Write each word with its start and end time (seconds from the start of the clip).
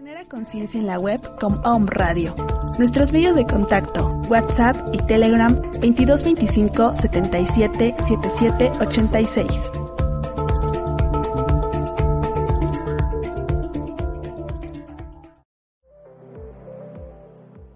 Genera 0.00 0.24
conciencia 0.24 0.80
en 0.80 0.86
la 0.86 0.98
web 0.98 1.20
con 1.38 1.60
Om 1.62 1.86
Radio. 1.86 2.34
Nuestros 2.78 3.12
medios 3.12 3.36
de 3.36 3.44
contacto, 3.44 4.18
WhatsApp 4.30 4.74
y 4.94 4.98
Telegram 5.06 5.54
2225 5.54 6.96
77 6.96 7.94
77 8.08 8.72
86. 8.80 9.72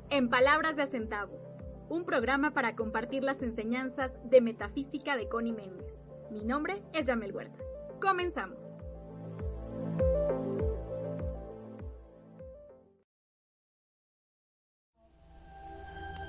En 0.08 0.30
Palabras 0.30 0.76
de 0.76 0.82
Acentavo, 0.84 1.38
un 1.90 2.06
programa 2.06 2.52
para 2.52 2.74
compartir 2.74 3.22
las 3.22 3.42
enseñanzas 3.42 4.12
de 4.24 4.40
metafísica 4.40 5.18
de 5.18 5.28
Connie 5.28 5.52
Méndez. 5.52 5.92
Mi 6.30 6.42
nombre 6.42 6.82
es 6.94 7.04
Yamel 7.04 7.34
Huerta. 7.34 7.62
Comenzamos. 8.00 8.64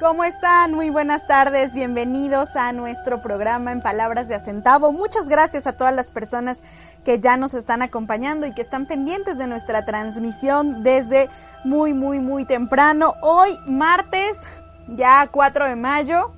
¿Cómo 0.06 0.24
están? 0.24 0.72
Muy 0.72 0.92
buenas 0.92 1.26
tardes, 1.26 1.74
bienvenidos 1.74 2.56
a 2.56 2.72
nuestro 2.74 3.22
programa 3.22 3.72
en 3.72 3.82
Palabras 3.82 4.28
de 4.28 4.36
Acentavo. 4.36 4.92
Muchas 4.92 5.28
gracias 5.28 5.66
a 5.66 5.74
todas 5.74 5.96
las 5.96 6.12
personas 6.12 6.62
que 7.04 7.20
ya 7.20 7.38
nos 7.38 7.56
están 7.56 7.82
acompañando 7.82 8.46
y 8.46 8.54
que 8.54 8.62
están 8.62 8.86
pendientes 8.86 9.40
de 9.40 9.48
nuestra 9.48 9.84
transmisión 9.84 10.84
desde 10.84 11.28
muy, 11.64 11.96
muy, 11.96 12.20
muy 12.20 12.46
temprano. 12.46 13.16
Hoy, 13.24 13.58
martes, 13.66 14.42
ya 14.90 15.28
4 15.32 15.66
de 15.66 15.76
mayo 15.76 16.34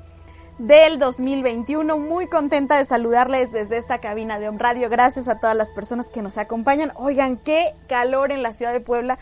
del 0.59 0.97
2021. 0.97 1.97
Muy 1.97 2.27
contenta 2.27 2.77
de 2.77 2.85
saludarles 2.85 3.51
desde 3.51 3.79
esta 3.79 3.99
cabina 3.99 4.39
de 4.39 4.47
Home 4.47 4.59
Radio. 4.59 4.89
Gracias 4.89 5.27
a 5.27 5.41
todas 5.41 5.57
las 5.57 5.71
personas 5.71 6.07
que 6.07 6.21
nos 6.21 6.37
acompañan. 6.37 6.93
Oigan, 6.95 7.35
qué 7.35 7.75
calor 7.89 8.31
en 8.31 8.43
la 8.43 8.53
ciudad 8.53 8.71
de 8.71 8.79
Puebla. 8.79 9.19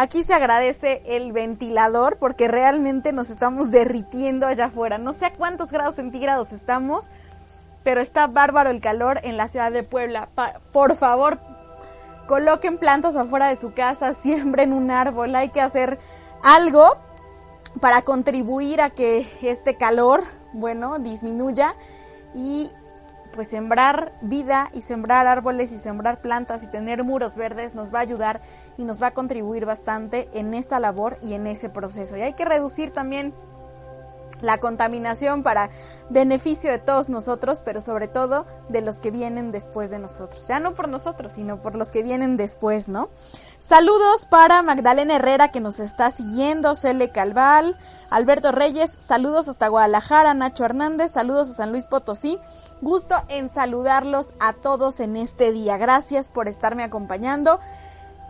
Aquí 0.00 0.22
se 0.22 0.32
agradece 0.32 1.02
el 1.06 1.32
ventilador 1.32 2.18
porque 2.18 2.46
realmente 2.46 3.12
nos 3.12 3.30
estamos 3.30 3.72
derritiendo 3.72 4.46
allá 4.46 4.66
afuera. 4.66 4.96
No 4.96 5.12
sé 5.12 5.26
a 5.26 5.32
cuántos 5.32 5.72
grados 5.72 5.96
centígrados 5.96 6.52
estamos, 6.52 7.10
pero 7.82 8.00
está 8.00 8.28
bárbaro 8.28 8.70
el 8.70 8.80
calor 8.80 9.18
en 9.24 9.36
la 9.36 9.48
ciudad 9.48 9.72
de 9.72 9.82
Puebla. 9.82 10.28
por 10.70 10.96
favor, 10.96 11.40
coloquen 12.28 12.78
plantas 12.78 13.16
afuera 13.16 13.48
de 13.48 13.56
su 13.56 13.74
casa, 13.74 14.14
siembren 14.22 14.72
un 14.72 14.92
árbol. 14.92 15.34
Hay 15.34 15.48
que 15.48 15.60
hacer 15.60 15.98
algo 16.44 16.96
para 17.80 18.02
contribuir 18.02 18.80
a 18.80 18.90
que 18.90 19.28
este 19.42 19.76
calor, 19.76 20.22
bueno, 20.52 21.00
disminuya 21.00 21.74
y 22.36 22.70
pues 23.38 23.50
sembrar 23.50 24.18
vida 24.20 24.68
y 24.74 24.82
sembrar 24.82 25.28
árboles 25.28 25.70
y 25.70 25.78
sembrar 25.78 26.20
plantas 26.20 26.64
y 26.64 26.66
tener 26.66 27.04
muros 27.04 27.36
verdes 27.36 27.72
nos 27.72 27.94
va 27.94 28.00
a 28.00 28.02
ayudar 28.02 28.40
y 28.76 28.82
nos 28.82 29.00
va 29.00 29.06
a 29.06 29.10
contribuir 29.12 29.64
bastante 29.64 30.28
en 30.34 30.54
esta 30.54 30.80
labor 30.80 31.18
y 31.22 31.34
en 31.34 31.46
ese 31.46 31.68
proceso. 31.68 32.16
Y 32.16 32.22
hay 32.22 32.32
que 32.32 32.44
reducir 32.44 32.90
también 32.90 33.32
la 34.40 34.58
contaminación 34.58 35.42
para 35.42 35.70
beneficio 36.10 36.70
de 36.70 36.78
todos 36.78 37.08
nosotros, 37.08 37.62
pero 37.64 37.80
sobre 37.80 38.08
todo 38.08 38.46
de 38.68 38.80
los 38.80 39.00
que 39.00 39.10
vienen 39.10 39.50
después 39.50 39.90
de 39.90 39.98
nosotros. 39.98 40.46
Ya 40.48 40.60
no 40.60 40.74
por 40.74 40.88
nosotros, 40.88 41.32
sino 41.32 41.60
por 41.60 41.76
los 41.76 41.90
que 41.90 42.02
vienen 42.02 42.36
después, 42.36 42.88
¿no? 42.88 43.08
Saludos 43.58 44.26
para 44.30 44.62
Magdalena 44.62 45.16
Herrera 45.16 45.48
que 45.48 45.60
nos 45.60 45.80
está 45.80 46.10
siguiendo, 46.10 46.74
Cele 46.74 47.10
Calval, 47.10 47.76
Alberto 48.08 48.52
Reyes, 48.52 48.92
saludos 48.98 49.48
hasta 49.48 49.68
Guadalajara, 49.68 50.32
Nacho 50.32 50.64
Hernández, 50.64 51.12
saludos 51.12 51.50
a 51.50 51.54
San 51.54 51.72
Luis 51.72 51.86
Potosí. 51.86 52.38
Gusto 52.80 53.16
en 53.28 53.50
saludarlos 53.50 54.28
a 54.40 54.54
todos 54.54 55.00
en 55.00 55.16
este 55.16 55.52
día. 55.52 55.76
Gracias 55.76 56.28
por 56.28 56.48
estarme 56.48 56.84
acompañando 56.84 57.60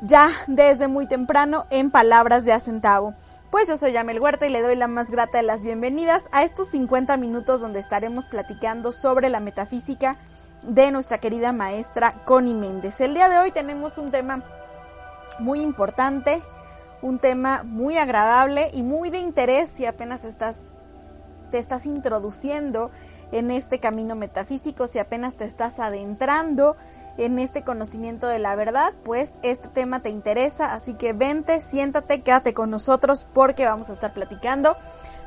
ya 0.03 0.31
desde 0.47 0.89
muy 0.89 1.07
temprano 1.07 1.67
en 1.71 1.91
Palabras 1.91 2.45
de 2.45 2.53
Acentavo. 2.53 3.15
Pues 3.51 3.67
yo 3.67 3.79
soy 3.79 3.93
Yamel 3.93 4.21
Huerta 4.21 4.47
y 4.47 4.51
le 4.51 4.61
doy 4.61 4.77
la 4.77 4.89
más 4.89 5.11
grata 5.11 5.39
de 5.39 5.43
las 5.43 5.63
bienvenidas 5.63 6.25
a 6.33 6.43
estos 6.45 6.69
50 6.69 7.17
minutos 7.17 7.63
donde 7.63 7.81
estaremos 7.81 8.29
platicando 8.29 8.93
sobre 8.93 9.31
la 9.31 9.41
metafísica 9.41 10.19
de 10.65 10.93
nuestra 10.93 11.17
querida 11.17 11.53
maestra 11.53 12.13
Connie 12.27 12.53
Méndez. 12.53 13.01
El 13.01 13.15
día 13.15 13.31
de 13.31 13.39
hoy 13.39 13.51
tenemos 13.51 13.97
un 13.97 14.11
tema 14.11 14.45
muy 15.39 15.63
importante, 15.63 16.43
un 17.01 17.21
tema 17.21 17.63
muy 17.65 17.97
agradable 17.97 18.71
y 18.75 18.83
muy 18.83 19.09
de 19.09 19.21
interés 19.21 19.71
si 19.71 19.87
apenas 19.87 20.25
estás, 20.25 20.65
te 21.51 21.59
estás 21.59 21.87
introduciendo 21.87 22.91
en 23.33 23.51
este 23.51 23.81
camino 23.81 24.15
metafísico, 24.15 24.89
si 24.89 24.99
apenas 24.99 25.37
te 25.37 25.47
estás 25.47 25.79
adentrando 25.79 26.77
en 27.19 27.39
este 27.39 27.63
conocimiento 27.63 28.29
de 28.29 28.39
la 28.39 28.55
verdad, 28.57 28.95
pues 29.05 29.41
este 29.43 29.69
tema 29.69 30.01
te 30.01 30.09
interesa, 30.09 30.73
así 30.73 30.95
que 30.95 31.13
vente, 31.13 31.61
siéntate, 31.61 32.23
quédate 32.23 32.55
con 32.55 32.71
nosotros 32.71 33.27
porque 33.35 33.67
vamos 33.67 33.91
a 33.91 33.93
estar 33.93 34.15
platicando 34.15 34.77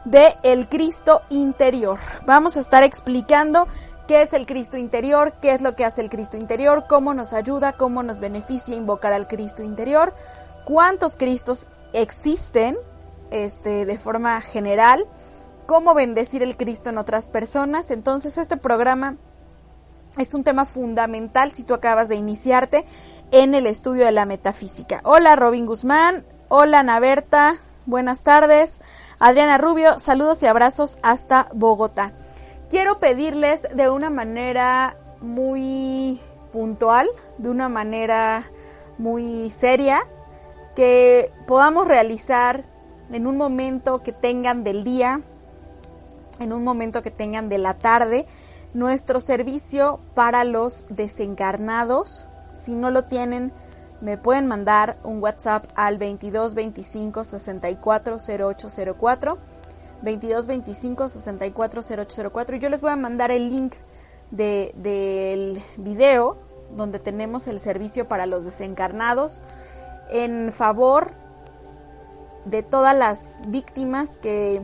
de 0.06 0.36
el 0.44 0.70
Cristo 0.70 1.22
interior. 1.30 2.00
Vamos 2.26 2.58
a 2.58 2.62
estar 2.62 2.84
explicando 2.84 3.68
qué 4.08 4.22
es 4.22 4.34
el 4.34 4.46
Cristo 4.46 4.78
interior, 4.78 5.34
qué 5.42 5.54
es 5.54 5.62
lo 5.62 5.76
que 5.76 5.86
hace 5.86 6.02
el 6.02 6.10
Cristo 6.10 6.38
interior, 6.38 6.86
cómo 6.88 7.14
nos 7.14 7.34
ayuda, 7.34 7.74
cómo 7.74 8.04
nos 8.04 8.22
beneficia 8.22 8.76
invocar 8.76 9.14
al 9.14 9.28
Cristo 9.28 9.62
interior, 9.62 10.16
cuántos 10.66 11.18
Cristos 11.18 11.68
existen 11.94 12.78
este 13.32 13.86
de 13.86 13.98
forma 13.98 14.40
general, 14.42 15.06
cómo 15.66 15.94
bendecir 15.94 16.42
el 16.42 16.56
Cristo 16.58 16.90
en 16.90 16.98
otras 16.98 17.28
personas. 17.28 17.92
Entonces, 17.92 18.38
este 18.38 18.58
programa 18.58 19.18
es 20.18 20.34
un 20.34 20.44
tema 20.44 20.66
fundamental 20.66 21.52
si 21.52 21.64
tú 21.64 21.74
acabas 21.74 22.10
de 22.10 22.16
iniciarte 22.16 22.86
en 23.32 23.56
el 23.56 23.66
estudio 23.66 24.06
de 24.06 24.12
la 24.12 24.26
metafísica. 24.26 25.02
Hola 25.04 25.36
Robin 25.36 25.66
Guzmán, 25.66 26.26
hola 26.50 26.80
Ana 26.80 27.00
Berta, 27.00 27.56
buenas 27.86 28.24
tardes. 28.24 28.82
Adriana 29.20 29.58
Rubio, 29.58 30.00
saludos 30.00 30.42
y 30.44 30.48
abrazos 30.48 30.98
hasta 31.04 31.48
Bogotá. 31.54 32.12
Quiero 32.70 33.00
pedirles 33.00 33.68
de 33.74 33.90
una 33.90 34.10
manera 34.10 34.98
muy 35.22 36.20
puntual, 36.52 37.08
de 37.38 37.50
una 37.50 37.70
manera 37.70 38.44
muy 38.98 39.50
seria, 39.52 40.00
que 40.76 41.32
podamos 41.48 41.88
realizar 41.88 42.66
en 43.12 43.28
un 43.28 43.38
momento 43.38 44.02
que 44.02 44.12
tengan 44.12 44.64
del 44.64 44.84
día, 44.84 45.22
en 46.40 46.54
un 46.54 46.64
momento 46.64 47.02
que 47.04 47.12
tengan 47.12 47.50
de 47.50 47.58
la 47.58 47.78
tarde, 47.78 48.26
nuestro 48.74 49.20
servicio 49.20 50.00
para 50.14 50.44
los 50.44 50.86
desencarnados. 50.90 52.28
Si 52.54 52.76
no 52.76 52.90
lo 52.90 53.04
tienen, 53.06 53.52
me 54.02 54.18
pueden 54.18 54.48
mandar 54.48 54.98
un 55.04 55.22
WhatsApp 55.22 55.66
al 55.76 55.98
22 55.98 56.56
25 56.56 57.24
64 57.24 58.18
0804. 58.18 59.38
22 60.02 60.48
25 60.48 61.08
64 61.08 61.82
0804. 61.82 62.56
Y 62.56 62.60
yo 62.60 62.70
les 62.70 62.82
voy 62.82 62.92
a 62.92 62.96
mandar 62.96 63.32
el 63.32 63.50
link 63.50 63.76
de, 64.32 64.74
del 64.76 65.62
video 65.78 66.38
donde 66.76 67.00
tenemos 67.00 67.48
el 67.48 67.60
servicio 67.60 68.08
para 68.08 68.26
los 68.26 68.46
desencarnados 68.46 69.42
en 70.10 70.52
favor 70.52 71.12
de 72.46 72.64
todas 72.64 72.98
las 72.98 73.44
víctimas 73.48 74.18
que 74.18 74.62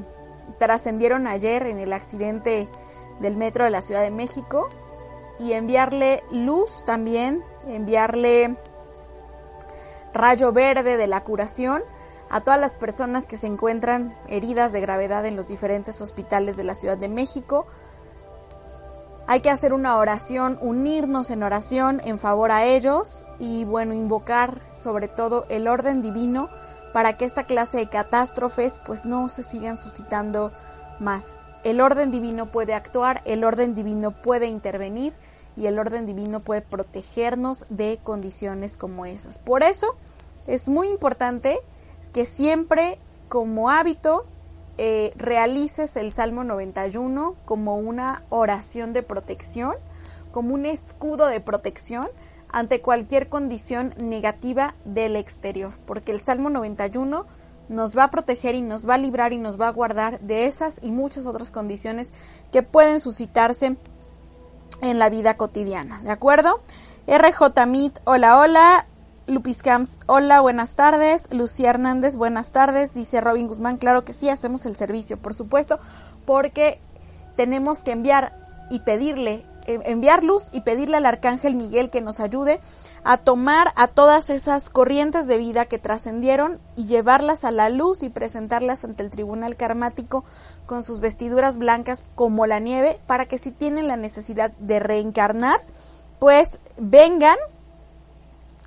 trascendieron 0.58 1.28
ayer 1.28 1.68
en 1.68 1.80
el 1.80 1.94
accidente 1.94 2.70
del 3.20 3.36
metro 3.36 3.64
de 3.64 3.70
la 3.70 3.82
Ciudad 3.82 4.02
de 4.02 4.12
México 4.12 4.70
y 5.40 5.54
enviarle 5.54 6.24
luz 6.32 6.84
también, 6.86 7.44
enviarle 7.68 8.58
rayo 10.14 10.52
verde 10.52 10.98
de 10.98 11.08
la 11.08 11.22
curación 11.22 11.84
a 12.30 12.42
todas 12.42 12.60
las 12.60 12.76
personas 12.76 13.28
que 13.28 13.38
se 13.38 13.48
encuentran 13.48 14.18
heridas 14.28 14.72
de 14.72 14.82
gravedad 14.82 15.26
en 15.26 15.36
los 15.36 15.48
diferentes 15.48 16.02
hospitales 16.02 16.58
de 16.58 16.64
la 16.64 16.76
Ciudad 16.76 16.98
de 16.98 17.10
México. 17.10 17.68
Hay 19.28 19.42
que 19.42 19.50
hacer 19.50 19.74
una 19.74 19.98
oración, 19.98 20.58
unirnos 20.62 21.30
en 21.32 21.44
oración 21.44 22.02
en 22.06 22.18
favor 22.18 22.52
a 22.52 22.66
ellos 22.66 23.26
y 23.40 23.66
bueno, 23.66 23.94
invocar 23.94 24.62
sobre 24.74 25.08
todo 25.08 25.46
el 25.50 25.68
orden 25.68 26.02
divino 26.02 26.50
para 26.94 27.18
que 27.18 27.26
esta 27.26 27.44
clase 27.44 27.78
de 27.78 27.90
catástrofes 27.90 28.82
pues 28.86 29.06
no 29.06 29.30
se 29.30 29.44
sigan 29.44 29.78
suscitando 29.78 30.52
más. 31.00 31.38
El 31.64 31.82
orden 31.82 32.12
divino 32.12 32.52
puede 32.52 32.74
actuar, 32.74 33.22
el 33.26 33.44
orden 33.44 33.76
divino 33.76 34.12
puede 34.22 34.48
intervenir 34.48 35.14
y 35.56 35.66
el 35.66 35.80
orden 35.80 36.06
divino 36.06 36.40
puede 36.40 36.62
protegernos 36.62 37.66
de 37.70 38.00
condiciones 38.04 38.78
como 38.78 39.06
esas. 39.06 39.40
Por 39.40 39.64
eso 39.64 39.96
es 40.46 40.70
muy 40.70 40.88
importante 40.88 41.60
que 42.14 42.26
siempre 42.26 43.00
como 43.28 43.70
hábito 43.70 44.26
eh, 44.78 45.12
realices 45.16 45.98
el 45.98 46.14
Salmo 46.14 46.44
91 46.44 47.36
como 47.46 47.78
una 47.78 48.24
oración 48.30 48.94
de 48.94 49.02
protección, 49.02 49.74
como 50.32 50.54
un 50.54 50.68
escudo 50.68 51.26
de 51.26 51.42
protección 51.42 52.08
ante 52.50 52.82
cualquier 52.82 53.28
condición 53.28 53.94
negativa 53.98 54.76
del 54.86 55.16
exterior, 55.16 55.74
porque 55.86 56.12
el 56.12 56.22
Salmo 56.22 56.50
91 56.50 57.26
nos 57.70 57.98
va 57.98 58.06
a 58.06 58.12
proteger 58.12 58.56
y 58.56 58.62
nos 58.62 58.88
va 58.88 58.96
a 58.96 58.98
librar 58.98 59.34
y 59.34 59.38
nos 59.38 59.60
va 59.60 59.68
a 59.68 59.72
guardar 59.72 60.20
de 60.20 60.46
esas 60.46 60.80
y 60.82 60.92
muchas 60.92 61.26
otras 61.26 61.52
condiciones 61.52 62.12
que 62.52 62.64
pueden 62.64 63.00
suscitarse 63.00 63.78
en 64.82 65.00
la 65.00 65.10
vida 65.10 65.38
cotidiana, 65.38 66.02
¿de 66.04 66.12
acuerdo? 66.12 66.62
RJ 67.08 67.66
Meet, 67.66 68.00
hola, 68.04 68.40
hola. 68.40 68.88
Lupis 69.28 69.62
Camps, 69.62 69.98
hola, 70.06 70.40
buenas 70.40 70.76
tardes. 70.76 71.26
Lucía 71.34 71.72
Hernández, 71.72 72.16
buenas 72.16 72.52
tardes. 72.52 72.94
Dice 72.94 73.20
Robin 73.20 73.50
Guzmán, 73.50 73.76
claro 73.76 74.04
que 74.04 74.14
sí, 74.14 74.30
hacemos 74.30 74.66
el 74.66 74.78
servicio, 74.78 75.18
por 75.18 75.34
supuesto, 75.34 75.80
porque 76.26 76.80
tenemos 77.36 77.80
que 77.80 77.92
enviar 77.92 78.38
y 78.70 78.80
pedirle, 78.80 79.46
enviar 79.68 80.24
luz 80.24 80.50
y 80.52 80.62
pedirle 80.62 80.98
al 80.98 81.06
Arcángel 81.06 81.56
Miguel 81.56 81.90
que 81.90 82.02
nos 82.02 82.20
ayude 82.20 82.60
a 83.04 83.18
tomar 83.18 83.72
a 83.76 83.88
todas 83.88 84.30
esas 84.30 84.70
corrientes 84.70 85.28
de 85.28 85.38
vida 85.38 85.66
que 85.66 85.78
trascendieron 85.78 86.60
y 86.76 86.86
llevarlas 86.86 87.44
a 87.44 87.52
la 87.52 87.70
luz 87.70 88.04
y 88.04 88.10
presentarlas 88.10 88.84
ante 88.84 89.04
el 89.04 89.10
tribunal 89.10 89.56
karmático 89.56 90.24
con 90.66 90.84
sus 90.84 91.00
vestiduras 91.00 91.58
blancas 91.58 92.04
como 92.16 92.46
la 92.46 92.60
nieve 92.60 93.00
para 93.08 93.26
que 93.26 93.38
si 93.38 93.52
tienen 93.52 93.88
la 93.88 93.98
necesidad 93.98 94.52
de 94.60 94.80
reencarnar, 94.80 95.62
pues 96.20 96.50
vengan 96.78 97.38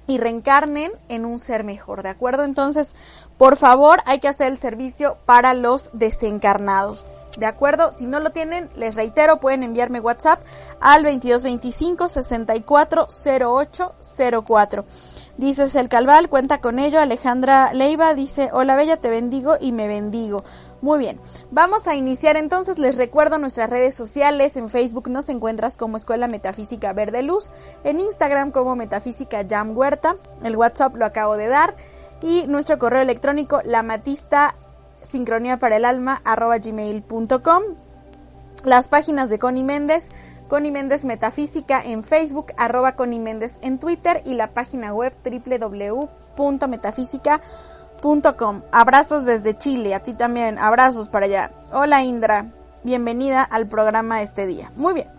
y 0.06 0.18
reencarnen 0.18 0.92
en 1.08 1.24
un 1.24 1.38
ser 1.38 1.64
mejor, 1.64 2.02
¿de 2.02 2.08
acuerdo? 2.08 2.44
Entonces, 2.44 2.96
por 3.38 3.56
favor, 3.56 4.00
hay 4.06 4.18
que 4.18 4.28
hacer 4.28 4.48
el 4.48 4.58
servicio 4.58 5.18
para 5.24 5.54
los 5.54 5.90
desencarnados. 5.92 7.04
¿De 7.38 7.46
acuerdo? 7.46 7.92
Si 7.92 8.06
no 8.06 8.18
lo 8.20 8.30
tienen, 8.30 8.70
les 8.76 8.96
reitero, 8.96 9.40
pueden 9.40 9.62
enviarme 9.62 10.00
WhatsApp 10.00 10.40
al 10.80 11.02
2225 11.02 12.08
640804. 12.08 14.84
Dices 15.36 15.76
el 15.76 15.88
Calval, 15.88 16.28
cuenta 16.28 16.60
con 16.60 16.78
ello. 16.78 17.00
Alejandra 17.00 17.72
Leiva 17.72 18.12
dice, 18.14 18.50
hola 18.52 18.76
Bella, 18.76 18.96
te 18.96 19.10
bendigo 19.10 19.56
y 19.60 19.72
me 19.72 19.88
bendigo. 19.88 20.44
Muy 20.82 20.98
bien, 20.98 21.20
vamos 21.50 21.86
a 21.86 21.94
iniciar 21.94 22.38
entonces, 22.38 22.78
les 22.78 22.96
recuerdo 22.96 23.36
nuestras 23.36 23.68
redes 23.68 23.94
sociales, 23.94 24.56
en 24.56 24.70
Facebook 24.70 25.10
nos 25.10 25.28
encuentras 25.28 25.76
como 25.76 25.98
Escuela 25.98 26.26
Metafísica 26.26 26.94
Verde 26.94 27.22
Luz, 27.22 27.52
en 27.84 28.00
Instagram 28.00 28.50
como 28.50 28.76
Metafísica 28.76 29.44
Jam 29.46 29.76
Huerta, 29.76 30.16
el 30.42 30.56
WhatsApp 30.56 30.96
lo 30.96 31.04
acabo 31.04 31.36
de 31.36 31.48
dar, 31.48 31.76
y 32.22 32.46
nuestro 32.46 32.78
correo 32.78 33.02
electrónico 33.02 33.60
lamatista 33.62 34.56
sincronía 35.02 35.58
para 35.58 35.76
el 35.76 35.84
alma 35.84 36.22
gmail.com, 36.24 37.62
las 38.64 38.88
páginas 38.88 39.30
de 39.30 39.38
Connie 39.38 39.64
Méndez, 39.64 40.08
Connie 40.48 40.72
Méndez 40.72 41.04
Metafísica 41.04 41.84
en 41.84 42.02
Facebook, 42.02 42.52
arroba 42.56 42.96
Connie 42.96 43.20
Méndez 43.20 43.58
en 43.62 43.78
Twitter 43.78 44.22
y 44.24 44.34
la 44.34 44.48
página 44.48 44.92
web 44.92 45.14
www.metafísica.com 45.24 47.40
Com. 48.02 48.62
Abrazos 48.72 49.26
desde 49.26 49.58
Chile, 49.58 49.94
a 49.94 50.00
ti 50.00 50.14
también, 50.14 50.58
abrazos 50.58 51.10
para 51.10 51.26
allá. 51.26 51.50
Hola 51.70 52.02
Indra, 52.02 52.46
bienvenida 52.82 53.42
al 53.42 53.68
programa 53.68 54.22
este 54.22 54.46
día. 54.46 54.72
Muy 54.76 54.94
bien, 54.94 55.10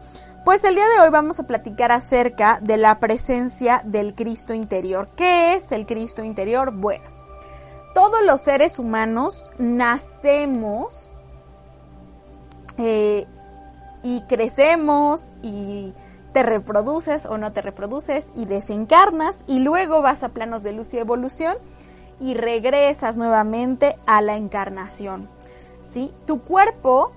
pues 0.46 0.64
el 0.64 0.74
día 0.74 0.86
de 0.96 1.04
hoy 1.04 1.12
vamos 1.12 1.40
a 1.40 1.46
platicar 1.46 1.92
acerca 1.92 2.60
de 2.60 2.78
la 2.78 3.00
presencia 3.00 3.84
del 3.86 4.16
Cristo 4.16 4.56
interior. 4.56 5.10
¿Qué 5.16 5.54
es 5.54 5.72
el 5.72 5.86
Cristo 5.86 6.24
interior? 6.24 6.72
Bueno, 6.72 7.04
todos 7.94 8.24
los 8.26 8.42
seres 8.42 8.80
humanos 8.80 9.46
nacemos 9.58 11.10
eh, 12.78 13.26
y 14.04 14.22
crecemos 14.22 15.32
y 15.42 15.94
te 16.34 16.44
reproduces 16.44 17.26
o 17.26 17.38
no 17.38 17.52
te 17.52 17.62
reproduces 17.62 18.32
y 18.36 18.46
desencarnas 18.46 19.44
y 19.48 19.60
luego 19.60 20.02
vas 20.02 20.24
a 20.24 20.30
planos 20.30 20.64
de 20.64 20.72
luz 20.72 20.94
y 20.94 20.98
evolución 20.98 21.58
y 22.20 22.36
regresas 22.36 23.18
nuevamente 23.18 23.98
a 24.06 24.22
la 24.22 24.36
encarnación. 24.36 25.30
¿sí? 25.84 26.14
Tu 26.26 26.42
cuerpo 26.42 27.12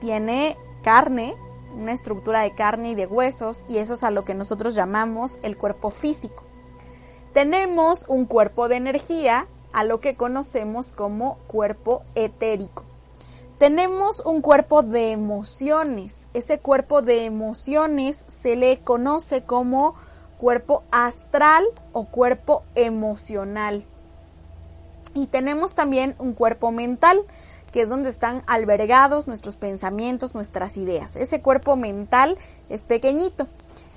tiene 0.00 0.56
carne, 0.82 1.34
una 1.76 1.92
estructura 1.92 2.40
de 2.40 2.54
carne 2.54 2.90
y 2.90 2.94
de 2.94 3.06
huesos, 3.06 3.66
y 3.68 3.78
eso 3.78 3.94
es 3.94 4.02
a 4.02 4.10
lo 4.10 4.24
que 4.24 4.34
nosotros 4.34 4.74
llamamos 4.74 5.38
el 5.42 5.56
cuerpo 5.56 5.90
físico. 5.90 6.44
Tenemos 7.32 8.06
un 8.08 8.24
cuerpo 8.24 8.68
de 8.68 8.76
energía, 8.76 9.46
a 9.72 9.84
lo 9.84 10.00
que 10.00 10.16
conocemos 10.16 10.92
como 10.92 11.38
cuerpo 11.46 12.02
etérico. 12.14 12.84
Tenemos 13.58 14.20
un 14.20 14.40
cuerpo 14.40 14.82
de 14.82 15.12
emociones. 15.12 16.28
Ese 16.32 16.60
cuerpo 16.60 17.02
de 17.02 17.26
emociones 17.26 18.24
se 18.28 18.56
le 18.56 18.80
conoce 18.80 19.42
como 19.42 19.94
cuerpo 20.38 20.82
astral 20.90 21.64
o 21.92 22.06
cuerpo 22.06 22.62
emocional. 22.74 23.84
Y 25.12 25.26
tenemos 25.26 25.74
también 25.74 26.14
un 26.18 26.32
cuerpo 26.32 26.70
mental, 26.70 27.20
que 27.72 27.82
es 27.82 27.88
donde 27.88 28.08
están 28.08 28.42
albergados 28.46 29.26
nuestros 29.26 29.56
pensamientos, 29.56 30.34
nuestras 30.34 30.76
ideas. 30.76 31.16
Ese 31.16 31.40
cuerpo 31.40 31.76
mental 31.76 32.36
es 32.68 32.84
pequeñito. 32.84 33.46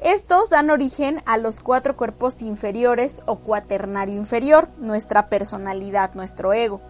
Estos 0.02 0.50
dan 0.50 0.70
origen 0.70 1.22
a 1.26 1.38
los 1.38 1.62
cuatro 1.62 1.96
cuerpos 1.96 2.42
inferiores 2.42 3.22
o 3.26 3.38
cuaternario 3.38 4.16
inferior, 4.16 4.68
nuestra 4.78 5.28
personalidad, 5.30 6.14
nuestro 6.14 6.54
ego. 6.54 6.82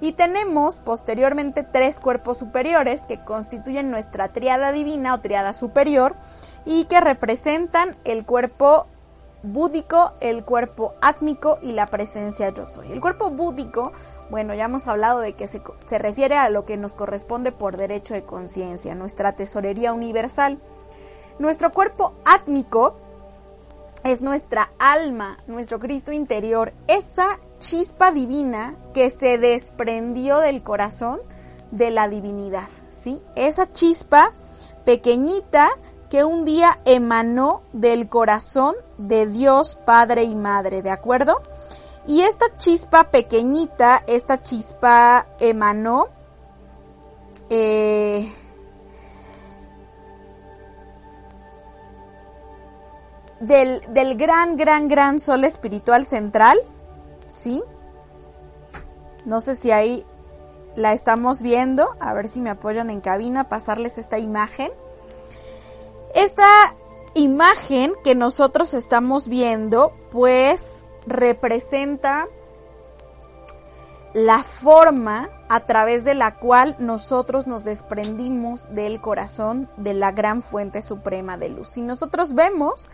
Y 0.00 0.12
tenemos 0.12 0.80
posteriormente 0.80 1.62
tres 1.62 2.00
cuerpos 2.00 2.38
superiores 2.38 3.02
que 3.06 3.22
constituyen 3.22 3.90
nuestra 3.90 4.28
triada 4.32 4.72
divina 4.72 5.14
o 5.14 5.20
triada 5.20 5.54
superior 5.54 6.14
y 6.64 6.84
que 6.84 7.00
representan 7.00 7.96
el 8.04 8.26
cuerpo 8.26 8.86
búdico, 9.42 10.12
el 10.20 10.44
cuerpo 10.44 10.94
átmico 11.00 11.58
y 11.62 11.72
la 11.72 11.86
presencia 11.86 12.50
yo 12.50 12.66
soy. 12.66 12.92
El 12.92 13.00
cuerpo 13.00 13.30
búdico, 13.30 13.92
bueno, 14.30 14.54
ya 14.54 14.64
hemos 14.64 14.86
hablado 14.86 15.20
de 15.20 15.34
que 15.34 15.46
se, 15.46 15.62
se 15.86 15.98
refiere 15.98 16.36
a 16.36 16.50
lo 16.50 16.64
que 16.64 16.76
nos 16.76 16.94
corresponde 16.94 17.52
por 17.52 17.76
derecho 17.76 18.14
de 18.14 18.24
conciencia, 18.24 18.94
nuestra 18.94 19.32
tesorería 19.32 19.92
universal. 19.92 20.58
Nuestro 21.38 21.70
cuerpo 21.70 22.14
átmico 22.24 22.96
es 24.04 24.22
nuestra 24.22 24.70
alma, 24.78 25.38
nuestro 25.46 25.78
Cristo 25.78 26.12
interior, 26.12 26.72
esa 26.86 27.40
chispa 27.58 28.12
divina 28.12 28.76
que 28.94 29.10
se 29.10 29.38
desprendió 29.38 30.38
del 30.38 30.62
corazón 30.62 31.20
de 31.70 31.90
la 31.90 32.08
divinidad, 32.08 32.68
¿sí? 32.90 33.20
Esa 33.34 33.72
chispa 33.72 34.32
pequeñita 34.84 35.68
que 36.08 36.24
un 36.24 36.44
día 36.44 36.78
emanó 36.84 37.62
del 37.72 38.08
corazón 38.08 38.74
de 38.96 39.26
Dios 39.26 39.76
Padre 39.84 40.22
y 40.22 40.34
Madre, 40.34 40.82
¿de 40.82 40.90
acuerdo? 40.90 41.42
Y 42.06 42.22
esta 42.22 42.56
chispa 42.56 43.10
pequeñita, 43.10 44.02
esta 44.06 44.42
chispa 44.42 45.26
emanó 45.40 46.06
eh, 47.50 48.32
del, 53.40 53.80
del 53.92 54.16
gran, 54.16 54.56
gran, 54.56 54.88
gran 54.88 55.18
sol 55.18 55.44
espiritual 55.44 56.06
central, 56.06 56.58
¿sí? 57.26 57.62
No 59.24 59.40
sé 59.40 59.56
si 59.56 59.72
ahí 59.72 60.06
la 60.76 60.92
estamos 60.92 61.42
viendo, 61.42 61.96
a 61.98 62.12
ver 62.14 62.28
si 62.28 62.40
me 62.40 62.50
apoyan 62.50 62.90
en 62.90 63.00
cabina, 63.00 63.48
pasarles 63.48 63.98
esta 63.98 64.18
imagen. 64.18 64.70
Esta 66.14 66.46
imagen 67.14 67.94
que 68.04 68.14
nosotros 68.14 68.74
estamos 68.74 69.26
viendo, 69.26 69.92
pues 70.10 70.85
representa 71.06 72.26
la 74.14 74.42
forma 74.42 75.28
a 75.48 75.60
través 75.60 76.02
de 76.04 76.14
la 76.14 76.36
cual 76.36 76.74
nosotros 76.78 77.46
nos 77.46 77.64
desprendimos 77.64 78.70
del 78.70 79.00
corazón 79.00 79.70
de 79.76 79.94
la 79.94 80.10
gran 80.12 80.42
fuente 80.42 80.80
suprema 80.82 81.36
de 81.36 81.50
luz. 81.50 81.68
Si 81.68 81.82
nosotros 81.82 82.34
vemos, 82.34 82.88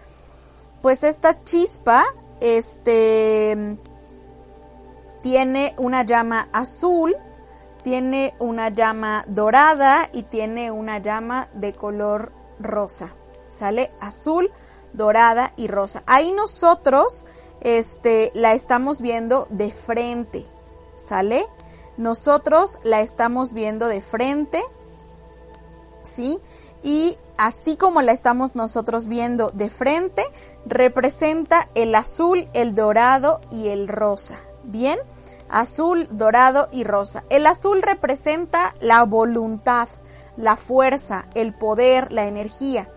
pues 0.82 1.04
esta 1.04 1.42
chispa, 1.44 2.04
este, 2.40 3.78
tiene 5.22 5.74
una 5.78 6.02
llama 6.02 6.48
azul, 6.52 7.16
tiene 7.84 8.34
una 8.40 8.68
llama 8.68 9.24
dorada 9.28 10.10
y 10.12 10.24
tiene 10.24 10.70
una 10.72 10.98
llama 10.98 11.48
de 11.54 11.72
color 11.72 12.32
rosa, 12.58 13.14
sale 13.48 13.92
azul, 14.00 14.50
dorada 14.92 15.52
y 15.56 15.68
rosa. 15.68 16.02
Ahí 16.06 16.32
nosotros 16.32 17.26
este 17.62 18.30
la 18.34 18.54
estamos 18.54 19.00
viendo 19.00 19.46
de 19.50 19.70
frente, 19.70 20.44
¿sale? 20.96 21.46
Nosotros 21.96 22.78
la 22.84 23.00
estamos 23.00 23.52
viendo 23.52 23.88
de 23.88 24.00
frente, 24.00 24.62
¿sí? 26.02 26.40
y 26.82 27.16
así 27.38 27.76
como 27.76 28.02
la 28.02 28.12
estamos 28.12 28.54
nosotros 28.54 29.06
viendo 29.06 29.50
de 29.50 29.70
frente, 29.70 30.22
representa 30.66 31.68
el 31.74 31.94
azul, 31.94 32.48
el 32.54 32.74
dorado 32.74 33.40
y 33.50 33.68
el 33.68 33.88
rosa. 33.88 34.36
Bien, 34.64 34.98
azul, 35.48 36.08
dorado 36.10 36.68
y 36.72 36.84
rosa. 36.84 37.24
El 37.30 37.46
azul 37.46 37.82
representa 37.82 38.74
la 38.80 39.04
voluntad, 39.04 39.88
la 40.36 40.56
fuerza, 40.56 41.26
el 41.34 41.54
poder, 41.54 42.12
la 42.12 42.26
energía. 42.26 42.90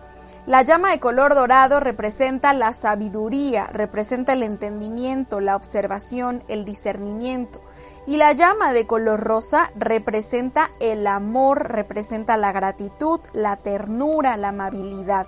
La 0.46 0.62
llama 0.62 0.92
de 0.92 1.00
color 1.00 1.34
dorado 1.34 1.80
representa 1.80 2.52
la 2.52 2.72
sabiduría, 2.72 3.66
representa 3.66 4.32
el 4.32 4.44
entendimiento, 4.44 5.40
la 5.40 5.56
observación, 5.56 6.44
el 6.46 6.64
discernimiento. 6.64 7.60
Y 8.06 8.16
la 8.16 8.30
llama 8.30 8.72
de 8.72 8.86
color 8.86 9.18
rosa 9.18 9.72
representa 9.74 10.70
el 10.78 11.08
amor, 11.08 11.72
representa 11.72 12.36
la 12.36 12.52
gratitud, 12.52 13.18
la 13.32 13.56
ternura, 13.56 14.36
la 14.36 14.50
amabilidad. 14.50 15.26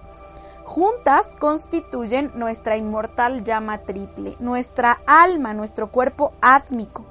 Juntas 0.64 1.34
constituyen 1.40 2.30
nuestra 2.36 2.76
inmortal 2.76 3.42
llama 3.42 3.78
triple, 3.78 4.36
nuestra 4.38 5.00
alma, 5.08 5.52
nuestro 5.52 5.90
cuerpo 5.90 6.34
átmico. 6.42 7.06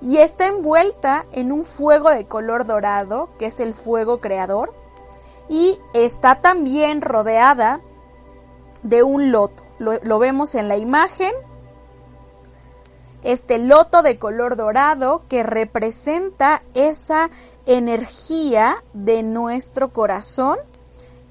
Y 0.00 0.18
está 0.18 0.46
envuelta 0.46 1.26
en 1.32 1.50
un 1.50 1.64
fuego 1.64 2.10
de 2.10 2.26
color 2.26 2.64
dorado, 2.64 3.28
que 3.40 3.46
es 3.46 3.58
el 3.58 3.74
fuego 3.74 4.20
creador, 4.20 4.72
y 5.50 5.80
está 5.94 6.36
también 6.36 7.02
rodeada 7.02 7.80
de 8.84 9.02
un 9.02 9.32
loto. 9.32 9.64
Lo, 9.78 10.18
vemos 10.18 10.54
en 10.54 10.68
la 10.68 10.76
imagen, 10.76 11.32
este 13.24 13.58
loto 13.58 14.02
de 14.02 14.18
color 14.18 14.56
dorado 14.56 15.22
que 15.28 15.42
representa 15.42 16.62
esa 16.74 17.30
energía 17.66 18.76
de 18.92 19.24
nuestro 19.24 19.92
corazón, 19.92 20.56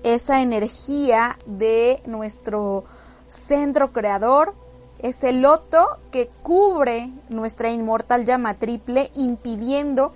esa 0.03 0.41
energía 0.41 1.39
de 1.45 2.01
nuestro 2.05 2.83
centro 3.27 3.93
creador, 3.93 4.53
ese 4.99 5.31
loto 5.31 5.97
que 6.11 6.27
cubre 6.43 7.09
nuestra 7.29 7.69
inmortal 7.69 8.25
llama 8.25 8.55
triple, 8.55 9.11
impidiendo 9.15 10.11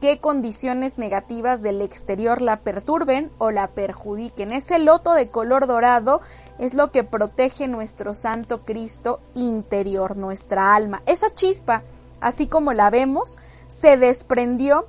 qué 0.00 0.18
condiciones 0.20 0.98
negativas 0.98 1.62
del 1.62 1.82
exterior 1.82 2.42
la 2.42 2.60
perturben 2.60 3.30
o 3.38 3.50
la 3.50 3.68
perjudiquen. 3.68 4.52
Ese 4.52 4.78
loto 4.78 5.12
de 5.12 5.28
color 5.28 5.66
dorado 5.66 6.20
es 6.58 6.74
lo 6.74 6.90
que 6.92 7.04
protege 7.04 7.68
nuestro 7.68 8.14
Santo 8.14 8.64
Cristo 8.64 9.20
interior, 9.34 10.16
nuestra 10.16 10.74
alma. 10.74 11.02
Esa 11.06 11.32
chispa, 11.34 11.82
así 12.20 12.46
como 12.46 12.72
la 12.72 12.90
vemos, 12.90 13.38
se 13.68 13.96
desprendió 13.96 14.86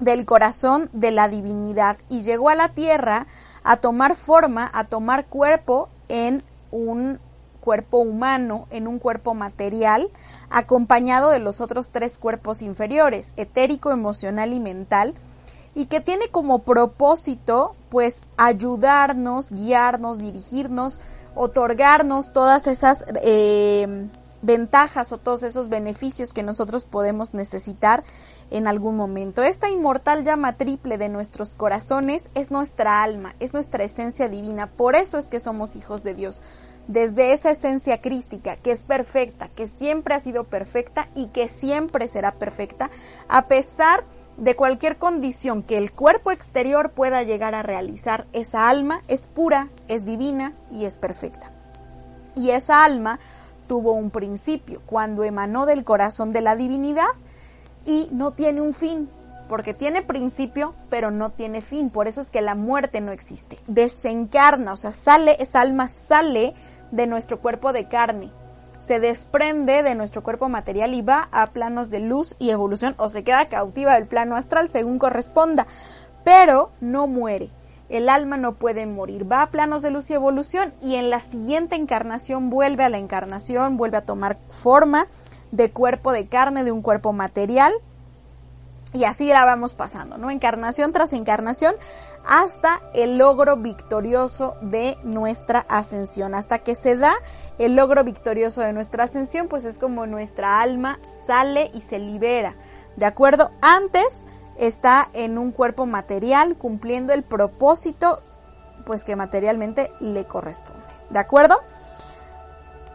del 0.00 0.24
corazón 0.24 0.90
de 0.92 1.10
la 1.10 1.28
divinidad 1.28 1.96
y 2.08 2.22
llegó 2.22 2.48
a 2.48 2.54
la 2.54 2.70
tierra 2.70 3.26
a 3.62 3.76
tomar 3.76 4.16
forma, 4.16 4.70
a 4.72 4.84
tomar 4.84 5.26
cuerpo 5.26 5.88
en 6.08 6.42
un 6.70 7.20
cuerpo 7.64 7.96
humano, 7.98 8.68
en 8.70 8.86
un 8.86 8.98
cuerpo 8.98 9.32
material, 9.32 10.10
acompañado 10.50 11.30
de 11.30 11.38
los 11.38 11.62
otros 11.62 11.90
tres 11.90 12.18
cuerpos 12.18 12.60
inferiores, 12.60 13.32
etérico, 13.38 13.90
emocional 13.90 14.52
y 14.52 14.60
mental, 14.60 15.14
y 15.74 15.86
que 15.86 16.02
tiene 16.02 16.28
como 16.28 16.58
propósito 16.60 17.74
pues 17.88 18.18
ayudarnos, 18.36 19.50
guiarnos, 19.50 20.18
dirigirnos, 20.18 21.00
otorgarnos 21.34 22.34
todas 22.34 22.66
esas 22.66 23.06
eh, 23.22 24.08
ventajas 24.42 25.10
o 25.12 25.18
todos 25.18 25.42
esos 25.42 25.70
beneficios 25.70 26.34
que 26.34 26.42
nosotros 26.42 26.84
podemos 26.84 27.32
necesitar 27.32 28.04
en 28.50 28.68
algún 28.68 28.96
momento. 28.96 29.42
Esta 29.42 29.70
inmortal 29.70 30.22
llama 30.22 30.52
triple 30.52 30.98
de 30.98 31.08
nuestros 31.08 31.54
corazones 31.54 32.24
es 32.34 32.50
nuestra 32.50 33.02
alma, 33.02 33.34
es 33.40 33.54
nuestra 33.54 33.84
esencia 33.84 34.28
divina, 34.28 34.66
por 34.66 34.96
eso 34.96 35.18
es 35.18 35.26
que 35.26 35.40
somos 35.40 35.76
hijos 35.76 36.02
de 36.04 36.14
Dios 36.14 36.42
desde 36.88 37.32
esa 37.32 37.50
esencia 37.50 38.00
crística 38.00 38.56
que 38.56 38.72
es 38.72 38.82
perfecta, 38.82 39.48
que 39.48 39.66
siempre 39.66 40.14
ha 40.14 40.20
sido 40.20 40.44
perfecta 40.44 41.08
y 41.14 41.28
que 41.28 41.48
siempre 41.48 42.08
será 42.08 42.32
perfecta, 42.32 42.90
a 43.28 43.48
pesar 43.48 44.04
de 44.36 44.56
cualquier 44.56 44.96
condición 44.96 45.62
que 45.62 45.78
el 45.78 45.92
cuerpo 45.92 46.30
exterior 46.30 46.90
pueda 46.90 47.22
llegar 47.22 47.54
a 47.54 47.62
realizar, 47.62 48.26
esa 48.32 48.68
alma 48.68 49.00
es 49.08 49.28
pura, 49.28 49.68
es 49.88 50.04
divina 50.04 50.52
y 50.70 50.84
es 50.84 50.96
perfecta. 50.96 51.52
Y 52.34 52.50
esa 52.50 52.84
alma 52.84 53.20
tuvo 53.68 53.92
un 53.92 54.10
principio 54.10 54.82
cuando 54.86 55.24
emanó 55.24 55.66
del 55.66 55.84
corazón 55.84 56.32
de 56.32 56.40
la 56.40 56.56
divinidad 56.56 57.08
y 57.86 58.08
no 58.10 58.32
tiene 58.32 58.60
un 58.60 58.74
fin, 58.74 59.08
porque 59.48 59.72
tiene 59.72 60.02
principio, 60.02 60.74
pero 60.90 61.10
no 61.10 61.30
tiene 61.30 61.60
fin. 61.60 61.90
Por 61.90 62.08
eso 62.08 62.20
es 62.20 62.28
que 62.28 62.40
la 62.40 62.54
muerte 62.54 63.00
no 63.00 63.12
existe. 63.12 63.58
Desencarna, 63.66 64.72
o 64.72 64.76
sea, 64.76 64.90
sale, 64.90 65.36
esa 65.38 65.60
alma 65.60 65.88
sale 65.88 66.54
de 66.94 67.06
nuestro 67.06 67.40
cuerpo 67.40 67.72
de 67.72 67.88
carne. 67.88 68.30
Se 68.86 69.00
desprende 69.00 69.82
de 69.82 69.94
nuestro 69.94 70.22
cuerpo 70.22 70.48
material 70.48 70.94
y 70.94 71.02
va 71.02 71.28
a 71.32 71.46
planos 71.48 71.90
de 71.90 72.00
luz 72.00 72.36
y 72.38 72.50
evolución 72.50 72.94
o 72.98 73.08
se 73.08 73.24
queda 73.24 73.48
cautiva 73.48 73.94
del 73.94 74.06
plano 74.06 74.36
astral 74.36 74.70
según 74.70 74.98
corresponda, 74.98 75.66
pero 76.22 76.70
no 76.80 77.06
muere. 77.06 77.50
El 77.88 78.08
alma 78.08 78.36
no 78.36 78.54
puede 78.54 78.86
morir, 78.86 79.30
va 79.30 79.42
a 79.42 79.50
planos 79.50 79.82
de 79.82 79.90
luz 79.90 80.10
y 80.10 80.14
evolución 80.14 80.72
y 80.80 80.94
en 80.96 81.10
la 81.10 81.20
siguiente 81.20 81.76
encarnación 81.76 82.50
vuelve 82.50 82.84
a 82.84 82.88
la 82.88 82.98
encarnación, 82.98 83.76
vuelve 83.76 83.98
a 83.98 84.06
tomar 84.06 84.38
forma 84.48 85.06
de 85.50 85.70
cuerpo 85.70 86.12
de 86.12 86.26
carne, 86.26 86.64
de 86.64 86.72
un 86.72 86.82
cuerpo 86.82 87.12
material 87.12 87.72
y 88.94 89.04
así 89.04 89.28
la 89.28 89.44
vamos 89.44 89.74
pasando, 89.74 90.18
¿no? 90.18 90.30
Encarnación 90.30 90.92
tras 90.92 91.12
encarnación 91.12 91.74
hasta 92.26 92.80
el 92.94 93.18
logro 93.18 93.56
victorioso 93.56 94.56
de 94.60 94.98
nuestra 95.02 95.60
ascensión. 95.68 96.34
Hasta 96.34 96.58
que 96.58 96.74
se 96.74 96.96
da 96.96 97.14
el 97.58 97.76
logro 97.76 98.04
victorioso 98.04 98.62
de 98.62 98.72
nuestra 98.72 99.04
ascensión, 99.04 99.48
pues 99.48 99.64
es 99.64 99.78
como 99.78 100.06
nuestra 100.06 100.60
alma 100.60 100.98
sale 101.26 101.70
y 101.74 101.80
se 101.80 101.98
libera. 101.98 102.56
¿De 102.96 103.06
acuerdo? 103.06 103.50
Antes 103.60 104.24
está 104.56 105.08
en 105.12 105.38
un 105.38 105.52
cuerpo 105.52 105.86
material 105.86 106.56
cumpliendo 106.56 107.12
el 107.12 107.22
propósito 107.22 108.22
pues 108.84 109.04
que 109.04 109.16
materialmente 109.16 109.90
le 110.00 110.26
corresponde. 110.26 110.84
¿De 111.10 111.18
acuerdo? 111.18 111.56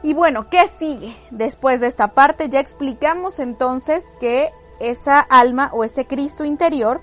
Y 0.02 0.14
bueno, 0.14 0.50
¿qué 0.50 0.68
sigue 0.68 1.14
después 1.32 1.82
de 1.82 1.88
esta 1.88 2.10
parte? 2.14 2.48
Ya 2.50 2.60
explicamos 2.60 3.40
entonces 3.40 4.04
que 4.20 4.52
esa 4.80 5.20
alma 5.20 5.72
o 5.74 5.84
ese 5.84 6.08
Cristo 6.08 6.46
interior 6.46 7.02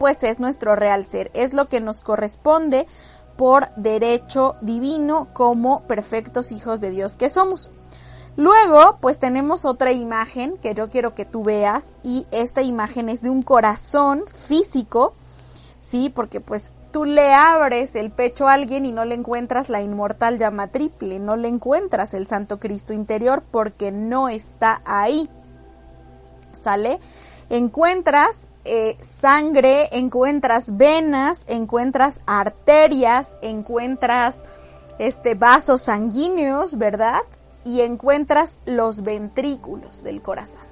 pues 0.00 0.22
es 0.22 0.40
nuestro 0.40 0.76
real 0.76 1.04
ser, 1.04 1.30
es 1.34 1.52
lo 1.52 1.68
que 1.68 1.82
nos 1.82 2.00
corresponde 2.00 2.86
por 3.36 3.68
derecho 3.76 4.56
divino 4.62 5.28
como 5.34 5.82
perfectos 5.82 6.52
hijos 6.52 6.80
de 6.80 6.88
Dios 6.88 7.18
que 7.18 7.28
somos. 7.28 7.70
Luego, 8.34 8.96
pues 9.02 9.18
tenemos 9.18 9.66
otra 9.66 9.92
imagen 9.92 10.56
que 10.56 10.72
yo 10.72 10.88
quiero 10.88 11.14
que 11.14 11.26
tú 11.26 11.42
veas 11.42 11.92
y 12.02 12.26
esta 12.30 12.62
imagen 12.62 13.10
es 13.10 13.20
de 13.20 13.28
un 13.28 13.42
corazón 13.42 14.24
físico, 14.26 15.12
¿sí? 15.78 16.08
Porque 16.08 16.40
pues 16.40 16.72
tú 16.92 17.04
le 17.04 17.34
abres 17.34 17.94
el 17.94 18.10
pecho 18.10 18.48
a 18.48 18.54
alguien 18.54 18.86
y 18.86 18.92
no 18.92 19.04
le 19.04 19.16
encuentras 19.16 19.68
la 19.68 19.82
inmortal 19.82 20.38
llama 20.38 20.68
triple, 20.68 21.18
no 21.18 21.36
le 21.36 21.48
encuentras 21.48 22.14
el 22.14 22.26
Santo 22.26 22.58
Cristo 22.58 22.94
interior 22.94 23.42
porque 23.50 23.92
no 23.92 24.30
está 24.30 24.80
ahí. 24.86 25.28
¿Sale? 26.52 27.00
Encuentras 27.50 28.49
eh, 28.64 28.96
sangre, 29.00 29.88
encuentras 29.92 30.76
venas, 30.76 31.44
encuentras 31.48 32.20
arterias, 32.26 33.38
encuentras 33.42 34.44
este 34.98 35.34
vasos 35.34 35.82
sanguíneos, 35.82 36.76
¿verdad? 36.76 37.22
Y 37.64 37.80
encuentras 37.80 38.58
los 38.66 39.02
ventrículos 39.02 40.02
del 40.02 40.20
corazón. 40.20 40.70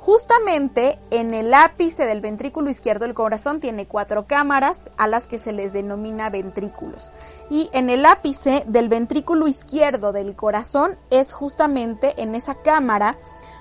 Justamente 0.00 0.98
en 1.10 1.34
el 1.34 1.52
ápice 1.52 2.06
del 2.06 2.22
ventrículo 2.22 2.70
izquierdo 2.70 3.04
el 3.04 3.12
corazón 3.12 3.60
tiene 3.60 3.86
cuatro 3.86 4.26
cámaras 4.26 4.86
a 4.96 5.06
las 5.06 5.24
que 5.24 5.38
se 5.38 5.52
les 5.52 5.74
denomina 5.74 6.30
ventrículos. 6.30 7.12
Y 7.50 7.68
en 7.74 7.90
el 7.90 8.06
ápice 8.06 8.64
del 8.66 8.88
ventrículo 8.88 9.46
izquierdo 9.46 10.12
del 10.12 10.34
corazón 10.34 10.96
es 11.10 11.34
justamente 11.34 12.14
en 12.16 12.34
esa 12.34 12.54
cámara 12.54 13.18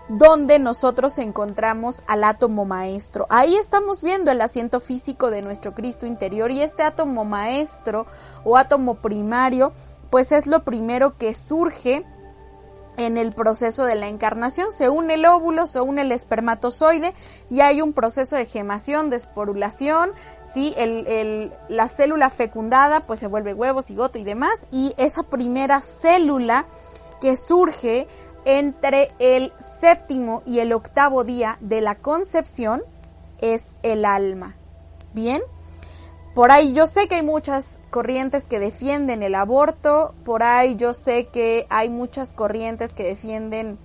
donde 0.10 0.58
nosotros 0.58 1.18
encontramos 1.20 2.04
al 2.08 2.24
átomo 2.24 2.66
maestro. 2.66 3.28
Ahí 3.30 3.56
estamos 3.56 4.02
viendo 4.02 4.32
el 4.32 4.42
asiento 4.42 4.80
físico 4.80 5.30
de 5.30 5.44
nuestro 5.44 5.76
Cristo 5.76 6.08
interior 6.08 6.52
y 6.52 6.62
este 6.62 6.84
átomo 6.84 7.26
maestro 7.26 8.08
o 8.44 8.58
átomo 8.58 8.96
primario 8.96 9.72
pues 10.10 10.32
es 10.32 10.48
lo 10.48 10.64
primero 10.64 11.18
que 11.18 11.36
surge 11.36 12.04
en 12.98 13.18
el 13.18 13.32
proceso 13.32 13.86
de 13.86 13.96
la 13.96 14.08
encarnación. 14.08 14.72
Se 14.72 14.90
une 14.90 15.14
el 15.14 15.26
óvulo, 15.26 15.68
se 15.68 15.80
une 15.80 16.02
el 16.02 16.12
espermatozoide 16.12 17.14
y 17.50 17.62
hay 17.62 17.82
un 17.82 17.94
proceso 17.94 18.36
de 18.36 18.46
gemación, 18.46 19.12
de 19.12 19.18
esporulación, 19.18 20.12
¿sí? 20.44 20.74
El, 20.76 21.54
la 21.70 21.88
célula 21.88 22.32
fecundada 22.32 23.06
pues 23.06 23.20
se 23.20 23.28
vuelve 23.28 23.54
huevo, 23.54 23.84
cigoto 23.84 24.18
y 24.18 24.24
demás 24.24 24.68
y 24.72 24.94
esa 24.98 25.22
primera 25.24 25.82
célula 25.82 26.66
que 27.22 27.36
surge 27.36 28.08
entre 28.46 29.10
el 29.20 29.54
séptimo 29.60 30.42
y 30.46 30.60
el 30.60 30.74
octavo 30.74 31.24
día 31.24 31.58
de 31.62 31.82
la 31.82 31.96
concepción 31.96 32.82
es 33.40 33.76
el 33.84 34.06
alma. 34.06 34.56
Bien, 35.14 35.42
por 36.36 36.52
ahí 36.52 36.74
yo 36.74 36.88
sé 36.88 37.08
que 37.08 37.16
hay 37.16 37.24
muchas 37.24 37.80
corrientes 37.90 38.48
que 38.48 38.60
defienden 38.60 39.24
el 39.24 39.36
aborto, 39.36 40.14
por 40.24 40.44
ahí 40.44 40.76
yo 40.76 40.94
sé 40.94 41.28
que 41.28 41.66
hay 41.70 41.90
muchas 41.90 42.34
corrientes 42.34 42.94
que 42.94 43.04
defienden 43.04 43.78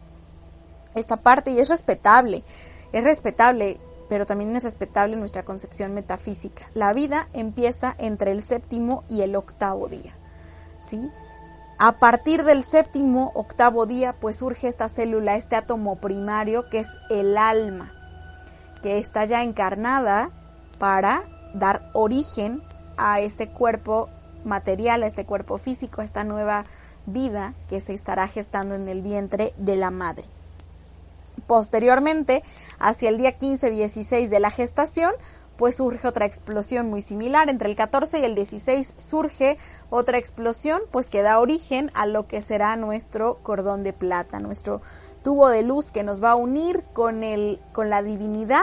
esta 0.94 1.16
parte 1.16 1.50
y 1.50 1.58
es 1.58 1.68
respetable, 1.68 2.44
es 2.92 3.04
respetable, 3.04 3.80
pero 4.08 4.26
también 4.26 4.54
es 4.54 4.64
respetable 4.64 5.16
nuestra 5.16 5.44
concepción 5.44 5.94
metafísica. 5.94 6.66
La 6.75 6.92
vida 6.92 7.28
empieza 7.32 7.94
entre 7.99 8.30
el 8.30 8.42
séptimo 8.42 9.04
y 9.08 9.23
el 9.23 9.34
octavo 9.34 9.88
día, 9.88 10.14
¿sí? 10.87 11.11
A 11.78 11.99
partir 11.99 12.45
del 12.45 12.62
séptimo, 12.62 13.33
octavo 13.35 13.87
día, 13.87 14.14
pues 14.21 14.37
surge 14.37 14.69
esta 14.69 14.88
célula, 14.88 15.35
este 15.35 15.57
átomo 15.57 15.97
primario 15.97 16.69
que 16.71 16.78
es 16.78 16.88
el 17.11 17.37
alma, 17.37 17.93
que 18.81 18.99
está 18.99 19.25
ya 19.25 19.43
encarnada 19.43 20.31
para 20.78 21.25
dar 21.52 21.90
origen 21.93 22.62
a 22.97 23.19
este 23.21 23.49
cuerpo 23.49 24.09
material, 24.45 25.02
a 25.02 25.07
este 25.07 25.26
cuerpo 25.26 25.59
físico, 25.59 26.00
a 26.00 26.04
esta 26.04 26.23
nueva 26.23 26.64
vida 27.07 27.54
que 27.69 27.81
se 27.81 27.93
estará 27.93 28.28
gestando 28.28 28.76
en 28.76 28.88
el 28.88 29.02
vientre 29.02 29.52
de 29.57 29.75
la 29.75 29.90
madre. 29.90 30.25
Posteriormente, 31.49 32.45
hacia 32.78 33.09
el 33.09 33.19
día 33.19 33.37
15-16 33.37 34.28
de 34.28 34.40
la 34.40 34.50
gestación, 34.50 35.12
pues 35.56 35.76
surge 35.76 36.08
otra 36.08 36.26
explosión 36.26 36.88
muy 36.88 37.02
similar. 37.02 37.50
Entre 37.50 37.68
el 37.68 37.76
14 37.76 38.20
y 38.20 38.25
el 38.25 38.34
16 38.34 38.94
surge 38.96 39.58
otra 39.90 40.18
explosión, 40.18 40.80
pues 40.90 41.08
que 41.08 41.23
da 41.23 41.40
origen 41.40 41.90
a 41.94 42.06
lo 42.06 42.26
que 42.26 42.40
será 42.40 42.76
nuestro 42.76 43.38
cordón 43.42 43.82
de 43.82 43.92
plata, 43.92 44.40
nuestro 44.40 44.82
tubo 45.23 45.49
de 45.49 45.62
luz 45.62 45.90
que 45.90 46.02
nos 46.02 46.23
va 46.23 46.32
a 46.32 46.37
unir 46.37 46.84
con 46.92 47.23
el, 47.23 47.61
con 47.73 47.90
la 47.90 48.02
divinidad 48.02 48.61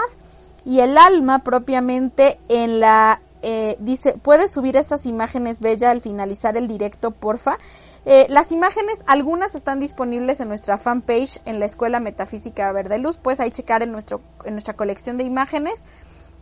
y 0.63 0.79
el 0.81 0.97
alma 0.97 1.39
propiamente 1.39 2.39
en 2.49 2.79
la 2.79 3.21
eh, 3.41 3.75
dice 3.79 4.13
puedes 4.21 4.51
subir 4.51 4.75
estas 4.77 5.07
imágenes 5.07 5.59
bella 5.59 5.89
al 5.89 5.99
finalizar 5.99 6.55
el 6.55 6.67
directo 6.67 7.09
porfa 7.09 7.57
eh, 8.05 8.25
las 8.29 8.51
imágenes 8.51 9.03
algunas 9.05 9.53
están 9.53 9.79
disponibles 9.79 10.39
en 10.39 10.47
nuestra 10.47 10.79
fanpage 10.79 11.39
en 11.45 11.59
la 11.59 11.65
escuela 11.65 11.99
metafísica 11.99 12.71
verde 12.71 12.97
luz. 12.97 13.17
Puedes 13.17 13.39
ahí 13.39 13.51
checar 13.51 13.83
en 13.83 13.91
nuestro 13.91 14.21
en 14.43 14.53
nuestra 14.53 14.73
colección 14.73 15.17
de 15.17 15.23
imágenes 15.23 15.83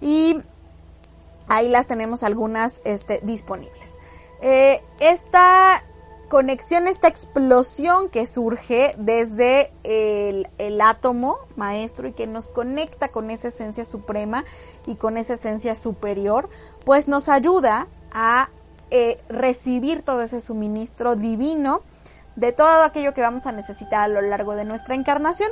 y 0.02 0.38
ahí 1.48 1.70
las 1.70 1.88
tenemos 1.88 2.24
algunas 2.24 2.82
este, 2.86 3.20
disponibles 3.24 4.00
eh, 4.42 4.82
esta 5.00 5.84
conexión, 6.30 6.88
esta 6.88 7.08
explosión 7.08 8.10
que 8.10 8.26
surge 8.26 8.96
desde 8.98 9.72
el, 9.84 10.82
átomo 10.82 11.40
maestro 11.56 12.08
y 12.08 12.14
que 12.14 12.28
nos 12.28 12.52
conecta 12.52 13.10
con 13.10 13.32
esa 13.32 13.50
esencia 13.50 13.84
suprema 13.84 14.46
y 14.86 14.96
con 14.96 15.18
esa 15.18 15.34
esencia 15.34 15.76
superior, 15.76 16.50
pues 16.86 17.08
nos 17.08 17.28
ayuda 17.30 17.88
a 18.12 18.50
eh, 18.92 19.22
recibir 19.28 20.04
todo 20.04 20.22
ese 20.22 20.40
suministro 20.40 21.16
divino 21.16 21.82
de 22.36 22.54
todo 22.54 22.84
aquello 22.84 23.14
que 23.14 23.22
vamos 23.22 23.46
a 23.46 23.52
necesitar 23.52 24.02
a 24.02 24.08
lo 24.08 24.22
largo 24.22 24.56
de 24.56 24.66
nuestra 24.66 24.96
encarnación. 24.96 25.52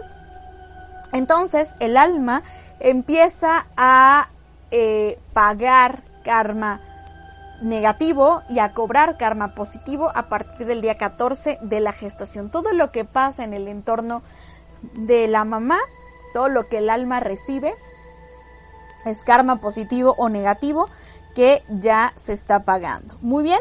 Entonces 1.12 1.70
el 1.80 1.98
alma 1.98 2.44
empieza 2.80 3.68
a 3.76 4.30
eh, 4.72 5.20
pagar 5.34 6.04
karma 6.24 6.82
negativo 7.62 8.44
y 8.50 8.60
a 8.60 8.74
cobrar 8.74 9.18
karma 9.18 9.56
positivo 9.56 10.12
a 10.14 10.30
partir 10.30 10.68
del 10.68 10.82
día 10.82 10.96
14 10.96 11.60
de 11.62 11.80
la 11.80 11.92
gestación. 11.92 12.52
Todo 12.52 12.74
lo 12.74 12.92
que 12.92 13.06
pasa 13.06 13.44
en 13.44 13.54
el 13.54 13.68
entorno 13.68 14.22
de 14.94 15.28
la 15.28 15.44
mamá, 15.44 15.78
todo 16.34 16.50
lo 16.50 16.68
que 16.68 16.80
el 16.80 16.90
alma 16.90 17.20
recibe, 17.20 17.74
es 19.06 19.24
karma 19.24 19.62
positivo 19.62 20.16
o 20.18 20.30
negativo 20.30 20.88
que 21.34 21.64
ya 21.70 22.14
se 22.16 22.34
está 22.34 22.64
pagando. 22.64 23.18
Muy 23.22 23.44
bien. 23.44 23.60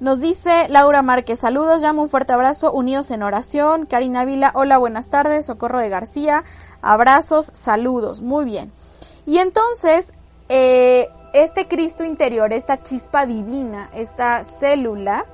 Nos 0.00 0.20
dice 0.20 0.66
Laura 0.68 1.02
Márquez, 1.02 1.38
saludos, 1.38 1.80
llamo 1.80 2.02
un 2.02 2.10
fuerte 2.10 2.34
abrazo, 2.34 2.72
unidos 2.72 3.10
en 3.10 3.22
oración. 3.22 3.86
Karina 3.86 4.24
Vila, 4.24 4.52
hola, 4.54 4.76
buenas 4.76 5.08
tardes. 5.08 5.46
Socorro 5.46 5.78
de 5.78 5.88
García, 5.88 6.44
abrazos, 6.82 7.50
saludos. 7.54 8.20
Muy 8.20 8.44
bien. 8.44 8.72
Y 9.24 9.38
entonces, 9.38 10.12
eh, 10.56 11.08
este 11.32 11.66
Cristo 11.66 12.04
interior, 12.04 12.52
esta 12.52 12.80
chispa 12.80 13.26
divina, 13.26 13.90
esta 13.92 14.44
célula, 14.44 15.26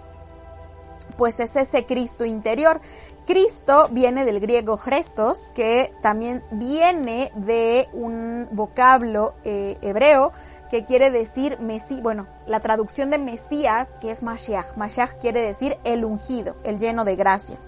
pues 1.18 1.38
es 1.40 1.56
ese 1.56 1.84
Cristo 1.84 2.24
interior. 2.24 2.80
Cristo 3.26 3.88
viene 3.90 4.24
del 4.24 4.40
griego 4.40 4.78
Christos, 4.78 5.50
que 5.54 5.92
también 6.00 6.42
viene 6.52 7.30
de 7.34 7.86
un 7.92 8.48
vocablo 8.52 9.34
eh, 9.44 9.76
hebreo 9.82 10.32
que 10.70 10.84
quiere 10.84 11.10
decir 11.10 11.60
Mesías, 11.60 12.02
bueno, 12.02 12.26
la 12.46 12.60
traducción 12.60 13.10
de 13.10 13.18
Mesías, 13.18 13.98
que 14.00 14.10
es 14.10 14.22
Mashiach. 14.22 14.76
Mashiach 14.76 15.18
quiere 15.20 15.42
decir 15.42 15.76
el 15.84 16.06
ungido, 16.06 16.56
el 16.64 16.78
lleno 16.78 17.04
de 17.04 17.16
gracia. 17.16 17.58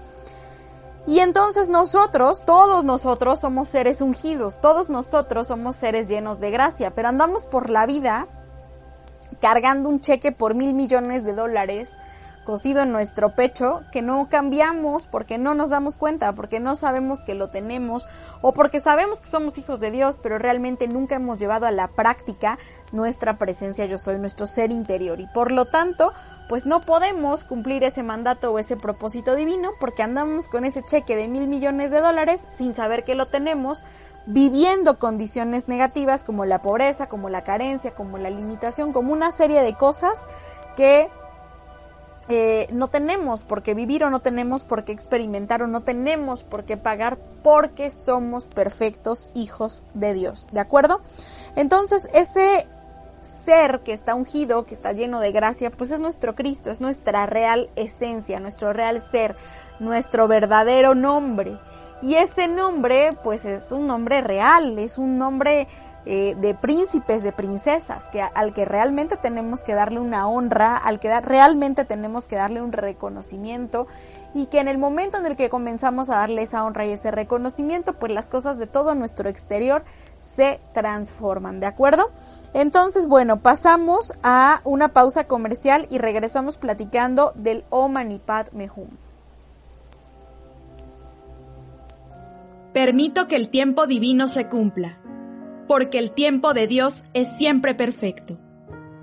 Y 1.07 1.19
entonces 1.19 1.69
nosotros, 1.69 2.45
todos 2.45 2.85
nosotros 2.85 3.41
somos 3.41 3.69
seres 3.69 4.01
ungidos, 4.01 4.61
todos 4.61 4.89
nosotros 4.89 5.49
somos 5.49 5.77
seres 5.77 6.09
llenos 6.09 6.39
de 6.39 6.51
gracia, 6.51 6.93
pero 6.95 7.09
andamos 7.09 7.45
por 7.45 7.71
la 7.71 7.87
vida 7.87 8.29
cargando 9.41 9.89
un 9.89 10.01
cheque 10.01 10.31
por 10.31 10.55
mil 10.55 10.75
millones 10.75 11.25
de 11.25 11.33
dólares 11.33 11.97
cosido 12.45 12.83
en 12.83 12.93
nuestro 12.93 13.35
pecho 13.35 13.83
que 13.93 14.03
no 14.03 14.29
cambiamos 14.29 15.07
porque 15.07 15.39
no 15.39 15.55
nos 15.55 15.71
damos 15.71 15.97
cuenta, 15.97 16.35
porque 16.35 16.61
no 16.61 16.77
sabemos 16.77 17.21
que 17.21 17.35
lo 17.35 17.49
tenemos 17.49 18.07
o 18.41 18.53
porque 18.53 18.81
sabemos 18.81 19.21
que 19.21 19.29
somos 19.29 19.59
hijos 19.59 19.81
de 19.81 19.91
Dios, 19.91 20.19
pero 20.23 20.39
realmente 20.39 20.89
nunca 20.89 21.17
hemos 21.17 21.39
llevado 21.39 21.67
a 21.67 21.71
la 21.71 21.89
práctica 21.89 22.59
nuestra 22.93 23.39
presencia 23.39 23.87
yo 23.87 23.99
soy, 23.99 24.19
nuestro 24.19 24.47
ser 24.47 24.71
interior. 24.71 25.21
Y 25.21 25.27
por 25.29 25.53
lo 25.53 25.67
tanto 25.67 26.13
pues 26.49 26.67
no 26.67 26.81
podemos 26.81 27.45
cumplir 27.45 27.85
ese 27.85 28.03
mandato 28.03 28.53
o 28.53 28.59
ese 28.59 28.77
propósito 28.77 29.35
divino 29.37 29.71
porque 29.81 30.03
andamos 30.03 30.49
con 30.49 30.65
ese 30.65 30.83
cheque 30.83 31.17
de 31.17 31.29
mil 31.29 31.47
millones 31.47 31.91
de 31.91 32.01
dólares 32.01 32.43
sin 32.57 32.75
saber 32.75 33.05
que 33.05 33.15
lo 33.15 33.27
tenemos, 33.27 33.85
viviendo 34.27 34.99
condiciones 34.99 35.69
negativas 35.69 36.25
como 36.25 36.45
la 36.45 36.61
pobreza, 36.61 37.09
como 37.09 37.29
la 37.29 37.43
carencia, 37.43 37.95
como 37.95 38.19
la 38.19 38.31
limitación, 38.31 38.93
como 38.93 39.13
una 39.13 39.33
serie 39.33 39.63
de 39.63 39.77
cosas 39.77 40.27
que 40.77 41.09
eh, 42.29 42.69
no 42.73 42.89
tenemos 42.89 43.45
por 43.45 43.63
qué 43.63 43.75
vivir 43.75 44.05
o 44.05 44.11
no 44.11 44.21
tenemos 44.21 44.65
por 44.65 44.85
qué 44.85 44.93
experimentar 44.93 45.63
o 45.63 45.67
no 45.67 45.83
tenemos 45.83 46.43
por 46.43 46.65
qué 46.65 46.77
pagar 46.77 47.19
porque 47.43 47.91
somos 47.91 48.47
perfectos 48.47 49.31
hijos 49.35 49.85
de 49.95 50.15
Dios, 50.15 50.47
¿de 50.53 50.61
acuerdo? 50.61 51.01
Entonces 51.57 52.09
ese 52.15 52.67
ser 53.23 53.81
que 53.81 53.93
está 53.93 54.15
ungido, 54.15 54.67
que 54.67 54.75
está 54.75 54.93
lleno 54.93 55.21
de 55.21 55.33
gracia, 55.33 55.71
pues 55.71 55.91
es 55.91 56.01
nuestro 56.01 56.35
Cristo, 56.35 56.71
es 56.71 56.81
nuestra 56.81 57.27
real 57.27 57.71
esencia, 57.77 58.41
nuestro 58.41 58.73
real 58.73 59.01
ser, 59.01 59.37
nuestro 59.81 60.29
verdadero 60.29 60.95
nombre. 60.95 61.59
Y 62.03 62.15
ese 62.15 62.49
nombre, 62.49 63.17
pues 63.23 63.45
es 63.45 63.71
un 63.71 63.87
nombre 63.87 64.21
real, 64.21 64.79
es 64.79 64.99
un 64.99 65.19
nombre 65.19 65.69
eh, 66.05 66.35
de 66.37 66.55
príncipes, 66.55 67.23
de 67.23 67.33
princesas, 67.33 68.09
que 68.11 68.23
al 68.23 68.53
que 68.53 68.65
realmente 68.65 69.17
tenemos 69.17 69.63
que 69.63 69.75
darle 69.75 70.01
una 70.01 70.27
honra, 70.27 70.77
al 70.77 70.99
que 70.99 71.21
realmente 71.21 71.85
tenemos 71.85 72.27
que 72.27 72.37
darle 72.37 72.61
un 72.61 72.73
reconocimiento 72.73 73.87
y 74.35 74.47
que 74.47 74.59
en 74.59 74.69
el 74.69 74.79
momento 74.79 75.19
en 75.19 75.27
el 75.27 75.37
que 75.37 75.51
comenzamos 75.51 76.11
a 76.11 76.17
darle 76.17 76.43
esa 76.43 76.65
honra 76.65 76.87
y 76.87 76.91
ese 76.91 77.11
reconocimiento, 77.11 77.93
pues 77.93 78.13
las 78.13 78.29
cosas 78.29 78.59
de 78.59 78.67
todo 78.67 78.95
nuestro 78.95 79.29
exterior 79.29 79.85
se 80.19 80.61
transforman, 80.73 81.61
¿de 81.61 81.67
acuerdo? 81.67 82.11
Entonces, 82.55 83.07
bueno, 83.07 83.39
pasamos 83.39 84.13
a 84.23 84.61
una 84.65 84.89
pausa 84.89 85.29
comercial 85.29 85.87
y 85.91 85.99
regresamos 85.99 86.57
platicando 86.57 87.33
del 87.37 87.65
Omanipat 87.71 88.53
Mehum. 88.53 88.89
Permito 92.73 93.29
que 93.29 93.37
el 93.37 93.51
tiempo 93.51 93.87
divino 93.87 94.29
se 94.29 94.49
cumpla, 94.49 94.99
porque 95.73 95.99
el 95.99 96.11
tiempo 96.11 96.53
de 96.53 96.67
Dios 96.67 97.03
es 97.15 97.35
siempre 97.39 97.75
perfecto. 97.75 98.39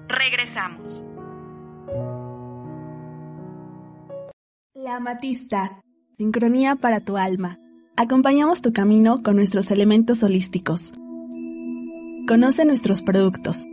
Regresamos. 0.08 1.04
La 4.76 4.98
amatista, 4.98 5.82
sincronía 6.20 6.76
para 6.76 7.00
tu 7.00 7.18
alma. 7.18 7.58
Acompañamos 7.98 8.62
tu 8.62 8.72
camino 8.72 9.24
con 9.24 9.38
nuestros 9.38 9.72
elementos 9.72 10.22
holísticos. 10.22 10.92
Conoce 12.28 12.66
nuestros 12.66 13.02
productos. 13.02 13.66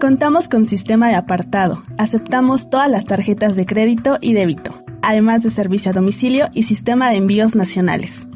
Contamos 0.00 0.48
con 0.48 0.64
sistema 0.64 1.06
de 1.06 1.14
apartado. 1.14 1.84
Aceptamos 1.98 2.68
todas 2.68 2.90
las 2.90 3.04
tarjetas 3.04 3.54
de 3.54 3.64
crédito 3.64 4.18
y 4.20 4.32
débito, 4.32 4.84
además 5.06 5.44
de 5.44 5.50
servicio 5.50 5.92
a 5.92 5.94
domicilio 5.94 6.48
y 6.52 6.64
sistema 6.64 7.10
de 7.10 7.16
envíos 7.16 7.54
nacionales. 7.54 8.26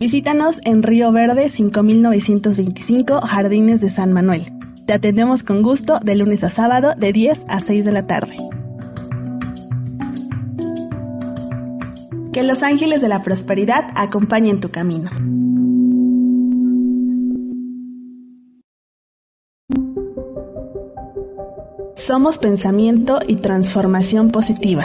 Visítanos 0.00 0.56
en 0.64 0.82
Río 0.82 1.12
Verde 1.12 1.48
5925 1.48 3.20
Jardines 3.20 3.80
de 3.80 3.90
San 3.90 4.12
Manuel. 4.12 4.52
Te 4.86 4.92
atendemos 4.92 5.44
con 5.44 5.62
gusto 5.62 6.00
de 6.00 6.16
lunes 6.16 6.42
a 6.42 6.50
sábado 6.50 6.94
de 6.96 7.12
10 7.12 7.44
a 7.46 7.60
6 7.60 7.84
de 7.84 7.92
la 7.92 8.08
tarde. 8.08 8.34
Que 12.32 12.42
los 12.42 12.64
ángeles 12.64 13.00
de 13.00 13.08
la 13.08 13.22
prosperidad 13.22 13.84
acompañen 13.94 14.58
tu 14.58 14.70
camino. 14.70 15.10
Somos 21.94 22.38
pensamiento 22.38 23.20
y 23.28 23.36
transformación 23.36 24.32
positiva. 24.32 24.84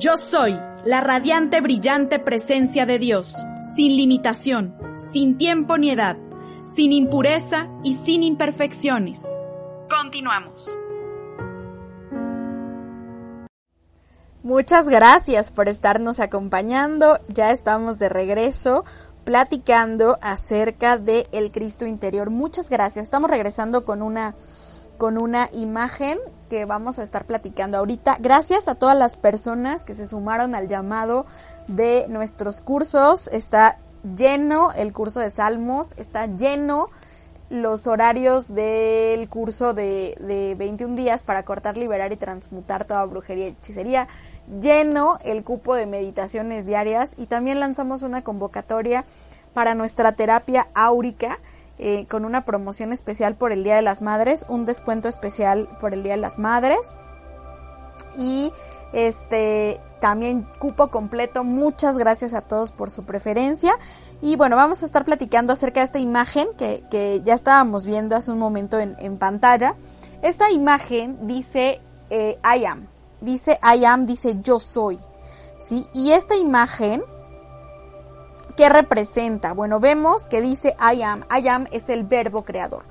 Yo 0.00 0.16
soy 0.16 0.58
la 0.86 1.02
radiante, 1.02 1.60
brillante 1.60 2.18
presencia 2.18 2.86
de 2.86 2.98
Dios, 2.98 3.36
sin 3.76 3.98
limitación, 3.98 4.74
sin 5.12 5.36
tiempo 5.36 5.76
ni 5.76 5.90
edad, 5.90 6.16
sin 6.74 6.94
impureza 6.94 7.68
y 7.84 7.98
sin 7.98 8.22
imperfecciones. 8.22 9.20
Continuamos. 9.94 10.74
Muchas 14.42 14.88
gracias 14.88 15.52
por 15.52 15.68
estarnos 15.68 16.18
acompañando. 16.18 17.20
Ya 17.28 17.50
estamos 17.50 17.98
de 17.98 18.08
regreso 18.08 18.86
platicando 19.24 20.16
acerca 20.22 20.96
de 20.96 21.26
el 21.30 21.50
Cristo 21.50 21.84
interior. 21.84 22.30
Muchas 22.30 22.70
gracias. 22.70 23.04
Estamos 23.04 23.30
regresando 23.30 23.84
con 23.84 24.00
una 24.00 24.34
con 24.96 25.20
una 25.20 25.50
imagen 25.52 26.18
que 26.50 26.66
vamos 26.66 26.98
a 26.98 27.02
estar 27.02 27.24
platicando 27.24 27.78
ahorita. 27.78 28.16
Gracias 28.20 28.68
a 28.68 28.74
todas 28.74 28.98
las 28.98 29.16
personas 29.16 29.84
que 29.84 29.94
se 29.94 30.06
sumaron 30.06 30.54
al 30.54 30.68
llamado 30.68 31.24
de 31.68 32.06
nuestros 32.08 32.60
cursos. 32.60 33.28
Está 33.28 33.78
lleno 34.16 34.72
el 34.72 34.92
curso 34.92 35.20
de 35.20 35.30
Salmos, 35.30 35.94
está 35.96 36.26
lleno 36.26 36.90
los 37.50 37.86
horarios 37.86 38.52
del 38.52 39.28
curso 39.28 39.72
de, 39.72 40.16
de 40.20 40.54
21 40.58 40.96
días 40.96 41.22
para 41.22 41.44
cortar, 41.44 41.76
liberar 41.76 42.12
y 42.12 42.16
transmutar 42.16 42.84
toda 42.84 43.04
brujería 43.04 43.46
y 43.46 43.50
hechicería. 43.50 44.08
Lleno 44.60 45.18
el 45.24 45.44
cupo 45.44 45.74
de 45.74 45.86
meditaciones 45.86 46.66
diarias 46.66 47.12
y 47.16 47.26
también 47.26 47.60
lanzamos 47.60 48.02
una 48.02 48.22
convocatoria 48.22 49.04
para 49.54 49.74
nuestra 49.74 50.12
terapia 50.12 50.68
áurica 50.74 51.38
eh, 51.82 52.06
con 52.08 52.24
una 52.24 52.44
promoción 52.44 52.92
especial 52.92 53.36
por 53.36 53.52
el 53.52 53.64
Día 53.64 53.76
de 53.76 53.82
las 53.82 54.02
Madres, 54.02 54.44
un 54.48 54.64
descuento 54.64 55.08
especial 55.08 55.66
por 55.80 55.94
el 55.94 56.02
Día 56.02 56.12
de 56.12 56.20
las 56.20 56.38
Madres 56.38 56.94
y 58.18 58.52
este 58.92 59.80
también 60.00 60.46
cupo 60.58 60.88
completo. 60.88 61.42
Muchas 61.44 61.96
gracias 61.96 62.34
a 62.34 62.42
todos 62.42 62.70
por 62.70 62.90
su 62.90 63.04
preferencia. 63.04 63.72
Y 64.20 64.36
bueno, 64.36 64.56
vamos 64.56 64.82
a 64.82 64.86
estar 64.86 65.04
platicando 65.04 65.52
acerca 65.52 65.80
de 65.80 65.86
esta 65.86 65.98
imagen 65.98 66.48
que, 66.58 66.84
que 66.90 67.22
ya 67.24 67.34
estábamos 67.34 67.86
viendo 67.86 68.16
hace 68.16 68.30
un 68.30 68.38
momento 68.38 68.78
en, 68.78 68.96
en 68.98 69.18
pantalla. 69.18 69.74
Esta 70.22 70.50
imagen 70.50 71.26
dice 71.26 71.80
eh, 72.10 72.38
I 72.44 72.64
am. 72.66 72.86
Dice 73.20 73.58
I 73.62 73.84
am, 73.84 74.06
dice 74.06 74.36
yo 74.42 74.60
soy. 74.60 74.98
¿Sí? 75.66 75.86
Y 75.94 76.12
esta 76.12 76.36
imagen 76.36 77.02
¿Qué 78.60 78.68
representa? 78.68 79.54
Bueno, 79.54 79.80
vemos 79.80 80.26
que 80.26 80.42
dice 80.42 80.76
I 80.78 81.00
am. 81.00 81.24
I 81.34 81.48
am 81.48 81.66
es 81.72 81.88
el 81.88 82.04
verbo 82.04 82.44
creador. 82.44 82.84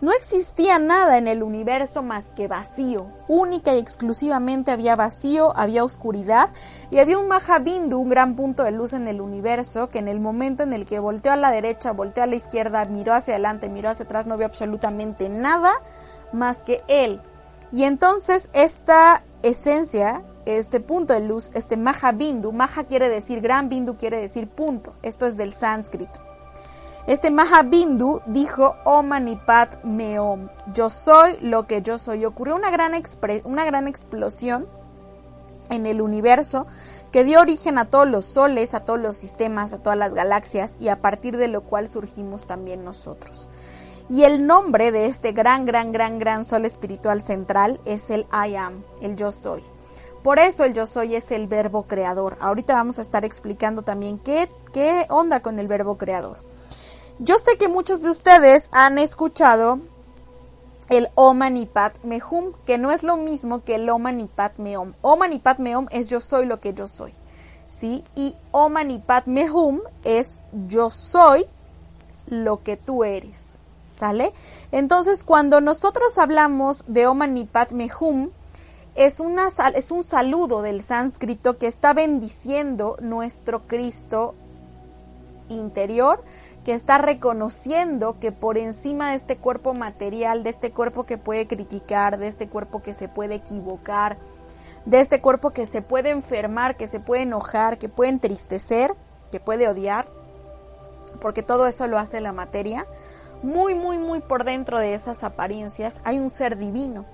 No 0.00 0.12
existía 0.12 0.78
nada 0.78 1.18
en 1.18 1.26
el 1.26 1.42
universo 1.42 2.00
más 2.04 2.26
que 2.36 2.46
vacío. 2.46 3.08
Única 3.26 3.74
y 3.74 3.78
exclusivamente 3.78 4.70
había 4.70 4.94
vacío, 4.94 5.52
había 5.56 5.82
oscuridad 5.82 6.50
y 6.92 7.00
había 7.00 7.18
un 7.18 7.26
Mahabindu, 7.26 7.98
un 7.98 8.08
gran 8.08 8.36
punto 8.36 8.62
de 8.62 8.70
luz 8.70 8.92
en 8.92 9.08
el 9.08 9.20
universo, 9.20 9.90
que 9.90 9.98
en 9.98 10.06
el 10.06 10.20
momento 10.20 10.62
en 10.62 10.72
el 10.72 10.86
que 10.86 11.00
volteó 11.00 11.32
a 11.32 11.36
la 11.36 11.50
derecha, 11.50 11.90
volteó 11.90 12.22
a 12.22 12.26
la 12.26 12.36
izquierda, 12.36 12.84
miró 12.84 13.12
hacia 13.12 13.34
adelante, 13.34 13.68
miró 13.68 13.90
hacia 13.90 14.04
atrás, 14.04 14.26
no 14.26 14.36
vio 14.36 14.46
absolutamente 14.46 15.28
nada 15.28 15.72
más 16.32 16.62
que 16.62 16.84
él. 16.86 17.20
Y 17.72 17.82
entonces 17.82 18.48
esta 18.52 19.24
esencia 19.42 20.22
este 20.46 20.80
punto 20.80 21.12
de 21.12 21.20
luz, 21.20 21.50
este 21.54 21.76
Maha 21.76 22.12
Bindu, 22.12 22.52
Maha 22.52 22.84
quiere 22.84 23.08
decir 23.08 23.40
gran, 23.40 23.68
Bindu 23.68 23.96
quiere 23.96 24.18
decir 24.18 24.48
punto. 24.48 24.94
Esto 25.02 25.26
es 25.26 25.36
del 25.36 25.52
sánscrito. 25.52 26.20
Este 27.06 27.30
Maha 27.30 27.62
Bindu 27.62 28.20
dijo 28.26 28.76
Omanipat 28.84 29.84
Meom, 29.84 30.48
yo 30.72 30.88
soy 30.88 31.36
lo 31.40 31.66
que 31.66 31.82
yo 31.82 31.98
soy. 31.98 32.24
Ocurrió 32.24 32.56
una 32.56 32.70
gran, 32.70 32.92
una 33.44 33.64
gran 33.64 33.86
explosión 33.86 34.66
en 35.70 35.86
el 35.86 36.00
universo 36.00 36.66
que 37.12 37.24
dio 37.24 37.40
origen 37.40 37.78
a 37.78 37.86
todos 37.86 38.08
los 38.08 38.24
soles, 38.24 38.74
a 38.74 38.80
todos 38.80 39.00
los 39.00 39.16
sistemas, 39.16 39.72
a 39.72 39.78
todas 39.78 39.98
las 39.98 40.14
galaxias 40.14 40.76
y 40.80 40.88
a 40.88 41.00
partir 41.00 41.36
de 41.36 41.48
lo 41.48 41.62
cual 41.62 41.88
surgimos 41.88 42.46
también 42.46 42.84
nosotros. 42.84 43.48
Y 44.08 44.24
el 44.24 44.46
nombre 44.46 44.92
de 44.92 45.06
este 45.06 45.32
gran, 45.32 45.64
gran, 45.64 45.92
gran, 45.92 46.18
gran 46.18 46.44
sol 46.44 46.64
espiritual 46.64 47.20
central 47.22 47.80
es 47.84 48.10
el 48.10 48.26
I 48.32 48.54
am, 48.56 48.84
el 49.00 49.16
yo 49.16 49.30
soy. 49.32 49.62
Por 50.26 50.40
eso 50.40 50.64
el 50.64 50.74
yo 50.74 50.86
soy 50.86 51.14
es 51.14 51.30
el 51.30 51.46
verbo 51.46 51.84
creador. 51.84 52.36
Ahorita 52.40 52.74
vamos 52.74 52.98
a 52.98 53.02
estar 53.02 53.24
explicando 53.24 53.82
también 53.82 54.18
qué, 54.18 54.50
qué 54.72 55.06
onda 55.08 55.38
con 55.38 55.60
el 55.60 55.68
verbo 55.68 55.98
creador. 55.98 56.38
Yo 57.20 57.36
sé 57.36 57.56
que 57.56 57.68
muchos 57.68 58.02
de 58.02 58.10
ustedes 58.10 58.64
han 58.72 58.98
escuchado 58.98 59.78
el 60.88 61.10
Omanipat 61.14 62.02
Mehum, 62.02 62.54
que 62.66 62.76
no 62.76 62.90
es 62.90 63.04
lo 63.04 63.16
mismo 63.16 63.62
que 63.62 63.76
el 63.76 63.88
Omanipat 63.88 64.58
Meom. 64.58 64.94
Omanipat 65.00 65.60
Meom 65.60 65.86
es 65.92 66.10
yo 66.10 66.18
soy 66.18 66.44
lo 66.44 66.58
que 66.58 66.74
yo 66.74 66.88
soy. 66.88 67.14
¿Sí? 67.68 68.02
Y 68.16 68.34
Omanipat 68.50 69.26
Mehum 69.26 69.80
es 70.02 70.40
yo 70.66 70.90
soy 70.90 71.46
lo 72.26 72.64
que 72.64 72.76
tú 72.76 73.04
eres. 73.04 73.60
¿Sale? 73.86 74.32
Entonces, 74.72 75.22
cuando 75.22 75.60
nosotros 75.60 76.18
hablamos 76.18 76.82
de 76.88 77.06
Omanipat 77.06 77.70
Mehum, 77.70 78.30
es, 78.96 79.20
es 79.74 79.90
un 79.90 80.04
saludo 80.04 80.62
del 80.62 80.82
sánscrito 80.82 81.58
que 81.58 81.66
está 81.66 81.92
bendiciendo 81.92 82.96
nuestro 83.00 83.66
Cristo 83.66 84.34
interior, 85.48 86.24
que 86.64 86.72
está 86.72 86.98
reconociendo 86.98 88.18
que 88.18 88.32
por 88.32 88.58
encima 88.58 89.10
de 89.10 89.16
este 89.16 89.36
cuerpo 89.36 89.74
material, 89.74 90.42
de 90.42 90.50
este 90.50 90.72
cuerpo 90.72 91.04
que 91.04 91.18
puede 91.18 91.46
criticar, 91.46 92.18
de 92.18 92.26
este 92.26 92.48
cuerpo 92.48 92.82
que 92.82 92.94
se 92.94 93.08
puede 93.08 93.36
equivocar, 93.36 94.18
de 94.86 95.00
este 95.00 95.20
cuerpo 95.20 95.50
que 95.50 95.66
se 95.66 95.82
puede 95.82 96.10
enfermar, 96.10 96.76
que 96.76 96.88
se 96.88 96.98
puede 96.98 97.22
enojar, 97.22 97.78
que 97.78 97.88
puede 97.88 98.10
entristecer, 98.10 98.94
que 99.30 99.40
puede 99.40 99.68
odiar, 99.68 100.08
porque 101.20 101.42
todo 101.42 101.66
eso 101.66 101.86
lo 101.86 101.98
hace 101.98 102.20
la 102.20 102.32
materia, 102.32 102.86
muy, 103.42 103.74
muy, 103.74 103.98
muy 103.98 104.20
por 104.20 104.44
dentro 104.44 104.80
de 104.80 104.94
esas 104.94 105.22
apariencias 105.22 106.00
hay 106.04 106.18
un 106.18 106.30
ser 106.30 106.56
divino 106.56 107.04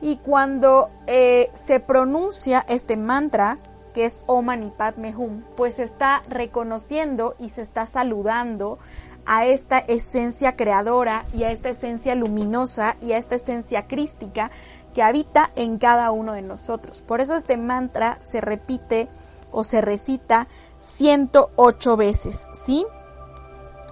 y 0.00 0.16
cuando 0.16 0.90
eh, 1.06 1.50
se 1.54 1.80
pronuncia 1.80 2.64
este 2.68 2.96
mantra, 2.96 3.58
que 3.94 4.04
es 4.04 4.18
Om 4.26 4.46
Mani 4.46 4.70
Padme 4.70 5.14
Hum, 5.16 5.42
pues 5.56 5.76
se 5.76 5.84
está 5.84 6.22
reconociendo 6.28 7.34
y 7.38 7.48
se 7.48 7.62
está 7.62 7.86
saludando 7.86 8.78
a 9.24 9.46
esta 9.46 9.78
esencia 9.78 10.54
creadora 10.54 11.26
y 11.32 11.44
a 11.44 11.50
esta 11.50 11.70
esencia 11.70 12.14
luminosa 12.14 12.96
y 13.02 13.12
a 13.12 13.18
esta 13.18 13.34
esencia 13.34 13.86
crística 13.88 14.50
que 14.94 15.02
habita 15.02 15.50
en 15.56 15.78
cada 15.78 16.10
uno 16.10 16.32
de 16.32 16.42
nosotros. 16.42 17.02
Por 17.02 17.20
eso 17.20 17.34
este 17.36 17.56
mantra 17.56 18.18
se 18.20 18.40
repite 18.40 19.08
o 19.50 19.64
se 19.64 19.80
recita 19.80 20.46
108 20.78 21.96
veces, 21.96 22.46
¿sí? 22.64 22.86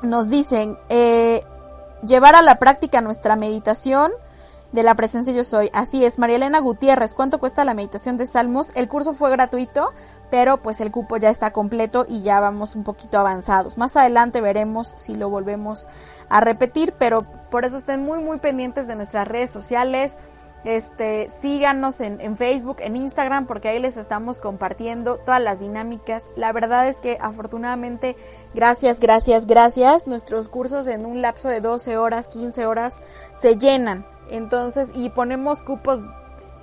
Nos 0.02 0.28
dicen, 0.28 0.78
eh, 0.88 1.42
llevar 2.06 2.36
a 2.36 2.42
la 2.42 2.58
práctica 2.58 3.00
nuestra 3.00 3.36
meditación, 3.36 4.12
de 4.74 4.82
la 4.82 4.96
presencia 4.96 5.32
yo 5.32 5.44
soy. 5.44 5.70
Así 5.72 6.04
es, 6.04 6.18
María 6.18 6.36
Elena 6.36 6.58
Gutiérrez, 6.58 7.14
¿cuánto 7.14 7.38
cuesta 7.38 7.64
la 7.64 7.74
meditación 7.74 8.16
de 8.16 8.26
Salmos? 8.26 8.72
El 8.74 8.88
curso 8.88 9.14
fue 9.14 9.30
gratuito, 9.30 9.92
pero 10.30 10.60
pues 10.62 10.80
el 10.80 10.90
cupo 10.90 11.16
ya 11.16 11.30
está 11.30 11.52
completo 11.52 12.06
y 12.08 12.22
ya 12.22 12.40
vamos 12.40 12.74
un 12.74 12.82
poquito 12.82 13.18
avanzados. 13.18 13.78
Más 13.78 13.96
adelante 13.96 14.40
veremos 14.40 14.92
si 14.96 15.14
lo 15.14 15.30
volvemos 15.30 15.86
a 16.28 16.40
repetir, 16.40 16.92
pero 16.98 17.24
por 17.50 17.64
eso 17.64 17.78
estén 17.78 18.04
muy 18.04 18.18
muy 18.18 18.38
pendientes 18.38 18.88
de 18.88 18.96
nuestras 18.96 19.28
redes 19.28 19.50
sociales. 19.50 20.18
Este, 20.64 21.28
síganos 21.28 22.00
en, 22.00 22.20
en 22.22 22.36
Facebook, 22.36 22.78
en 22.80 22.96
Instagram, 22.96 23.46
porque 23.46 23.68
ahí 23.68 23.78
les 23.78 23.96
estamos 23.98 24.40
compartiendo 24.40 25.18
todas 25.18 25.40
las 25.40 25.60
dinámicas. 25.60 26.24
La 26.36 26.52
verdad 26.52 26.88
es 26.88 26.96
que 26.96 27.16
afortunadamente, 27.20 28.16
gracias, 28.54 28.98
gracias, 28.98 29.46
gracias, 29.46 30.06
nuestros 30.08 30.48
cursos 30.48 30.88
en 30.88 31.06
un 31.06 31.20
lapso 31.22 31.48
de 31.48 31.60
12 31.60 31.98
horas, 31.98 32.28
15 32.28 32.66
horas 32.66 33.02
se 33.38 33.56
llenan 33.56 34.06
entonces, 34.30 34.90
y 34.94 35.10
ponemos 35.10 35.62
cupos 35.62 36.00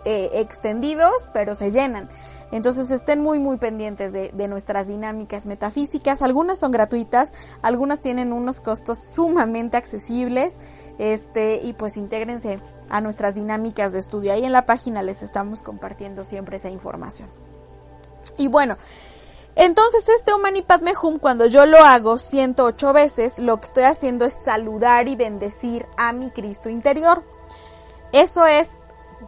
eh, 0.06 0.30
extendidos, 0.34 1.30
pero 1.34 1.56
se 1.56 1.72
llenan. 1.72 2.10
Entonces 2.52 2.92
estén 2.92 3.22
muy 3.22 3.40
muy 3.40 3.58
pendientes 3.58 4.12
de, 4.12 4.30
de, 4.34 4.48
nuestras 4.48 4.88
dinámicas 4.88 5.46
metafísicas. 5.46 6.22
Algunas 6.22 6.60
son 6.60 6.72
gratuitas, 6.72 7.34
algunas 7.62 8.02
tienen 8.02 8.34
unos 8.34 8.60
costos 8.62 8.98
sumamente 9.14 9.78
accesibles. 9.78 10.60
Este, 11.02 11.62
y 11.64 11.74
pues 11.74 11.98
intégrense 11.98 12.60
a 12.90 13.02
nuestras 13.02 13.34
dinámicas 13.34 13.92
de 13.92 14.00
estudio. 14.00 14.34
Ahí 14.34 14.44
en 14.44 14.52
la 14.52 14.68
página 14.68 15.02
les 15.02 15.24
estamos 15.24 15.64
compartiendo 15.64 16.24
siempre 16.24 16.58
esa 16.58 16.70
información. 16.70 17.28
Y 18.38 18.48
bueno, 18.48 18.78
entonces 19.56 20.08
este 20.10 20.32
Omani 20.32 20.62
Padme 20.62 20.94
Hum, 21.02 21.18
cuando 21.18 21.48
yo 21.48 21.66
lo 21.66 21.80
hago 21.80 22.18
108 22.18 22.94
veces, 22.94 23.40
lo 23.40 23.60
que 23.60 23.68
estoy 23.68 23.84
haciendo 23.86 24.26
es 24.26 24.36
saludar 24.46 25.08
y 25.08 25.16
bendecir 25.16 25.88
a 25.98 26.14
mi 26.14 26.30
Cristo 26.30 26.70
interior. 26.70 27.24
Eso 28.14 28.46
es 28.46 28.80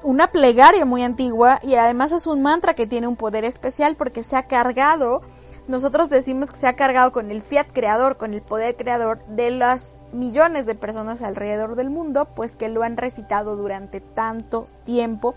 una 0.03 0.27
plegaria 0.27 0.85
muy 0.85 1.03
antigua 1.03 1.59
y 1.61 1.75
además 1.75 2.11
es 2.11 2.27
un 2.27 2.41
mantra 2.41 2.73
que 2.73 2.87
tiene 2.87 3.07
un 3.07 3.15
poder 3.15 3.45
especial 3.45 3.95
porque 3.95 4.23
se 4.23 4.35
ha 4.35 4.47
cargado, 4.47 5.21
nosotros 5.67 6.09
decimos 6.09 6.51
que 6.51 6.57
se 6.57 6.67
ha 6.67 6.75
cargado 6.75 7.11
con 7.11 7.31
el 7.31 7.41
fiat 7.41 7.67
creador, 7.71 8.17
con 8.17 8.33
el 8.33 8.41
poder 8.41 8.75
creador 8.75 9.25
de 9.27 9.51
las 9.51 9.93
millones 10.11 10.65
de 10.65 10.75
personas 10.75 11.21
alrededor 11.21 11.75
del 11.75 11.89
mundo, 11.89 12.27
pues 12.35 12.55
que 12.55 12.67
lo 12.67 12.83
han 12.83 12.97
recitado 12.97 13.55
durante 13.55 14.01
tanto 14.01 14.67
tiempo. 14.83 15.35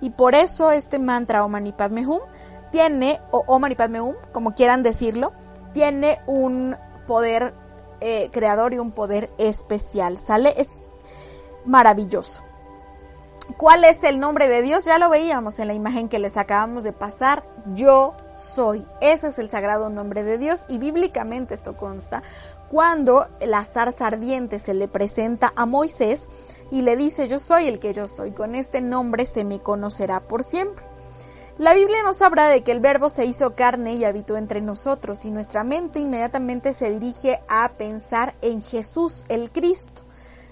Y 0.00 0.10
por 0.10 0.34
eso 0.34 0.72
este 0.72 0.98
mantra 0.98 1.44
Om 1.44 1.54
tiene, 2.72 3.20
o 3.30 3.44
Om 3.46 3.62
Mani 3.62 3.74
Padme 3.74 4.00
Hum, 4.00 4.14
como 4.32 4.54
quieran 4.54 4.82
decirlo, 4.82 5.32
tiene 5.72 6.20
un 6.26 6.76
poder 7.06 7.54
eh, 8.00 8.28
creador 8.32 8.74
y 8.74 8.78
un 8.78 8.92
poder 8.92 9.30
especial, 9.38 10.18
¿sale? 10.18 10.54
Es 10.56 10.68
maravilloso. 11.64 12.42
¿Cuál 13.56 13.84
es 13.84 14.02
el 14.04 14.20
nombre 14.20 14.48
de 14.48 14.62
Dios? 14.62 14.84
Ya 14.84 14.98
lo 14.98 15.08
veíamos 15.10 15.58
en 15.58 15.68
la 15.68 15.74
imagen 15.74 16.08
que 16.08 16.18
les 16.18 16.36
acabamos 16.36 16.84
de 16.84 16.92
pasar. 16.92 17.44
Yo 17.74 18.14
soy. 18.32 18.86
Ese 19.00 19.28
es 19.28 19.38
el 19.38 19.50
sagrado 19.50 19.88
nombre 19.88 20.22
de 20.22 20.38
Dios 20.38 20.64
y 20.68 20.78
bíblicamente 20.78 21.54
esto 21.54 21.76
consta 21.76 22.22
cuando 22.70 23.26
la 23.40 23.64
zarza 23.64 24.06
ardiente 24.06 24.60
se 24.60 24.74
le 24.74 24.86
presenta 24.86 25.52
a 25.56 25.66
Moisés 25.66 26.28
y 26.70 26.82
le 26.82 26.96
dice 26.96 27.26
yo 27.26 27.38
soy 27.40 27.66
el 27.66 27.80
que 27.80 27.92
yo 27.92 28.06
soy. 28.06 28.30
Con 28.30 28.54
este 28.54 28.80
nombre 28.80 29.26
se 29.26 29.44
me 29.44 29.60
conocerá 29.60 30.20
por 30.20 30.44
siempre. 30.44 30.84
La 31.58 31.74
Biblia 31.74 32.02
nos 32.02 32.22
habla 32.22 32.48
de 32.48 32.62
que 32.62 32.72
el 32.72 32.80
verbo 32.80 33.08
se 33.08 33.26
hizo 33.26 33.54
carne 33.54 33.94
y 33.94 34.04
habitó 34.04 34.36
entre 34.36 34.62
nosotros 34.62 35.24
y 35.24 35.30
nuestra 35.30 35.64
mente 35.64 35.98
inmediatamente 35.98 36.72
se 36.72 36.90
dirige 36.90 37.40
a 37.48 37.70
pensar 37.76 38.34
en 38.40 38.62
Jesús 38.62 39.24
el 39.28 39.50
Cristo. 39.50 40.02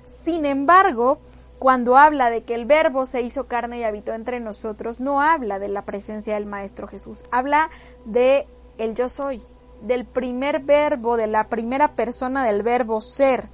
Sin 0.04 0.44
embargo, 0.44 1.20
cuando 1.58 1.96
habla 1.96 2.30
de 2.30 2.42
que 2.42 2.54
el 2.54 2.66
verbo 2.66 3.04
se 3.04 3.22
hizo 3.22 3.46
carne 3.46 3.80
y 3.80 3.84
habitó 3.84 4.12
entre 4.12 4.40
nosotros, 4.40 5.00
no 5.00 5.20
habla 5.20 5.58
de 5.58 5.68
la 5.68 5.84
presencia 5.84 6.34
del 6.34 6.46
Maestro 6.46 6.86
Jesús, 6.86 7.24
habla 7.30 7.70
de 8.04 8.46
el 8.78 8.94
yo 8.94 9.08
soy, 9.08 9.42
del 9.82 10.04
primer 10.04 10.60
verbo, 10.60 11.16
de 11.16 11.26
la 11.26 11.48
primera 11.48 11.94
persona 11.96 12.44
del 12.44 12.62
verbo 12.62 13.00
ser. 13.00 13.48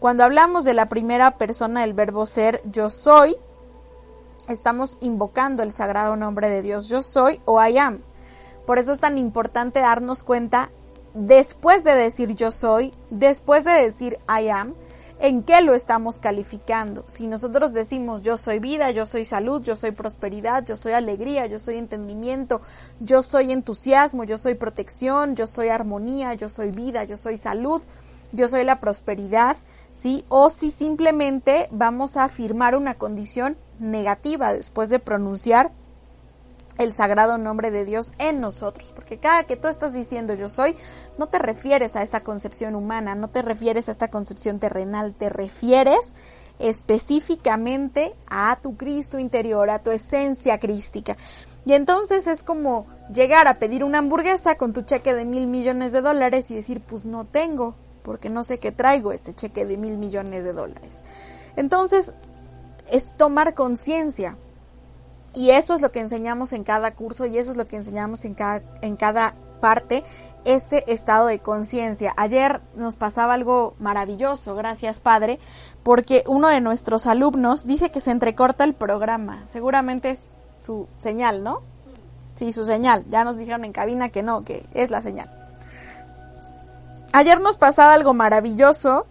Cuando 0.00 0.24
hablamos 0.24 0.64
de 0.64 0.74
la 0.74 0.88
primera 0.88 1.38
persona 1.38 1.82
del 1.82 1.94
verbo 1.94 2.26
ser, 2.26 2.60
yo 2.64 2.90
soy, 2.90 3.36
estamos 4.48 4.98
invocando 5.00 5.62
el 5.62 5.72
sagrado 5.72 6.16
nombre 6.16 6.50
de 6.50 6.60
Dios, 6.60 6.88
yo 6.88 7.02
soy 7.02 7.40
o 7.44 7.64
I 7.64 7.78
am. 7.78 8.02
Por 8.66 8.78
eso 8.78 8.92
es 8.92 9.00
tan 9.00 9.16
importante 9.16 9.80
darnos 9.80 10.22
cuenta, 10.22 10.70
después 11.14 11.84
de 11.84 11.94
decir 11.94 12.34
yo 12.34 12.50
soy, 12.50 12.92
después 13.10 13.64
de 13.64 13.72
decir 13.72 14.18
I 14.28 14.48
am, 14.48 14.74
en 15.24 15.42
qué 15.42 15.62
lo 15.62 15.72
estamos 15.72 16.20
calificando. 16.20 17.02
Si 17.06 17.26
nosotros 17.26 17.72
decimos 17.72 18.20
yo 18.20 18.36
soy 18.36 18.58
vida, 18.58 18.90
yo 18.90 19.06
soy 19.06 19.24
salud, 19.24 19.62
yo 19.62 19.74
soy 19.74 19.92
prosperidad, 19.92 20.66
yo 20.66 20.76
soy 20.76 20.92
alegría, 20.92 21.46
yo 21.46 21.58
soy 21.58 21.78
entendimiento, 21.78 22.60
yo 23.00 23.22
soy 23.22 23.50
entusiasmo, 23.50 24.24
yo 24.24 24.36
soy 24.36 24.54
protección, 24.54 25.34
yo 25.34 25.46
soy 25.46 25.70
armonía, 25.70 26.34
yo 26.34 26.50
soy 26.50 26.72
vida, 26.72 27.04
yo 27.04 27.16
soy 27.16 27.38
salud, 27.38 27.80
yo 28.32 28.48
soy 28.48 28.64
la 28.64 28.80
prosperidad, 28.80 29.56
¿sí? 29.92 30.26
O 30.28 30.50
si 30.50 30.70
simplemente 30.70 31.68
vamos 31.70 32.18
a 32.18 32.24
afirmar 32.24 32.76
una 32.76 32.92
condición 32.92 33.56
negativa 33.78 34.52
después 34.52 34.90
de 34.90 34.98
pronunciar 34.98 35.72
el 36.78 36.92
sagrado 36.92 37.38
nombre 37.38 37.70
de 37.70 37.84
Dios 37.84 38.12
en 38.18 38.40
nosotros, 38.40 38.92
porque 38.92 39.18
cada 39.18 39.44
que 39.44 39.56
tú 39.56 39.68
estás 39.68 39.92
diciendo 39.92 40.34
yo 40.34 40.48
soy, 40.48 40.76
no 41.18 41.28
te 41.28 41.38
refieres 41.38 41.96
a 41.96 42.02
esa 42.02 42.20
concepción 42.20 42.74
humana, 42.74 43.14
no 43.14 43.28
te 43.28 43.42
refieres 43.42 43.88
a 43.88 43.92
esta 43.92 44.08
concepción 44.08 44.58
terrenal, 44.58 45.14
te 45.14 45.28
refieres 45.28 46.14
específicamente 46.58 48.14
a 48.28 48.58
tu 48.62 48.76
Cristo 48.76 49.18
interior, 49.18 49.70
a 49.70 49.82
tu 49.82 49.90
esencia 49.90 50.58
crística. 50.58 51.16
Y 51.66 51.72
entonces 51.72 52.26
es 52.26 52.42
como 52.42 52.86
llegar 53.12 53.48
a 53.48 53.58
pedir 53.58 53.84
una 53.84 53.98
hamburguesa 53.98 54.56
con 54.56 54.72
tu 54.72 54.82
cheque 54.82 55.14
de 55.14 55.24
mil 55.24 55.46
millones 55.46 55.92
de 55.92 56.02
dólares 56.02 56.50
y 56.50 56.54
decir, 56.54 56.80
pues 56.80 57.06
no 57.06 57.24
tengo, 57.24 57.74
porque 58.02 58.28
no 58.28 58.44
sé 58.44 58.58
qué 58.58 58.70
traigo 58.70 59.12
ese 59.12 59.34
cheque 59.34 59.64
de 59.64 59.76
mil 59.76 59.96
millones 59.96 60.44
de 60.44 60.52
dólares. 60.52 61.02
Entonces, 61.56 62.12
es 62.90 63.16
tomar 63.16 63.54
conciencia, 63.54 64.36
y 65.34 65.50
eso 65.50 65.74
es 65.74 65.80
lo 65.80 65.90
que 65.90 66.00
enseñamos 66.00 66.52
en 66.52 66.64
cada 66.64 66.94
curso 66.94 67.26
y 67.26 67.38
eso 67.38 67.50
es 67.50 67.56
lo 67.56 67.66
que 67.66 67.76
enseñamos 67.76 68.24
en 68.24 68.34
cada, 68.34 68.62
en 68.82 68.96
cada 68.96 69.34
parte, 69.60 70.04
ese 70.44 70.84
estado 70.86 71.26
de 71.26 71.38
conciencia. 71.38 72.12
Ayer 72.16 72.60
nos 72.76 72.96
pasaba 72.96 73.34
algo 73.34 73.74
maravilloso, 73.78 74.54
gracias 74.54 74.98
Padre, 74.98 75.38
porque 75.82 76.22
uno 76.26 76.48
de 76.48 76.60
nuestros 76.60 77.06
alumnos 77.06 77.66
dice 77.66 77.90
que 77.90 78.00
se 78.00 78.10
entrecorta 78.10 78.64
el 78.64 78.74
programa. 78.74 79.46
Seguramente 79.46 80.10
es 80.10 80.20
su 80.56 80.86
señal, 80.98 81.42
¿no? 81.42 81.62
Sí, 82.34 82.52
su 82.52 82.64
señal. 82.64 83.04
Ya 83.08 83.24
nos 83.24 83.36
dijeron 83.36 83.64
en 83.64 83.72
cabina 83.72 84.08
que 84.08 84.22
no, 84.22 84.44
que 84.44 84.66
es 84.74 84.90
la 84.90 85.00
señal. 85.02 85.30
Ayer 87.12 87.40
nos 87.40 87.56
pasaba 87.56 87.94
algo 87.94 88.12
maravilloso 88.12 89.06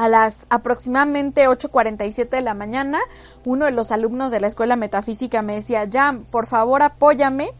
a 0.00 0.08
las 0.08 0.46
aproximadamente 0.48 1.46
8.47 1.46 2.30
de 2.30 2.40
la 2.40 2.54
mañana, 2.54 2.98
uno 3.44 3.66
de 3.66 3.70
los 3.70 3.92
alumnos 3.92 4.30
de 4.30 4.40
la 4.40 4.46
escuela 4.46 4.74
metafísica 4.74 5.42
me 5.42 5.56
decía, 5.56 5.86
Jam, 5.92 6.24
por 6.24 6.46
favor 6.46 6.82
apóyame 6.82 7.52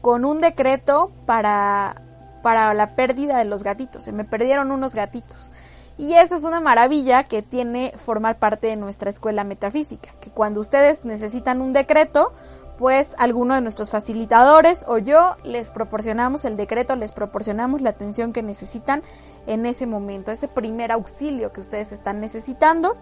con 0.00 0.24
un 0.24 0.40
decreto 0.40 1.10
para, 1.26 2.00
para 2.40 2.72
la 2.72 2.94
pérdida 2.94 3.38
de 3.38 3.46
los 3.46 3.64
gatitos. 3.64 4.04
Se 4.04 4.12
me 4.12 4.24
perdieron 4.24 4.70
unos 4.70 4.94
gatitos. 4.94 5.50
Y 5.98 6.14
esa 6.14 6.36
es 6.36 6.44
una 6.44 6.60
maravilla 6.60 7.24
que 7.24 7.42
tiene 7.42 7.92
formar 7.96 8.38
parte 8.38 8.68
de 8.68 8.76
nuestra 8.76 9.10
escuela 9.10 9.42
metafísica, 9.42 10.10
que 10.20 10.30
cuando 10.30 10.60
ustedes 10.60 11.04
necesitan 11.04 11.60
un 11.60 11.72
decreto, 11.72 12.32
pues 12.78 13.16
alguno 13.18 13.56
de 13.56 13.60
nuestros 13.60 13.90
facilitadores 13.90 14.84
o 14.86 14.98
yo 14.98 15.36
les 15.42 15.70
proporcionamos 15.70 16.44
el 16.44 16.56
decreto, 16.56 16.94
les 16.94 17.10
proporcionamos 17.10 17.82
la 17.82 17.90
atención 17.90 18.32
que 18.32 18.42
necesitan 18.42 19.02
en 19.46 19.66
ese 19.66 19.84
momento, 19.84 20.30
ese 20.30 20.46
primer 20.46 20.92
auxilio 20.92 21.52
que 21.52 21.60
ustedes 21.60 21.90
están 21.90 22.20
necesitando 22.20 22.96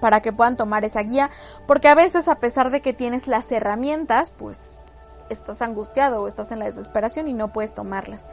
para 0.00 0.20
que 0.20 0.32
puedan 0.32 0.56
tomar 0.56 0.84
esa 0.84 1.02
guía, 1.02 1.30
porque 1.66 1.88
a 1.88 1.94
veces 1.96 2.28
a 2.28 2.36
pesar 2.36 2.70
de 2.70 2.80
que 2.80 2.92
tienes 2.92 3.26
las 3.26 3.50
herramientas, 3.50 4.30
pues 4.30 4.82
estás 5.28 5.62
angustiado 5.62 6.22
o 6.22 6.28
estás 6.28 6.52
en 6.52 6.60
la 6.60 6.66
desesperación 6.66 7.26
y 7.28 7.32
no 7.32 7.52
puedes 7.52 7.74
tomarlas. 7.74 8.26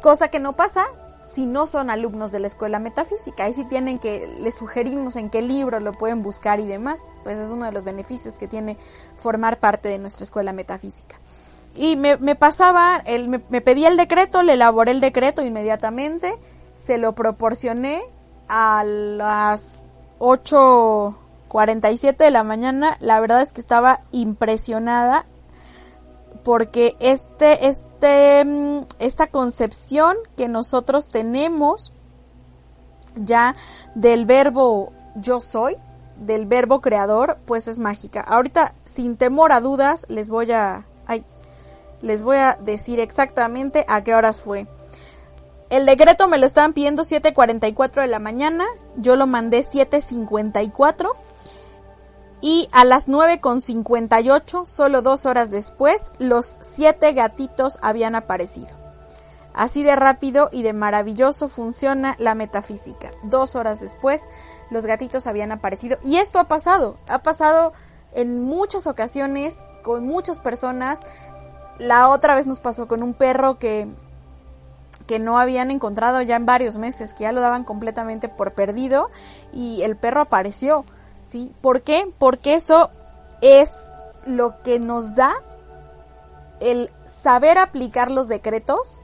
Cosa 0.00 0.28
que 0.28 0.38
no 0.38 0.54
pasa 0.54 0.86
si 1.24 1.46
no 1.46 1.66
son 1.66 1.90
alumnos 1.90 2.32
de 2.32 2.40
la 2.40 2.46
escuela 2.46 2.78
metafísica. 2.78 3.44
Ahí 3.44 3.52
sí 3.52 3.64
tienen 3.64 3.98
que, 3.98 4.26
les 4.40 4.56
sugerimos 4.56 5.16
en 5.16 5.30
qué 5.30 5.42
libro 5.42 5.80
lo 5.80 5.92
pueden 5.92 6.22
buscar 6.22 6.60
y 6.60 6.66
demás, 6.66 7.04
pues 7.24 7.38
es 7.38 7.50
uno 7.50 7.66
de 7.66 7.72
los 7.72 7.84
beneficios 7.84 8.34
que 8.34 8.48
tiene 8.48 8.76
formar 9.16 9.60
parte 9.60 9.88
de 9.88 9.98
nuestra 9.98 10.24
escuela 10.24 10.52
metafísica. 10.52 11.16
Y 11.74 11.96
me, 11.96 12.16
pasaba, 12.34 13.00
el, 13.06 13.28
me, 13.28 13.40
me 13.48 13.60
pedía 13.60 13.88
el 13.88 13.96
decreto, 13.96 14.42
le 14.42 14.54
elaboré 14.54 14.90
el 14.90 15.00
decreto 15.00 15.44
inmediatamente, 15.44 16.36
se 16.74 16.98
lo 16.98 17.14
proporcioné 17.14 18.02
a 18.48 18.82
las 18.84 19.84
8.47 20.18 22.16
de 22.16 22.30
la 22.30 22.42
mañana. 22.42 22.96
La 23.00 23.20
verdad 23.20 23.40
es 23.42 23.52
que 23.52 23.60
estaba 23.60 24.00
impresionada 24.10 25.26
porque 26.42 26.96
este, 27.00 27.68
este 27.68 27.89
este, 28.00 28.44
mm, 28.46 28.86
esta 28.98 29.26
concepción 29.26 30.16
que 30.36 30.48
nosotros 30.48 31.10
tenemos 31.10 31.92
ya 33.14 33.54
del 33.94 34.24
verbo 34.24 34.92
yo 35.16 35.40
soy, 35.40 35.76
del 36.16 36.46
verbo 36.46 36.80
creador, 36.80 37.38
pues 37.46 37.68
es 37.68 37.78
mágica. 37.78 38.20
Ahorita, 38.22 38.74
sin 38.84 39.16
temor 39.16 39.52
a 39.52 39.60
dudas, 39.60 40.06
les 40.08 40.30
voy 40.30 40.50
a, 40.52 40.86
les 42.00 42.22
voy 42.22 42.38
a 42.38 42.56
decir 42.62 43.00
exactamente 43.00 43.84
a 43.86 44.02
qué 44.02 44.14
horas 44.14 44.40
fue. 44.40 44.66
El 45.68 45.84
decreto 45.84 46.26
me 46.26 46.38
lo 46.38 46.46
estaban 46.46 46.72
pidiendo 46.72 47.04
7.44 47.04 48.00
de 48.00 48.06
la 48.06 48.18
mañana, 48.18 48.64
yo 48.96 49.16
lo 49.16 49.26
mandé 49.26 49.60
7.54 49.60 51.12
y 52.42 52.68
a 52.72 52.84
las 52.84 53.06
9.58, 53.06 54.66
solo 54.66 55.02
dos 55.02 55.26
horas 55.26 55.50
después, 55.50 56.10
los 56.18 56.56
siete 56.60 57.12
gatitos 57.12 57.78
habían 57.82 58.14
aparecido. 58.14 58.68
Así 59.52 59.82
de 59.82 59.96
rápido 59.96 60.48
y 60.52 60.62
de 60.62 60.72
maravilloso 60.72 61.48
funciona 61.48 62.16
la 62.18 62.34
metafísica. 62.34 63.10
Dos 63.24 63.56
horas 63.56 63.80
después, 63.80 64.22
los 64.70 64.86
gatitos 64.86 65.26
habían 65.26 65.52
aparecido. 65.52 65.98
Y 66.02 66.16
esto 66.16 66.38
ha 66.38 66.44
pasado, 66.44 66.96
ha 67.08 67.18
pasado 67.18 67.72
en 68.14 68.42
muchas 68.42 68.86
ocasiones, 68.86 69.58
con 69.82 70.06
muchas 70.06 70.38
personas. 70.38 71.00
La 71.78 72.08
otra 72.08 72.34
vez 72.34 72.46
nos 72.46 72.60
pasó 72.60 72.86
con 72.86 73.02
un 73.02 73.12
perro 73.12 73.58
que, 73.58 73.88
que 75.06 75.18
no 75.18 75.38
habían 75.38 75.70
encontrado 75.70 76.22
ya 76.22 76.36
en 76.36 76.46
varios 76.46 76.78
meses, 76.78 77.12
que 77.12 77.24
ya 77.24 77.32
lo 77.32 77.40
daban 77.40 77.64
completamente 77.64 78.28
por 78.28 78.54
perdido 78.54 79.10
y 79.52 79.82
el 79.82 79.96
perro 79.96 80.20
apareció 80.20 80.84
¿Sí? 81.30 81.52
¿Por 81.60 81.82
qué? 81.82 82.12
Porque 82.18 82.54
eso 82.54 82.90
es 83.40 83.68
lo 84.26 84.60
que 84.62 84.80
nos 84.80 85.14
da 85.14 85.32
el 86.58 86.90
saber 87.04 87.56
aplicar 87.56 88.10
los 88.10 88.26
decretos 88.26 89.00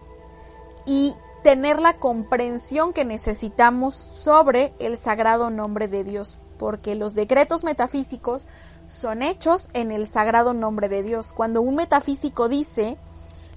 y 0.87 1.15
tener 1.45 1.79
la 1.79 1.99
comprensión 1.99 2.93
que 2.93 3.05
necesitamos 3.05 3.95
sobre 3.95 4.75
el 4.81 4.99
sagrado 4.99 5.51
nombre 5.51 5.87
de 5.87 6.03
Dios, 6.03 6.39
porque 6.59 6.97
los 6.97 7.15
decretos 7.15 7.62
metafísicos 7.62 8.49
son 8.89 9.23
hechos 9.23 9.69
en 9.73 9.93
el 9.93 10.09
sagrado 10.09 10.53
nombre 10.53 10.89
de 10.89 11.05
Dios. 11.05 11.33
Cuando 11.33 11.62
un 11.62 11.77
metafísico 11.77 12.49
dice 12.49 12.97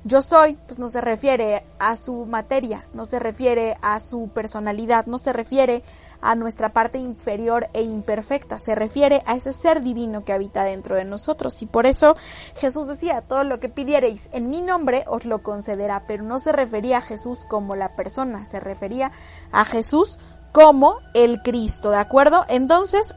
yo 0.03 0.21
soy, 0.21 0.57
pues 0.65 0.79
no 0.79 0.87
se 0.87 1.01
refiere 1.01 1.65
a 1.77 1.97
su 1.97 2.25
materia, 2.25 2.85
no 2.93 3.05
se 3.05 3.19
refiere 3.19 3.77
a 3.81 3.99
su 3.99 4.29
personalidad, 4.29 5.07
no 5.07 5.17
se 5.17 5.33
refiere 5.33 5.83
a 6.21 6.35
nuestra 6.35 6.73
parte 6.73 6.97
inferior 6.97 7.69
e 7.73 7.81
imperfecta, 7.81 8.57
se 8.57 8.75
refiere 8.75 9.21
a 9.25 9.35
ese 9.35 9.53
ser 9.53 9.81
divino 9.81 10.23
que 10.23 10.33
habita 10.33 10.63
dentro 10.63 10.95
de 10.95 11.05
nosotros. 11.05 11.61
Y 11.61 11.65
por 11.65 11.85
eso 11.85 12.15
Jesús 12.57 12.87
decía, 12.87 13.21
todo 13.21 13.43
lo 13.43 13.59
que 13.59 13.69
pidiereis 13.69 14.29
en 14.33 14.49
mi 14.49 14.61
nombre 14.61 15.05
os 15.07 15.25
lo 15.25 15.41
concederá, 15.43 16.05
pero 16.07 16.23
no 16.23 16.39
se 16.39 16.51
refería 16.51 16.97
a 16.97 17.01
Jesús 17.01 17.45
como 17.47 17.75
la 17.75 17.95
persona, 17.95 18.45
se 18.45 18.59
refería 18.59 19.11
a 19.51 19.65
Jesús 19.65 20.19
como 20.51 20.97
el 21.13 21.41
Cristo, 21.41 21.91
¿de 21.91 21.97
acuerdo? 21.97 22.45
Entonces, 22.49 23.15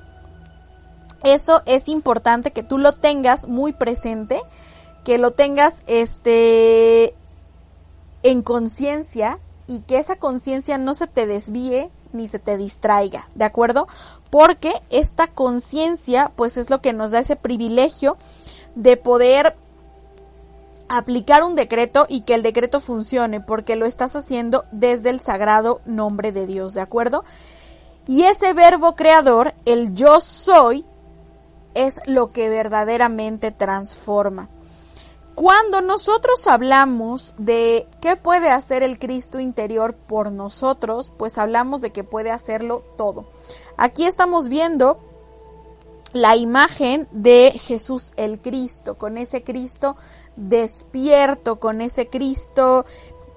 eso 1.24 1.62
es 1.66 1.88
importante 1.88 2.50
que 2.50 2.62
tú 2.62 2.78
lo 2.78 2.92
tengas 2.92 3.46
muy 3.46 3.72
presente, 3.72 4.40
que 5.04 5.18
lo 5.18 5.32
tengas 5.32 5.82
este 5.86 7.14
en 8.22 8.42
conciencia 8.42 9.38
y 9.66 9.80
que 9.80 9.98
esa 9.98 10.16
conciencia 10.16 10.78
no 10.78 10.94
se 10.94 11.06
te 11.06 11.26
desvíe 11.26 11.90
ni 12.12 12.28
se 12.28 12.38
te 12.38 12.56
distraiga, 12.56 13.28
¿de 13.34 13.44
acuerdo? 13.44 13.86
Porque 14.30 14.72
esta 14.90 15.26
conciencia 15.26 16.32
pues 16.36 16.56
es 16.56 16.70
lo 16.70 16.80
que 16.80 16.92
nos 16.92 17.10
da 17.10 17.20
ese 17.20 17.36
privilegio 17.36 18.16
de 18.74 18.96
poder 18.96 19.56
aplicar 20.88 21.42
un 21.42 21.54
decreto 21.54 22.06
y 22.08 22.22
que 22.22 22.34
el 22.34 22.42
decreto 22.42 22.80
funcione 22.80 23.40
porque 23.40 23.76
lo 23.76 23.86
estás 23.86 24.14
haciendo 24.14 24.64
desde 24.72 25.10
el 25.10 25.20
sagrado 25.20 25.80
nombre 25.86 26.32
de 26.32 26.46
Dios, 26.46 26.74
¿de 26.74 26.82
acuerdo? 26.82 27.24
Y 28.06 28.24
ese 28.24 28.52
verbo 28.52 28.94
creador, 28.94 29.54
el 29.64 29.94
yo 29.94 30.20
soy, 30.20 30.84
es 31.74 32.00
lo 32.06 32.32
que 32.32 32.48
verdaderamente 32.48 33.50
transforma. 33.50 34.48
Cuando 35.34 35.80
nosotros 35.80 36.46
hablamos 36.46 37.34
de 37.38 37.88
qué 38.00 38.16
puede 38.16 38.50
hacer 38.50 38.82
el 38.82 38.98
Cristo 38.98 39.40
interior 39.40 39.94
por 39.94 40.30
nosotros, 40.30 41.12
pues 41.16 41.38
hablamos 41.38 41.80
de 41.80 41.90
que 41.90 42.04
puede 42.04 42.30
hacerlo 42.30 42.82
todo. 42.96 43.26
Aquí 43.78 44.04
estamos 44.04 44.48
viendo 44.48 44.98
la 46.12 46.36
imagen 46.36 47.08
de 47.10 47.52
Jesús 47.52 48.12
el 48.16 48.40
Cristo, 48.40 48.98
con 48.98 49.16
ese 49.16 49.42
Cristo 49.42 49.96
despierto, 50.36 51.58
con 51.58 51.80
ese 51.80 52.08
Cristo 52.08 52.84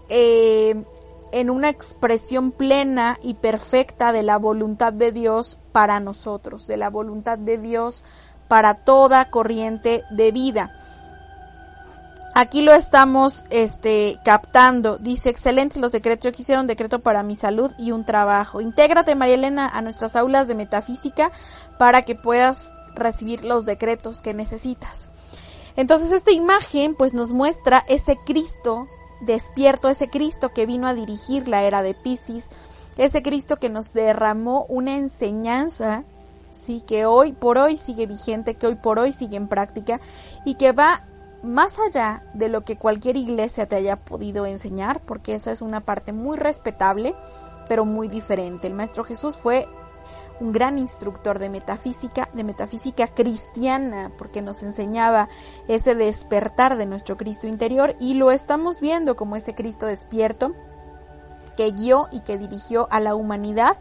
eh, 0.09 0.83
en 1.31 1.49
una 1.49 1.69
expresión 1.69 2.51
plena 2.51 3.17
y 3.21 3.35
perfecta 3.35 4.11
de 4.11 4.23
la 4.23 4.37
voluntad 4.37 4.91
de 4.91 5.11
Dios 5.11 5.57
para 5.71 5.99
nosotros, 5.99 6.67
de 6.67 6.77
la 6.77 6.89
voluntad 6.89 7.37
de 7.37 7.57
Dios 7.57 8.03
para 8.47 8.73
toda 8.73 9.29
corriente 9.31 10.03
de 10.11 10.31
vida. 10.31 10.75
Aquí 12.37 12.63
lo 12.63 12.73
estamos 12.73 13.45
este, 13.49 14.19
captando. 14.25 14.97
Dice, 14.97 15.29
excelentes 15.29 15.81
los 15.81 15.93
decretos. 15.93 16.25
Yo 16.25 16.31
quisiera 16.33 16.59
un 16.59 16.67
decreto 16.67 16.99
para 16.99 17.23
mi 17.23 17.37
salud 17.37 17.71
y 17.77 17.91
un 17.91 18.03
trabajo. 18.03 18.59
Intégrate, 18.59 19.15
María 19.15 19.35
Elena, 19.35 19.69
a 19.69 19.81
nuestras 19.81 20.17
aulas 20.17 20.49
de 20.49 20.55
metafísica 20.55 21.31
para 21.79 22.01
que 22.01 22.15
puedas 22.15 22.73
recibir 22.93 23.45
los 23.45 23.63
decretos 23.63 24.19
que 24.19 24.33
necesitas. 24.33 25.09
Entonces, 25.77 26.11
esta 26.11 26.33
imagen 26.33 26.95
pues 26.95 27.13
nos 27.13 27.29
muestra 27.29 27.85
ese 27.87 28.17
Cristo 28.25 28.89
despierto, 29.21 29.87
ese 29.87 30.09
Cristo 30.09 30.49
que 30.49 30.65
vino 30.65 30.87
a 30.87 30.93
dirigir 30.93 31.47
la 31.47 31.63
era 31.63 31.81
de 31.83 31.93
Pisces, 31.93 32.49
ese 32.97 33.23
Cristo 33.23 33.55
que 33.55 33.69
nos 33.69 33.93
derramó 33.93 34.65
una 34.67 34.95
enseñanza 34.97 36.03
sí, 36.51 36.81
que 36.85 37.05
hoy 37.05 37.31
por 37.31 37.57
hoy 37.57 37.77
sigue 37.77 38.07
vigente, 38.07 38.55
que 38.55 38.67
hoy 38.67 38.75
por 38.75 38.99
hoy 38.99 39.13
sigue 39.13 39.37
en 39.37 39.47
práctica 39.47 40.01
y 40.45 40.55
que 40.55 40.73
va 40.73 41.03
más 41.45 41.79
allá 41.79 42.23
de 42.33 42.49
lo 42.49 42.63
que 42.65 42.77
cualquier 42.77 43.17
iglesia 43.17 43.67
te 43.67 43.75
haya 43.75 43.95
podido 43.97 44.45
enseñar, 44.45 45.01
porque 45.01 45.35
esa 45.35 45.51
es 45.51 45.61
una 45.61 45.81
parte 45.81 46.11
muy 46.11 46.37
respetable, 46.37 47.15
pero 47.67 47.85
muy 47.85 48.07
diferente. 48.07 48.67
El 48.67 48.73
Maestro 48.73 49.03
Jesús 49.03 49.37
fue 49.37 49.67
un 50.39 50.51
gran 50.51 50.77
instructor 50.77 51.39
de 51.39 51.49
metafísica, 51.49 52.29
de 52.33 52.43
metafísica 52.43 53.07
cristiana, 53.07 54.11
porque 54.17 54.41
nos 54.41 54.63
enseñaba 54.63 55.29
ese 55.67 55.95
despertar 55.95 56.77
de 56.77 56.85
nuestro 56.85 57.17
Cristo 57.17 57.47
interior 57.47 57.95
y 57.99 58.15
lo 58.15 58.31
estamos 58.31 58.81
viendo 58.81 59.15
como 59.15 59.35
ese 59.35 59.55
Cristo 59.55 59.85
despierto 59.85 60.53
que 61.55 61.71
guió 61.71 62.07
y 62.11 62.19
que 62.19 62.37
dirigió 62.37 62.87
a 62.91 62.99
la 62.99 63.15
humanidad 63.15 63.77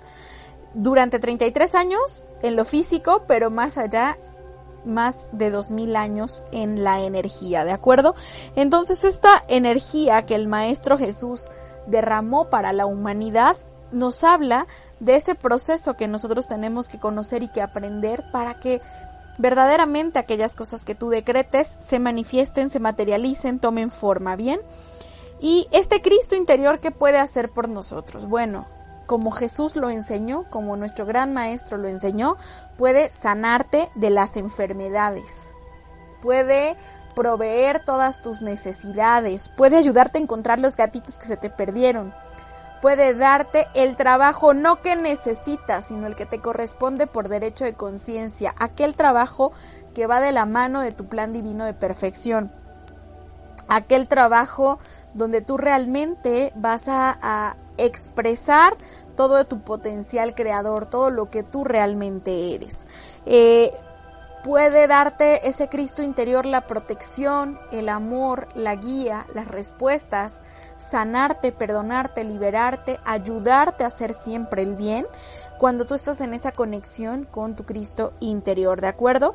durante 0.75 1.19
33 1.19 1.75
años 1.75 2.25
en 2.43 2.57
lo 2.57 2.65
físico, 2.65 3.25
pero 3.27 3.51
más 3.51 3.79
allá 3.79 4.19
más 4.85 5.27
de 5.33 5.51
2000 5.51 5.97
años 5.97 6.45
en 6.53 6.85
la 6.85 7.01
energía, 7.01 7.65
¿de 7.65 7.73
acuerdo? 7.73 8.15
Entonces 8.57 9.05
esta 9.05 9.45
energía 9.49 10.27
que 10.27 10.35
el 10.35 10.49
Maestro 10.49 10.99
Jesús 10.99 11.51
derramó 11.87 12.51
para 12.51 12.73
la 12.73 12.87
humanidad 12.87 13.57
nos 13.93 14.25
habla 14.25 14.67
de 15.01 15.17
ese 15.17 15.35
proceso 15.35 15.95
que 15.95 16.09
nosotros 16.09 16.49
tenemos 16.49 16.89
que 16.89 16.99
conocer 16.99 17.43
y 17.43 17.49
que 17.49 17.63
aprender 17.63 18.25
para 18.33 18.59
que 18.59 18.81
verdaderamente 19.39 20.19
aquellas 20.19 20.55
cosas 20.55 20.85
que 20.85 20.95
tú 20.95 21.09
decretes 21.09 21.77
se 21.81 21.99
manifiesten, 21.99 22.71
se 22.71 22.81
materialicen, 22.81 23.59
tomen 23.59 23.91
forma, 23.91 24.37
¿bien? 24.37 24.61
Y 25.41 25.67
este 25.73 26.01
Cristo 26.01 26.37
interior, 26.37 26.81
¿qué 26.81 26.91
puede 26.91 27.19
hacer 27.19 27.51
por 27.51 27.69
nosotros? 27.69 28.27
Bueno, 28.27 28.67
como 29.07 29.31
Jesús 29.31 29.77
lo 29.77 29.91
enseñó, 29.91 30.45
como 30.51 30.77
nuestro 30.77 31.07
gran 31.07 31.33
maestro 31.33 31.77
lo 31.77 31.89
enseñó, 31.89 32.37
puede 32.77 33.13
sanarte 33.13 33.91
de 33.95 34.11
las 34.11 34.37
enfermedades, 34.37 35.53
puede 36.23 36.77
proveer 37.15 37.85
todas 37.85 38.23
tus 38.23 38.43
necesidades, 38.43 39.49
puede 39.49 39.77
ayudarte 39.77 40.19
a 40.19 40.23
encontrar 40.23 40.59
los 40.59 40.77
gatitos 40.77 41.19
que 41.19 41.27
se 41.27 41.37
te 41.37 41.51
perdieron, 41.51 42.13
puede 42.83 43.15
darte 43.15 43.69
el 43.75 43.97
trabajo 43.97 44.53
no 44.53 44.81
que 44.81 44.97
necesitas, 44.97 45.87
sino 45.87 46.07
el 46.07 46.17
que 46.17 46.27
te 46.27 46.41
corresponde 46.41 47.07
por 47.07 47.29
derecho 47.29 47.65
de 47.65 47.75
conciencia, 47.75 48.55
aquel 48.59 48.95
trabajo 48.97 49.53
que 49.95 50.07
va 50.07 50.21
de 50.21 50.33
la 50.33 50.45
mano 50.45 50.81
de 50.81 50.93
tu 50.93 51.07
plan 51.07 51.33
divino 51.33 51.65
de 51.65 51.73
perfección, 51.73 52.53
aquel 53.69 54.09
trabajo 54.09 54.79
donde 55.15 55.41
tú 55.41 55.57
realmente 55.57 56.53
vas 56.57 56.89
a, 56.89 57.17
a 57.23 57.57
expresar 57.79 58.77
todo 59.17 59.45
tu 59.45 59.61
potencial 59.63 60.35
creador, 60.35 60.87
todo 60.87 61.11
lo 61.11 61.31
que 61.31 61.43
tú 61.43 61.65
realmente 61.65 62.55
eres. 62.55 62.87
Eh, 63.27 63.73
puede 64.45 64.87
darte 64.87 65.49
ese 65.49 65.69
Cristo 65.69 66.03
interior 66.03 66.45
la 66.45 66.67
protección, 66.67 67.59
el 67.73 67.89
amor, 67.89 68.47
la 68.55 68.77
guía, 68.77 69.27
las 69.35 69.49
respuestas, 69.49 70.43
sanarte, 70.77 71.51
perdonarte, 71.51 72.25
liberarte, 72.25 73.01
ayudarte 73.05 73.85
a 73.85 73.87
hacer 73.87 74.13
siempre 74.13 74.63
el 74.63 74.77
bien 74.77 75.07
cuando 75.59 75.87
tú 75.87 75.95
estás 75.95 76.21
en 76.21 76.35
esa 76.35 76.53
conexión 76.53 77.25
con 77.25 77.57
tu 77.57 77.65
Cristo 77.65 78.13
interior, 78.21 78.83
¿de 78.83 78.89
acuerdo? 78.89 79.35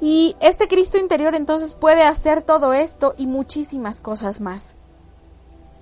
Y 0.00 0.36
este 0.40 0.66
Cristo 0.66 0.98
interior 0.98 1.36
entonces 1.36 1.72
puede 1.72 2.02
hacer 2.02 2.42
todo 2.42 2.72
esto 2.72 3.14
y 3.16 3.28
muchísimas 3.28 4.00
cosas 4.00 4.40
más 4.40 4.76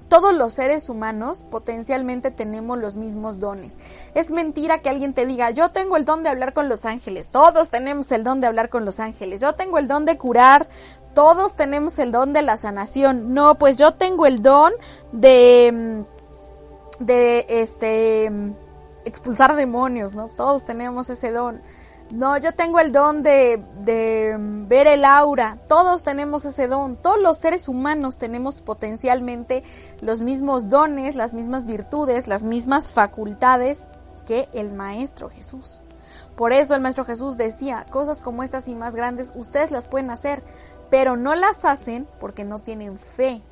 todos 0.08 0.34
los 0.34 0.52
seres 0.52 0.88
humanos 0.88 1.44
potencialmente 1.50 2.30
tenemos 2.30 2.78
los 2.78 2.96
mismos 2.96 3.38
dones. 3.38 3.76
Es 4.14 4.30
mentira 4.30 4.78
que 4.78 4.88
alguien 4.88 5.14
te 5.14 5.26
diga, 5.26 5.50
yo 5.50 5.70
tengo 5.70 5.96
el 5.96 6.04
don 6.04 6.22
de 6.22 6.28
hablar 6.28 6.52
con 6.52 6.68
los 6.68 6.84
ángeles, 6.84 7.30
todos 7.30 7.70
tenemos 7.70 8.12
el 8.12 8.24
don 8.24 8.40
de 8.40 8.46
hablar 8.46 8.68
con 8.68 8.84
los 8.84 9.00
ángeles, 9.00 9.40
yo 9.40 9.54
tengo 9.54 9.78
el 9.78 9.88
don 9.88 10.04
de 10.04 10.18
curar, 10.18 10.68
todos 11.14 11.54
tenemos 11.54 11.98
el 11.98 12.12
don 12.12 12.32
de 12.32 12.42
la 12.42 12.56
sanación. 12.56 13.32
No, 13.34 13.54
pues 13.56 13.76
yo 13.76 13.92
tengo 13.92 14.26
el 14.26 14.42
don 14.42 14.72
de, 15.12 16.04
mm, 17.00 17.04
de, 17.04 17.46
este, 17.48 18.30
mm, 18.30 18.52
expulsar 19.04 19.54
demonios, 19.56 20.14
¿no? 20.14 20.28
Todos 20.28 20.66
tenemos 20.66 21.08
ese 21.08 21.30
don. 21.30 21.62
No, 22.14 22.38
yo 22.38 22.52
tengo 22.52 22.78
el 22.78 22.92
don 22.92 23.24
de, 23.24 23.60
ver 24.68 24.86
el 24.86 25.04
aura. 25.04 25.58
Todos 25.66 26.04
tenemos 26.04 26.44
ese 26.44 26.68
don. 26.68 26.94
Todos 26.94 27.20
los 27.20 27.38
seres 27.38 27.68
humanos 27.68 28.18
tenemos 28.18 28.62
potencialmente 28.62 29.64
los 30.00 30.22
mismos 30.22 30.68
dones, 30.68 31.16
las 31.16 31.34
mismas 31.34 31.66
virtudes, 31.66 32.28
las 32.28 32.44
mismas 32.44 32.86
facultades 32.86 33.88
que 34.26 34.48
el 34.52 34.70
Maestro 34.72 35.28
Jesús. 35.28 35.82
Por 36.36 36.52
eso 36.52 36.76
el 36.76 36.82
Maestro 36.82 37.04
Jesús 37.04 37.36
decía, 37.36 37.84
cosas 37.90 38.22
como 38.22 38.44
estas 38.44 38.68
y 38.68 38.76
más 38.76 38.94
grandes, 38.94 39.32
ustedes 39.34 39.72
las 39.72 39.88
pueden 39.88 40.12
hacer, 40.12 40.44
pero 40.90 41.16
no 41.16 41.34
las 41.34 41.64
hacen 41.64 42.06
porque 42.20 42.44
no 42.44 42.60
tienen 42.60 42.96
fe, 42.96 43.42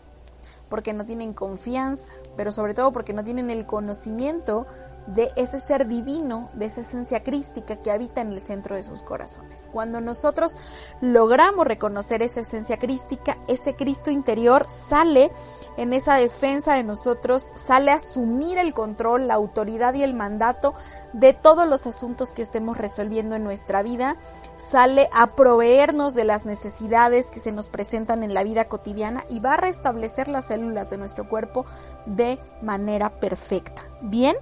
porque 0.68 0.92
no 0.92 1.04
tienen 1.04 1.32
confianza, 1.32 2.12
pero 2.36 2.52
sobre 2.52 2.74
todo 2.74 2.92
porque 2.92 3.12
no 3.12 3.24
tienen 3.24 3.50
el 3.50 3.66
conocimiento 3.66 4.68
de 5.06 5.30
ese 5.36 5.60
ser 5.60 5.86
divino, 5.86 6.48
de 6.54 6.66
esa 6.66 6.82
esencia 6.82 7.22
crística 7.22 7.76
que 7.76 7.90
habita 7.90 8.20
en 8.20 8.32
el 8.32 8.44
centro 8.44 8.76
de 8.76 8.82
sus 8.82 9.02
corazones. 9.02 9.68
Cuando 9.72 10.00
nosotros 10.00 10.56
logramos 11.00 11.66
reconocer 11.66 12.22
esa 12.22 12.40
esencia 12.40 12.78
crística, 12.78 13.38
ese 13.48 13.74
Cristo 13.74 14.10
interior 14.10 14.68
sale 14.68 15.32
en 15.76 15.92
esa 15.92 16.16
defensa 16.16 16.74
de 16.74 16.84
nosotros, 16.84 17.50
sale 17.54 17.90
a 17.90 17.96
asumir 17.96 18.58
el 18.58 18.74
control, 18.74 19.26
la 19.26 19.34
autoridad 19.34 19.94
y 19.94 20.02
el 20.02 20.14
mandato 20.14 20.74
de 21.12 21.32
todos 21.32 21.68
los 21.68 21.86
asuntos 21.86 22.32
que 22.32 22.42
estemos 22.42 22.78
resolviendo 22.78 23.34
en 23.34 23.44
nuestra 23.44 23.82
vida, 23.82 24.16
sale 24.56 25.08
a 25.12 25.34
proveernos 25.34 26.14
de 26.14 26.24
las 26.24 26.44
necesidades 26.46 27.28
que 27.28 27.40
se 27.40 27.52
nos 27.52 27.68
presentan 27.68 28.22
en 28.22 28.34
la 28.34 28.44
vida 28.44 28.66
cotidiana 28.66 29.24
y 29.28 29.40
va 29.40 29.54
a 29.54 29.58
restablecer 29.58 30.28
las 30.28 30.46
células 30.46 30.90
de 30.90 30.98
nuestro 30.98 31.28
cuerpo 31.28 31.66
de 32.06 32.38
manera 32.62 33.10
perfecta. 33.20 33.82
Bien, 34.00 34.36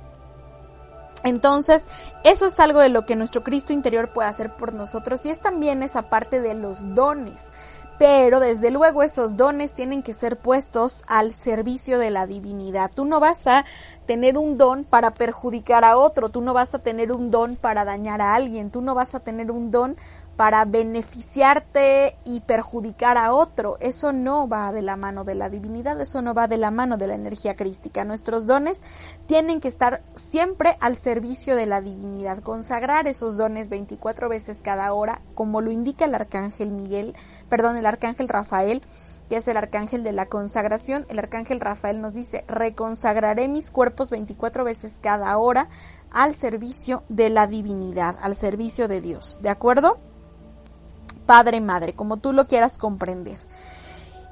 entonces, 1.25 1.89
eso 2.25 2.47
es 2.47 2.59
algo 2.59 2.81
de 2.81 2.89
lo 2.89 3.07
que 3.07 3.16
nuestro 3.16 3.43
Cristo 3.43 3.73
interior 3.73 4.12
puede 4.12 4.29
hacer 4.29 4.57
por 4.57 4.73
nosotros 4.73 5.25
y 5.27 5.31
es 5.31 5.41
también 5.41 5.83
esa 5.83 6.09
parte 6.09 6.41
de 6.41 6.55
los 6.55 6.95
dones. 6.95 7.47
Pero 7.99 8.41
desde 8.41 8.71
luego 8.71 9.03
esos 9.03 9.37
dones 9.37 9.75
tienen 9.75 10.03
que 10.03 10.14
ser 10.14 10.39
puestos 10.39 11.05
al 11.07 11.35
servicio 11.35 11.99
de 11.99 12.11
la 12.11 12.27
divinidad. 12.27 12.91
Tú 12.95 13.05
no 13.05 13.21
vas 13.21 13.47
a 13.47 13.66
tener 14.07 14.39
un 14.39 14.57
don 14.57 14.85
para 14.85 15.11
perjudicar 15.12 15.85
a 15.85 15.99
otro, 15.99 16.31
tú 16.31 16.41
no 16.41 16.55
vas 16.55 16.75
a 16.75 16.79
tener 16.79 17.12
un 17.12 17.31
don 17.31 17.57
para 17.57 17.85
dañar 17.85 18.23
a 18.23 18.33
alguien, 18.33 18.71
tú 18.71 18.81
no 18.81 18.95
vas 18.95 19.14
a 19.14 19.21
tener 19.21 19.51
un 19.51 19.71
don 19.71 19.99
para 20.41 20.64
beneficiarte 20.64 22.16
y 22.24 22.41
perjudicar 22.41 23.18
a 23.18 23.34
otro. 23.34 23.76
Eso 23.80 24.11
no 24.14 24.49
va 24.49 24.72
de 24.72 24.80
la 24.80 24.97
mano 24.97 25.22
de 25.24 25.34
la 25.34 25.51
divinidad, 25.51 26.01
eso 26.01 26.22
no 26.22 26.32
va 26.32 26.49
de 26.49 26.57
la 26.57 26.70
mano 26.70 26.97
de 26.97 27.09
la 27.09 27.14
energía 27.14 27.55
crística. 27.55 28.07
Nuestros 28.07 28.47
dones 28.47 28.80
tienen 29.26 29.61
que 29.61 29.68
estar 29.68 30.03
siempre 30.14 30.78
al 30.80 30.97
servicio 30.97 31.57
de 31.57 31.66
la 31.66 31.82
divinidad, 31.82 32.38
consagrar 32.38 33.07
esos 33.07 33.36
dones 33.36 33.68
24 33.68 34.30
veces 34.30 34.62
cada 34.62 34.91
hora, 34.95 35.20
como 35.34 35.61
lo 35.61 35.70
indica 35.70 36.07
el 36.07 36.14
arcángel 36.14 36.70
Miguel, 36.70 37.14
perdón, 37.51 37.76
el 37.76 37.84
arcángel 37.84 38.26
Rafael 38.26 38.80
que 39.28 39.36
es 39.36 39.47
el 39.47 39.59
arcángel 39.59 40.03
de 40.03 40.11
la 40.11 40.26
consagración. 40.26 41.07
El 41.09 41.18
arcángel 41.18 41.61
Rafael 41.61 42.01
nos 42.01 42.14
dice, 42.14 42.45
reconsagraré 42.49 43.47
mis 43.47 43.70
cuerpos 43.70 44.09
24 44.11 44.64
veces 44.64 44.99
cada 45.01 45.36
hora 45.36 45.68
al 46.11 46.34
servicio 46.34 47.05
de 47.11 47.28
la 47.28 47.47
divinidad, 47.47 48.16
al 48.22 48.34
servicio 48.34 48.88
de 48.88 49.01
Dios. 49.03 49.38
¿De 49.41 49.51
acuerdo? 49.51 50.01
Padre, 51.31 51.61
madre, 51.61 51.93
como 51.93 52.16
tú 52.16 52.33
lo 52.33 52.49
quieras 52.49 52.76
comprender. 52.76 53.39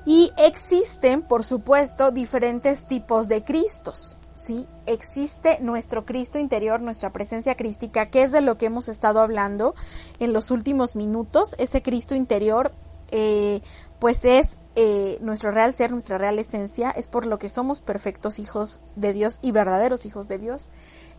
Y 0.04 0.32
existen, 0.36 1.22
por 1.22 1.44
supuesto, 1.44 2.10
diferentes 2.10 2.88
tipos 2.88 3.28
de 3.28 3.44
Cristos. 3.44 4.16
¿sí? 4.34 4.66
Existe 4.84 5.60
nuestro 5.60 6.04
Cristo 6.04 6.40
interior, 6.40 6.80
nuestra 6.80 7.12
presencia 7.12 7.54
crística, 7.54 8.06
que 8.06 8.24
es 8.24 8.32
de 8.32 8.40
lo 8.40 8.58
que 8.58 8.66
hemos 8.66 8.88
estado 8.88 9.20
hablando 9.20 9.76
en 10.18 10.32
los 10.32 10.50
últimos 10.50 10.96
minutos. 10.96 11.54
Ese 11.58 11.82
Cristo 11.82 12.16
interior, 12.16 12.72
eh, 13.12 13.60
pues 14.00 14.24
es 14.24 14.58
eh, 14.74 15.18
nuestro 15.20 15.52
real 15.52 15.76
ser, 15.76 15.92
nuestra 15.92 16.18
real 16.18 16.36
esencia, 16.40 16.90
es 16.90 17.06
por 17.06 17.26
lo 17.26 17.38
que 17.38 17.48
somos 17.48 17.80
perfectos 17.80 18.40
hijos 18.40 18.80
de 18.96 19.12
Dios 19.12 19.38
y 19.40 19.52
verdaderos 19.52 20.04
hijos 20.04 20.26
de 20.26 20.38
Dios. 20.38 20.68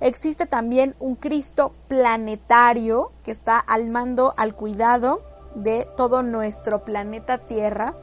Existe 0.02 0.46
también 0.46 0.94
un 1.00 1.16
Cristo 1.16 1.74
planetario 1.88 3.14
que 3.24 3.32
está 3.32 3.60
al 3.60 3.88
mando, 3.88 4.34
al 4.36 4.56
cuidado 4.56 5.29
de 5.64 5.88
todo 5.98 6.24
nuestro 6.24 6.84
planeta 6.84 7.38
Tierra. 7.38 7.96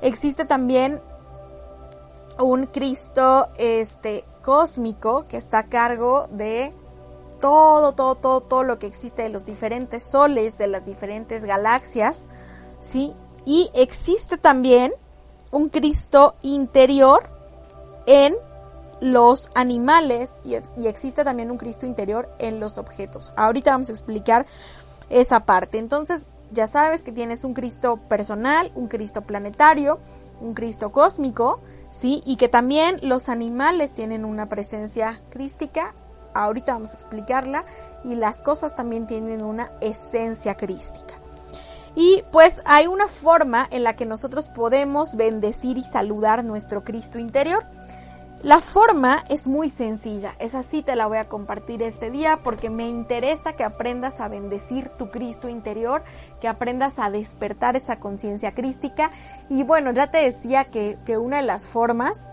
Existe 0.00 0.44
también 0.44 1.00
un 2.38 2.66
Cristo 2.66 3.48
este 3.56 4.24
cósmico 4.42 5.26
que 5.28 5.36
está 5.36 5.60
a 5.60 5.68
cargo 5.68 6.28
de 6.30 6.72
todo, 7.40 7.92
todo, 7.92 8.14
todo, 8.14 8.40
todo 8.40 8.62
lo 8.62 8.78
que 8.78 8.86
existe 8.86 9.22
de 9.22 9.28
los 9.28 9.44
diferentes 9.44 10.08
soles, 10.08 10.58
de 10.58 10.68
las 10.68 10.84
diferentes 10.84 11.44
galaxias, 11.44 12.28
¿sí? 12.78 13.14
Y 13.44 13.70
existe 13.74 14.36
también 14.38 14.92
un 15.50 15.68
Cristo 15.68 16.34
interior 16.42 17.28
en 18.06 18.34
los 19.00 19.50
animales 19.54 20.40
y, 20.44 20.56
y, 20.80 20.86
existe 20.86 21.24
también 21.24 21.50
un 21.50 21.58
Cristo 21.58 21.86
interior 21.86 22.28
en 22.38 22.60
los 22.60 22.78
objetos. 22.78 23.32
Ahorita 23.36 23.72
vamos 23.72 23.90
a 23.90 23.92
explicar 23.92 24.46
esa 25.10 25.40
parte. 25.40 25.78
Entonces, 25.78 26.26
ya 26.56 26.66
sabes 26.66 27.02
que 27.02 27.12
tienes 27.12 27.44
un 27.44 27.52
Cristo 27.52 27.98
personal, 28.08 28.72
un 28.74 28.88
Cristo 28.88 29.22
planetario, 29.22 30.00
un 30.40 30.54
Cristo 30.54 30.90
cósmico, 30.90 31.60
¿sí? 31.90 32.22
Y 32.24 32.36
que 32.36 32.48
también 32.48 32.98
los 33.02 33.28
animales 33.28 33.92
tienen 33.92 34.24
una 34.24 34.48
presencia 34.48 35.20
crística. 35.30 35.94
Ahorita 36.34 36.72
vamos 36.72 36.90
a 36.90 36.94
explicarla. 36.94 37.64
Y 38.04 38.14
las 38.14 38.40
cosas 38.40 38.74
también 38.74 39.06
tienen 39.06 39.44
una 39.44 39.70
esencia 39.80 40.54
crística. 40.56 41.14
Y 41.94 42.22
pues 42.32 42.56
hay 42.64 42.86
una 42.86 43.08
forma 43.08 43.66
en 43.70 43.82
la 43.84 43.94
que 43.94 44.06
nosotros 44.06 44.48
podemos 44.48 45.14
bendecir 45.16 45.76
y 45.76 45.84
saludar 45.84 46.44
nuestro 46.44 46.84
Cristo 46.84 47.18
interior. 47.18 47.64
La 48.42 48.60
forma 48.60 49.24
es 49.30 49.46
muy 49.46 49.70
sencilla, 49.70 50.34
esa 50.38 50.62
sí 50.62 50.82
te 50.82 50.94
la 50.94 51.06
voy 51.06 51.16
a 51.16 51.24
compartir 51.24 51.82
este 51.82 52.10
día 52.10 52.40
porque 52.44 52.68
me 52.68 52.86
interesa 52.86 53.54
que 53.54 53.64
aprendas 53.64 54.20
a 54.20 54.28
bendecir 54.28 54.90
tu 54.90 55.10
Cristo 55.10 55.48
interior, 55.48 56.04
que 56.38 56.46
aprendas 56.46 56.98
a 56.98 57.08
despertar 57.10 57.76
esa 57.76 57.98
conciencia 57.98 58.52
crística. 58.52 59.10
Y 59.48 59.62
bueno, 59.62 59.90
ya 59.92 60.10
te 60.10 60.18
decía 60.18 60.66
que, 60.66 60.98
que, 61.06 61.16
una 61.16 61.38
de 61.38 61.44
las 61.44 61.66
formas 61.66 62.28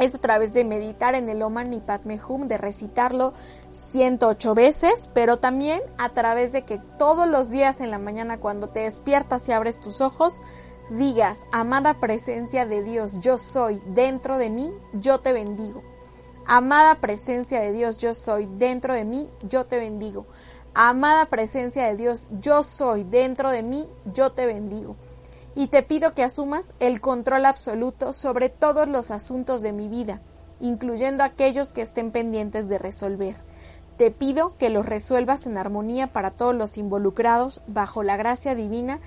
es 0.00 0.16
a 0.16 0.18
través 0.18 0.52
de 0.52 0.64
meditar 0.64 1.14
en 1.14 1.28
el 1.28 1.42
Oman 1.42 1.72
y 1.72 1.80
Padme 1.80 2.20
Hum, 2.20 2.48
de 2.48 2.58
recitarlo 2.58 3.34
108 3.70 4.54
veces, 4.54 5.10
pero 5.14 5.38
también 5.38 5.80
a 5.98 6.08
través 6.08 6.52
de 6.52 6.62
que 6.62 6.78
todos 6.98 7.28
los 7.28 7.50
días 7.50 7.80
en 7.80 7.92
la 7.92 7.98
mañana 7.98 8.38
cuando 8.38 8.68
te 8.68 8.80
despiertas 8.80 9.48
y 9.48 9.52
abres 9.52 9.80
tus 9.80 10.00
ojos, 10.00 10.34
digas, 10.90 11.46
amada 11.52 11.94
presencia 11.94 12.66
de 12.66 12.82
Dios, 12.82 13.20
yo 13.20 13.38
soy 13.38 13.80
dentro 13.86 14.38
de 14.38 14.50
mí, 14.50 14.72
yo 14.92 15.20
te 15.20 15.32
bendigo. 15.32 15.82
Amada 16.46 16.94
presencia 16.96 17.60
de 17.60 17.72
Dios, 17.72 17.98
yo 17.98 18.14
soy 18.14 18.48
dentro 18.56 18.94
de 18.94 19.04
mí, 19.04 19.28
yo 19.48 19.66
te 19.66 19.78
bendigo. 19.78 20.26
Amada 20.74 21.26
presencia 21.26 21.86
de 21.86 21.96
Dios, 21.96 22.28
yo 22.40 22.62
soy 22.62 23.04
dentro 23.04 23.50
de 23.50 23.62
mí, 23.62 23.88
yo 24.14 24.32
te 24.32 24.46
bendigo. 24.46 24.96
Y 25.54 25.66
te 25.66 25.82
pido 25.82 26.14
que 26.14 26.22
asumas 26.22 26.72
el 26.80 27.00
control 27.00 27.44
absoluto 27.44 28.12
sobre 28.12 28.48
todos 28.48 28.88
los 28.88 29.10
asuntos 29.10 29.60
de 29.60 29.72
mi 29.72 29.88
vida, 29.88 30.22
incluyendo 30.60 31.24
aquellos 31.24 31.72
que 31.72 31.82
estén 31.82 32.12
pendientes 32.12 32.68
de 32.68 32.78
resolver. 32.78 33.36
Te 33.98 34.12
pido 34.12 34.56
que 34.56 34.70
los 34.70 34.86
resuelvas 34.86 35.46
en 35.46 35.58
armonía 35.58 36.06
para 36.06 36.30
todos 36.30 36.54
los 36.54 36.78
involucrados 36.78 37.60
bajo 37.66 38.04
la 38.04 38.16
gracia 38.16 38.54
divina 38.54 39.00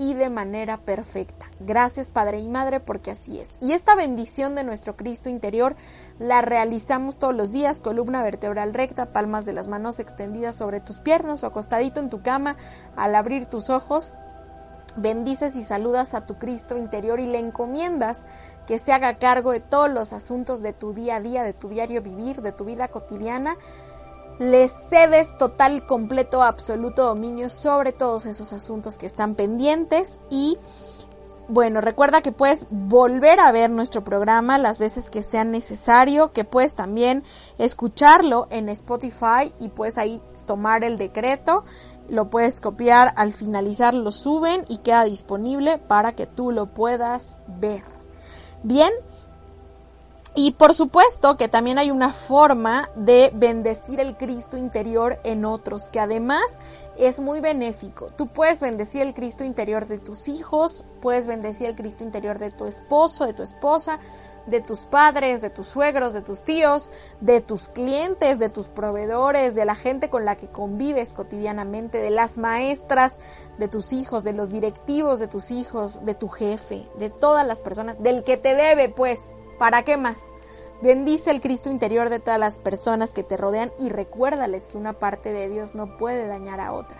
y 0.00 0.14
de 0.14 0.30
manera 0.30 0.78
perfecta. 0.78 1.50
Gracias 1.60 2.08
Padre 2.10 2.40
y 2.40 2.48
Madre 2.48 2.80
porque 2.80 3.10
así 3.10 3.38
es. 3.38 3.50
Y 3.60 3.72
esta 3.72 3.94
bendición 3.94 4.54
de 4.54 4.64
nuestro 4.64 4.96
Cristo 4.96 5.28
interior 5.28 5.76
la 6.18 6.40
realizamos 6.40 7.18
todos 7.18 7.34
los 7.34 7.52
días, 7.52 7.80
columna 7.80 8.22
vertebral 8.22 8.72
recta, 8.72 9.12
palmas 9.12 9.44
de 9.44 9.52
las 9.52 9.68
manos 9.68 9.98
extendidas 9.98 10.56
sobre 10.56 10.80
tus 10.80 11.00
piernas 11.00 11.44
o 11.44 11.46
acostadito 11.46 12.00
en 12.00 12.08
tu 12.08 12.22
cama 12.22 12.56
al 12.96 13.14
abrir 13.14 13.44
tus 13.44 13.68
ojos. 13.68 14.14
Bendices 14.96 15.54
y 15.54 15.62
saludas 15.62 16.14
a 16.14 16.24
tu 16.24 16.38
Cristo 16.38 16.78
interior 16.78 17.20
y 17.20 17.26
le 17.26 17.38
encomiendas 17.38 18.24
que 18.66 18.78
se 18.78 18.92
haga 18.92 19.18
cargo 19.18 19.52
de 19.52 19.60
todos 19.60 19.90
los 19.90 20.14
asuntos 20.14 20.62
de 20.62 20.72
tu 20.72 20.94
día 20.94 21.16
a 21.16 21.20
día, 21.20 21.42
de 21.42 21.52
tu 21.52 21.68
diario 21.68 22.00
vivir, 22.00 22.40
de 22.40 22.52
tu 22.52 22.64
vida 22.64 22.88
cotidiana 22.88 23.54
le 24.40 24.68
cedes 24.68 25.36
total, 25.36 25.84
completo, 25.84 26.42
absoluto 26.42 27.04
dominio 27.04 27.50
sobre 27.50 27.92
todos 27.92 28.24
esos 28.24 28.54
asuntos 28.54 28.96
que 28.96 29.04
están 29.04 29.34
pendientes 29.34 30.18
y 30.30 30.56
bueno, 31.48 31.82
recuerda 31.82 32.22
que 32.22 32.32
puedes 32.32 32.66
volver 32.70 33.38
a 33.38 33.52
ver 33.52 33.68
nuestro 33.68 34.02
programa 34.02 34.56
las 34.56 34.78
veces 34.78 35.10
que 35.10 35.22
sea 35.22 35.44
necesario, 35.44 36.32
que 36.32 36.44
puedes 36.44 36.74
también 36.74 37.22
escucharlo 37.58 38.46
en 38.50 38.70
Spotify 38.70 39.52
y 39.58 39.68
puedes 39.68 39.98
ahí 39.98 40.22
tomar 40.46 40.84
el 40.84 40.96
decreto, 40.96 41.64
lo 42.08 42.30
puedes 42.30 42.60
copiar, 42.60 43.12
al 43.16 43.34
finalizar 43.34 43.92
lo 43.92 44.10
suben 44.10 44.64
y 44.68 44.78
queda 44.78 45.04
disponible 45.04 45.76
para 45.76 46.12
que 46.12 46.26
tú 46.26 46.50
lo 46.50 46.72
puedas 46.72 47.36
ver. 47.46 47.82
Bien, 48.62 48.90
y 50.34 50.52
por 50.52 50.74
supuesto 50.74 51.36
que 51.36 51.48
también 51.48 51.78
hay 51.78 51.90
una 51.90 52.12
forma 52.12 52.88
de 52.94 53.30
bendecir 53.34 54.00
el 54.00 54.16
Cristo 54.16 54.56
interior 54.56 55.18
en 55.24 55.44
otros, 55.44 55.88
que 55.90 56.00
además 56.00 56.42
es 56.96 57.18
muy 57.18 57.40
benéfico. 57.40 58.08
Tú 58.10 58.28
puedes 58.28 58.60
bendecir 58.60 59.02
el 59.02 59.14
Cristo 59.14 59.42
interior 59.42 59.86
de 59.86 59.98
tus 59.98 60.28
hijos, 60.28 60.84
puedes 61.00 61.26
bendecir 61.26 61.66
el 61.66 61.74
Cristo 61.74 62.04
interior 62.04 62.38
de 62.38 62.50
tu 62.50 62.66
esposo, 62.66 63.26
de 63.26 63.32
tu 63.32 63.42
esposa, 63.42 63.98
de 64.46 64.60
tus 64.60 64.80
padres, 64.82 65.40
de 65.40 65.50
tus 65.50 65.66
suegros, 65.66 66.12
de 66.12 66.22
tus 66.22 66.44
tíos, 66.44 66.92
de 67.20 67.40
tus 67.40 67.68
clientes, 67.68 68.38
de 68.38 68.50
tus 68.50 68.68
proveedores, 68.68 69.54
de 69.54 69.64
la 69.64 69.74
gente 69.74 70.10
con 70.10 70.24
la 70.24 70.36
que 70.36 70.48
convives 70.48 71.14
cotidianamente, 71.14 71.98
de 71.98 72.10
las 72.10 72.38
maestras 72.38 73.14
de 73.58 73.68
tus 73.68 73.92
hijos, 73.92 74.22
de 74.22 74.32
los 74.32 74.50
directivos 74.50 75.18
de 75.18 75.28
tus 75.28 75.50
hijos, 75.50 76.04
de 76.04 76.14
tu 76.14 76.28
jefe, 76.28 76.86
de 76.98 77.10
todas 77.10 77.46
las 77.46 77.60
personas, 77.60 78.02
del 78.02 78.24
que 78.24 78.36
te 78.36 78.54
debe, 78.54 78.88
pues, 78.88 79.18
¿Para 79.60 79.82
qué 79.82 79.98
más? 79.98 80.22
Bendice 80.80 81.30
el 81.30 81.42
Cristo 81.42 81.70
interior 81.70 82.08
de 82.08 82.18
todas 82.18 82.40
las 82.40 82.58
personas 82.58 83.12
que 83.12 83.22
te 83.22 83.36
rodean 83.36 83.70
y 83.78 83.90
recuérdales 83.90 84.66
que 84.66 84.78
una 84.78 84.94
parte 84.94 85.34
de 85.34 85.50
Dios 85.50 85.74
no 85.74 85.98
puede 85.98 86.26
dañar 86.26 86.60
a 86.60 86.72
otra. 86.72 86.96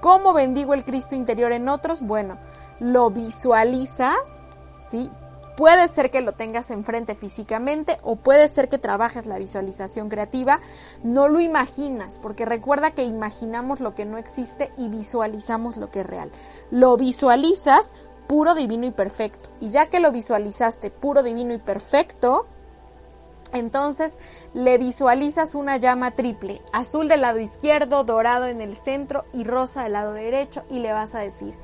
¿Cómo 0.00 0.32
bendigo 0.32 0.74
el 0.74 0.84
Cristo 0.84 1.14
interior 1.14 1.52
en 1.52 1.68
otros? 1.68 2.02
Bueno, 2.02 2.38
lo 2.80 3.10
visualizas, 3.10 4.48
¿sí? 4.80 5.08
Puede 5.56 5.86
ser 5.86 6.10
que 6.10 6.22
lo 6.22 6.32
tengas 6.32 6.72
enfrente 6.72 7.14
físicamente 7.14 7.98
o 8.02 8.16
puede 8.16 8.48
ser 8.48 8.68
que 8.68 8.78
trabajes 8.78 9.24
la 9.24 9.38
visualización 9.38 10.08
creativa. 10.08 10.58
No 11.04 11.28
lo 11.28 11.38
imaginas, 11.38 12.18
porque 12.20 12.44
recuerda 12.44 12.90
que 12.90 13.04
imaginamos 13.04 13.78
lo 13.78 13.94
que 13.94 14.04
no 14.06 14.18
existe 14.18 14.72
y 14.76 14.88
visualizamos 14.88 15.76
lo 15.76 15.92
que 15.92 16.00
es 16.00 16.06
real. 16.06 16.32
Lo 16.72 16.96
visualizas 16.96 17.92
puro, 18.26 18.54
divino 18.54 18.86
y 18.86 18.90
perfecto. 18.90 19.50
Y 19.60 19.70
ya 19.70 19.86
que 19.86 20.00
lo 20.00 20.12
visualizaste 20.12 20.90
puro, 20.90 21.22
divino 21.22 21.54
y 21.54 21.58
perfecto, 21.58 22.46
entonces 23.52 24.14
le 24.54 24.78
visualizas 24.78 25.54
una 25.54 25.76
llama 25.76 26.10
triple, 26.10 26.60
azul 26.72 27.08
del 27.08 27.20
lado 27.22 27.38
izquierdo, 27.38 28.04
dorado 28.04 28.46
en 28.46 28.60
el 28.60 28.76
centro 28.76 29.24
y 29.32 29.44
rosa 29.44 29.84
del 29.84 29.92
lado 29.92 30.12
derecho 30.12 30.62
y 30.70 30.80
le 30.80 30.92
vas 30.92 31.14
a 31.14 31.20
decir, 31.20 31.56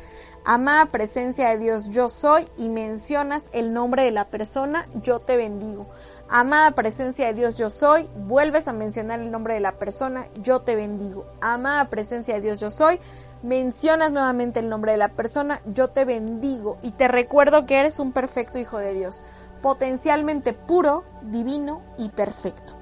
amada 0.45 0.87
presencia 0.87 1.51
de 1.51 1.59
Dios, 1.59 1.91
yo 1.91 2.09
soy 2.09 2.49
y 2.57 2.69
mencionas 2.69 3.49
el 3.53 3.75
nombre 3.75 4.05
de 4.05 4.11
la 4.11 4.29
persona, 4.29 4.87
yo 4.95 5.21
te 5.21 5.37
bendigo. 5.37 5.87
Amada 6.29 6.71
presencia 6.71 7.27
de 7.27 7.35
Dios, 7.35 7.59
yo 7.59 7.69
soy, 7.69 8.09
vuelves 8.17 8.67
a 8.67 8.73
mencionar 8.73 9.21
el 9.21 9.31
nombre 9.31 9.55
de 9.55 9.61
la 9.61 9.73
persona, 9.73 10.27
yo 10.37 10.63
te 10.63 10.77
bendigo. 10.77 11.27
Amada 11.43 11.89
presencia 11.91 12.35
de 12.35 12.41
Dios, 12.41 12.59
yo 12.59 12.71
soy, 12.71 12.99
mencionas 13.43 14.13
nuevamente 14.13 14.61
el 14.61 14.69
nombre 14.69 14.93
de 14.93 14.99
la 14.99 15.09
persona, 15.09 15.61
yo 15.67 15.89
te 15.89 16.05
bendigo 16.05 16.79
y 16.83 16.93
te 16.93 17.09
recuerdo 17.09 17.67
que 17.67 17.79
eres 17.79 17.99
un 17.99 18.13
perfecto 18.13 18.59
hijo 18.59 18.79
de 18.79 18.95
Dios 18.95 19.23
potencialmente 19.63 20.53
puro, 20.53 21.05
divino 21.23 21.83
y 21.97 22.11
perfecto. 22.11 22.75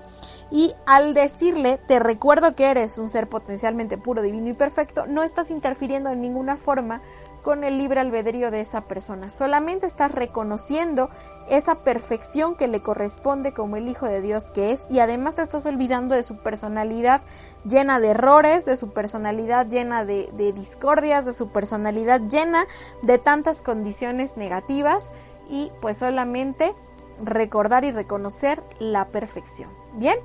Y 0.50 0.74
al 0.86 1.14
decirle, 1.14 1.78
te 1.78 2.00
recuerdo 2.00 2.56
que 2.56 2.64
eres 2.64 2.98
un 2.98 3.08
ser 3.08 3.28
potencialmente 3.28 3.98
puro, 3.98 4.22
divino 4.22 4.48
y 4.48 4.54
perfecto, 4.54 5.06
no 5.06 5.22
estás 5.22 5.50
interfiriendo 5.50 6.10
en 6.10 6.20
ninguna 6.20 6.56
forma 6.56 7.02
con 7.42 7.64
el 7.64 7.78
libre 7.78 8.00
albedrío 8.00 8.50
de 8.50 8.60
esa 8.60 8.82
persona. 8.82 9.30
Solamente 9.30 9.86
estás 9.86 10.12
reconociendo 10.12 11.10
esa 11.48 11.76
perfección 11.76 12.54
que 12.54 12.68
le 12.68 12.82
corresponde 12.82 13.52
como 13.52 13.76
el 13.76 13.88
Hijo 13.88 14.06
de 14.06 14.20
Dios 14.20 14.50
que 14.50 14.72
es 14.72 14.86
y 14.90 15.00
además 15.00 15.34
te 15.34 15.42
estás 15.42 15.66
olvidando 15.66 16.14
de 16.14 16.22
su 16.22 16.38
personalidad 16.38 17.22
llena 17.64 18.00
de 18.00 18.08
errores, 18.08 18.64
de 18.64 18.76
su 18.76 18.92
personalidad 18.92 19.66
llena 19.66 20.04
de, 20.04 20.30
de 20.34 20.52
discordias, 20.52 21.24
de 21.24 21.32
su 21.32 21.50
personalidad 21.50 22.20
llena 22.20 22.66
de 23.02 23.18
tantas 23.18 23.62
condiciones 23.62 24.36
negativas 24.36 25.10
y 25.48 25.72
pues 25.80 25.98
solamente 25.98 26.74
recordar 27.22 27.84
y 27.84 27.92
reconocer 27.92 28.62
la 28.78 29.08
perfección. 29.08 29.70
Bien, 29.94 30.16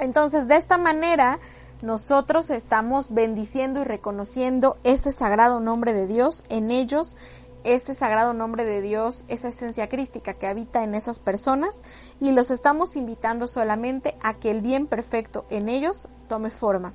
entonces 0.00 0.48
de 0.48 0.56
esta 0.56 0.78
manera 0.78 1.38
nosotros 1.82 2.50
estamos 2.50 3.12
bendiciendo 3.12 3.80
y 3.80 3.84
reconociendo 3.84 4.76
ese 4.84 5.12
sagrado 5.12 5.60
nombre 5.60 5.92
de 5.92 6.06
Dios 6.06 6.44
en 6.48 6.70
ellos, 6.70 7.16
ese 7.64 7.94
sagrado 7.94 8.32
nombre 8.32 8.64
de 8.64 8.80
Dios, 8.80 9.24
esa 9.28 9.48
esencia 9.48 9.88
crística 9.88 10.34
que 10.34 10.46
habita 10.46 10.82
en 10.82 10.94
esas 10.94 11.18
personas 11.18 11.82
y 12.20 12.32
los 12.32 12.50
estamos 12.50 12.96
invitando 12.96 13.48
solamente 13.48 14.14
a 14.22 14.34
que 14.34 14.50
el 14.50 14.60
bien 14.60 14.86
perfecto 14.86 15.46
en 15.50 15.68
ellos 15.68 16.08
tome 16.28 16.50
forma. 16.50 16.94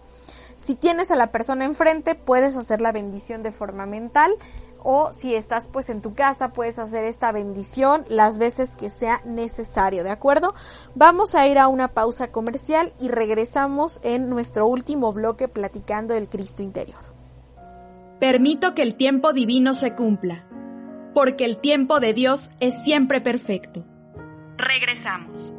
Si 0.55 0.73
tienes 0.75 1.11
a 1.11 1.15
la 1.15 1.31
persona 1.31 1.65
enfrente, 1.65 2.15
puedes 2.15 2.55
hacer 2.55 2.81
la 2.81 2.91
bendición 2.91 3.43
de 3.43 3.51
forma 3.51 3.85
mental 3.85 4.33
o 4.87 5.11
si 5.11 5.33
estás 5.33 5.67
pues 5.67 5.89
en 5.89 6.01
tu 6.01 6.13
casa 6.13 6.53
puedes 6.53 6.77
hacer 6.77 7.05
esta 7.05 7.31
bendición 7.31 8.05
las 8.07 8.37
veces 8.37 8.77
que 8.77 8.91
sea 8.91 9.19
necesario, 9.25 10.03
¿de 10.03 10.11
acuerdo? 10.11 10.53
Vamos 10.93 11.33
a 11.33 11.47
ir 11.47 11.57
a 11.57 11.67
una 11.67 11.87
pausa 11.87 12.31
comercial 12.31 12.93
y 12.99 13.09
regresamos 13.09 13.99
en 14.03 14.29
nuestro 14.29 14.67
último 14.67 15.11
bloque 15.11 15.47
platicando 15.47 16.13
del 16.13 16.29
Cristo 16.29 16.61
interior. 16.61 17.01
Permito 18.19 18.75
que 18.75 18.83
el 18.83 18.95
tiempo 18.95 19.33
divino 19.33 19.73
se 19.73 19.95
cumpla, 19.95 20.47
porque 21.15 21.45
el 21.45 21.57
tiempo 21.57 21.99
de 21.99 22.13
Dios 22.13 22.51
es 22.59 22.75
siempre 22.83 23.21
perfecto. 23.21 23.83
Regresamos. 24.57 25.51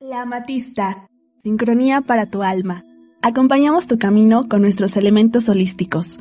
La 0.00 0.22
amatista, 0.22 1.08
sincronía 1.42 2.02
para 2.02 2.26
tu 2.26 2.42
alma. 2.42 2.84
Acompañamos 3.20 3.88
tu 3.88 3.98
camino 3.98 4.48
con 4.48 4.62
nuestros 4.62 4.96
elementos 4.96 5.48
holísticos. 5.48 6.18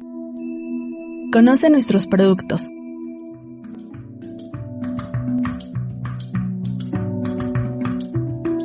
Conoce 1.31 1.69
nuestros 1.69 2.07
productos. 2.07 2.63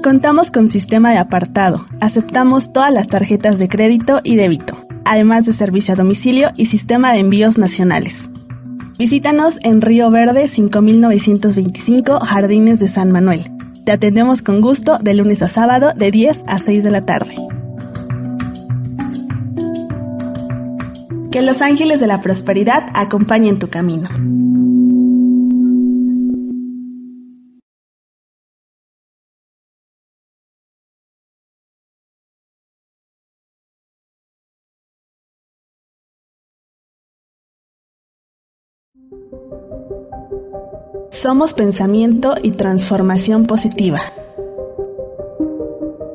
Contamos 0.02 0.50
con 0.50 0.68
sistema 0.68 1.10
de 1.10 1.18
apartado. 1.18 1.84
Aceptamos 2.00 2.72
todas 2.72 2.90
las 2.90 3.06
tarjetas 3.06 3.58
de 3.58 3.68
crédito 3.68 4.20
y 4.24 4.36
débito, 4.36 4.78
además 5.04 5.44
de 5.44 5.52
servicio 5.52 5.92
a 5.92 5.98
domicilio 5.98 6.48
y 6.56 6.66
sistema 6.66 7.12
de 7.12 7.18
envíos 7.18 7.58
nacionales. 7.58 8.30
Visítanos 8.98 9.58
en 9.62 9.82
Río 9.82 10.10
Verde 10.10 10.48
5925 10.48 12.18
Jardines 12.20 12.80
de 12.80 12.88
San 12.88 13.12
Manuel. 13.12 13.52
Te 13.84 13.92
atendemos 13.92 14.40
con 14.40 14.62
gusto 14.62 14.96
de 14.98 15.12
lunes 15.12 15.42
a 15.42 15.50
sábado 15.50 15.92
de 15.94 16.10
10 16.10 16.44
a 16.46 16.58
6 16.58 16.82
de 16.82 16.90
la 16.90 17.04
tarde. 17.04 17.34
Que 21.32 21.40
los 21.40 21.62
ángeles 21.62 21.98
de 21.98 22.06
la 22.06 22.20
prosperidad 22.20 22.88
acompañen 22.92 23.58
tu 23.58 23.68
camino. 23.68 24.10
Somos 41.10 41.54
pensamiento 41.54 42.34
y 42.42 42.50
transformación 42.50 43.46
positiva. 43.46 44.02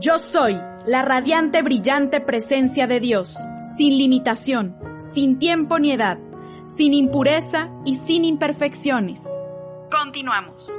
Yo 0.00 0.20
soy 0.20 0.56
la 0.86 1.02
radiante, 1.02 1.60
brillante 1.62 2.20
presencia 2.20 2.86
de 2.86 3.00
Dios, 3.00 3.36
sin 3.76 3.98
limitación, 3.98 4.78
sin 5.12 5.40
tiempo 5.40 5.80
ni 5.80 5.90
edad, 5.90 6.18
sin 6.72 6.94
impureza 6.94 7.68
y 7.84 7.96
sin 7.96 8.24
imperfecciones. 8.24 9.22
Continuamos. 9.90 10.70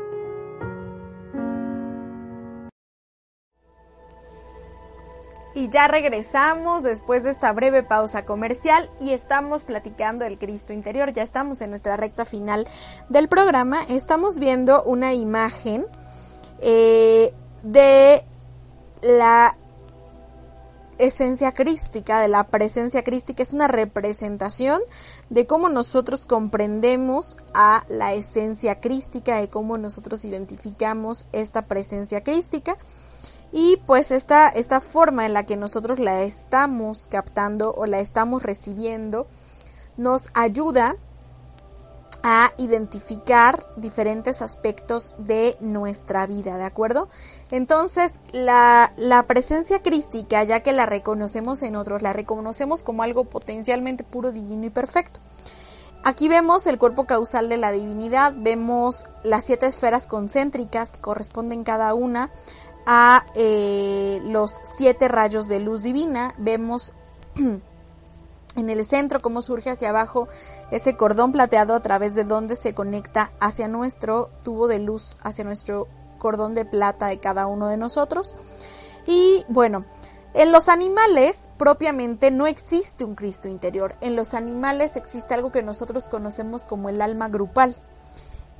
Y 5.53 5.69
ya 5.69 5.89
regresamos 5.89 6.83
después 6.83 7.23
de 7.23 7.31
esta 7.31 7.51
breve 7.51 7.83
pausa 7.83 8.23
comercial 8.23 8.89
y 9.01 9.11
estamos 9.11 9.65
platicando 9.65 10.23
del 10.23 10.37
Cristo 10.37 10.71
interior. 10.71 11.11
Ya 11.11 11.23
estamos 11.23 11.59
en 11.59 11.71
nuestra 11.71 11.97
recta 11.97 12.23
final 12.23 12.65
del 13.09 13.27
programa. 13.27 13.83
Estamos 13.89 14.39
viendo 14.39 14.81
una 14.83 15.13
imagen 15.13 15.85
eh, 16.61 17.33
de 17.63 18.23
la 19.01 19.55
esencia 20.99 21.53
crística, 21.53 22.19
de 22.19 22.27
la 22.27 22.47
presencia 22.47 23.03
crística, 23.03 23.41
es 23.41 23.53
una 23.53 23.67
representación 23.67 24.81
de 25.29 25.47
cómo 25.47 25.69
nosotros 25.69 26.25
comprendemos 26.25 27.37
a 27.53 27.85
la 27.87 28.13
esencia 28.13 28.81
crística, 28.81 29.39
de 29.39 29.49
cómo 29.49 29.77
nosotros 29.77 30.25
identificamos 30.25 31.27
esta 31.31 31.63
presencia 31.63 32.21
crística. 32.21 32.77
Y 33.51 33.77
pues 33.87 34.11
esta, 34.11 34.49
esta 34.49 34.79
forma 34.79 35.25
en 35.25 35.33
la 35.33 35.45
que 35.45 35.57
nosotros 35.57 35.97
la 35.99 36.21
estamos 36.21 37.07
captando 37.07 37.73
o 37.73 37.87
la 37.87 37.99
estamos 37.99 38.43
recibiendo 38.43 39.25
nos 39.97 40.29
ayuda 40.33 40.97
a 42.23 42.51
identificar 42.57 43.65
diferentes 43.75 44.41
aspectos 44.41 45.15
de 45.17 45.55
nuestra 45.59 46.27
vida, 46.27 46.57
¿de 46.57 46.65
acuerdo? 46.65 47.07
Entonces, 47.51 48.21
la, 48.31 48.93
la 48.97 49.23
presencia 49.23 49.81
crística, 49.81 50.43
ya 50.43 50.61
que 50.61 50.73
la 50.73 50.85
reconocemos 50.85 51.61
en 51.61 51.75
otros, 51.75 52.01
la 52.01 52.13
reconocemos 52.13 52.83
como 52.83 53.03
algo 53.03 53.25
potencialmente 53.25 54.03
puro, 54.03 54.31
divino 54.31 54.65
y 54.65 54.69
perfecto. 54.69 55.19
Aquí 56.03 56.29
vemos 56.29 56.65
el 56.67 56.77
cuerpo 56.77 57.05
causal 57.05 57.49
de 57.49 57.57
la 57.57 57.71
divinidad, 57.71 58.33
vemos 58.37 59.05
las 59.23 59.45
siete 59.45 59.65
esferas 59.65 60.07
concéntricas 60.07 60.91
que 60.91 61.01
corresponden 61.01 61.63
cada 61.63 61.93
una 61.93 62.31
a 62.85 63.25
eh, 63.35 64.21
los 64.23 64.51
siete 64.77 65.07
rayos 65.07 65.47
de 65.47 65.59
luz 65.59 65.83
divina, 65.83 66.33
vemos 66.37 66.93
en 68.55 68.69
el 68.69 68.85
centro 68.85 69.19
cómo 69.19 69.41
surge 69.41 69.69
hacia 69.69 69.89
abajo 69.89 70.27
ese 70.71 70.95
cordón 70.95 71.31
plateado 71.31 71.75
a 71.75 71.81
través 71.81 72.15
de 72.15 72.23
donde 72.23 72.55
se 72.55 72.73
conecta 72.73 73.31
hacia 73.39 73.67
nuestro 73.67 74.29
tubo 74.43 74.67
de 74.67 74.79
luz, 74.79 75.17
hacia 75.21 75.43
nuestro 75.43 75.87
cordón 76.17 76.53
de 76.53 76.65
plata 76.65 77.07
de 77.07 77.19
cada 77.19 77.47
uno 77.47 77.67
de 77.67 77.77
nosotros. 77.77 78.35
Y 79.07 79.45
bueno, 79.47 79.85
en 80.33 80.51
los 80.51 80.69
animales 80.69 81.49
propiamente 81.57 82.29
no 82.29 82.45
existe 82.45 83.03
un 83.03 83.15
Cristo 83.15 83.47
interior. 83.47 83.95
En 84.01 84.15
los 84.15 84.33
animales 84.33 84.95
existe 84.95 85.33
algo 85.33 85.51
que 85.51 85.63
nosotros 85.63 86.07
conocemos 86.07 86.65
como 86.65 86.89
el 86.89 87.01
alma 87.01 87.29
grupal, 87.29 87.75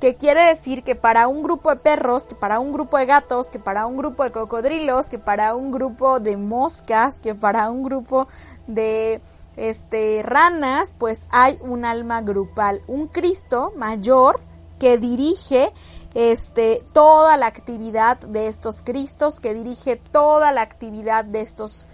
que 0.00 0.16
quiere 0.16 0.42
decir 0.46 0.82
que 0.82 0.96
para 0.96 1.28
un 1.28 1.42
grupo 1.42 1.70
de 1.70 1.76
perros, 1.76 2.26
que 2.26 2.34
para 2.34 2.58
un 2.58 2.72
grupo 2.72 2.96
de 2.96 3.06
gatos, 3.06 3.50
que 3.50 3.58
para 3.58 3.86
un 3.86 3.96
grupo 3.96 4.24
de 4.24 4.32
cocodrilos, 4.32 5.06
que 5.06 5.18
para 5.18 5.54
un 5.54 5.70
grupo 5.70 6.18
de 6.18 6.36
moscas, 6.36 7.20
que 7.20 7.34
para 7.34 7.70
un 7.70 7.82
grupo 7.82 8.26
de 8.66 9.20
este 9.56 10.22
ranas, 10.22 10.92
pues 10.98 11.26
hay 11.30 11.58
un 11.60 11.84
alma 11.84 12.22
grupal, 12.22 12.82
un 12.86 13.08
Cristo 13.08 13.72
mayor 13.76 14.40
que 14.78 14.98
dirige 14.98 15.72
este, 16.14 16.84
toda 16.92 17.36
la 17.36 17.46
actividad 17.46 18.18
de 18.18 18.48
estos 18.48 18.82
Cristos, 18.82 19.40
que 19.40 19.54
dirige 19.54 19.96
toda 19.96 20.52
la 20.52 20.62
actividad 20.62 21.24
de 21.24 21.40
estos 21.40 21.86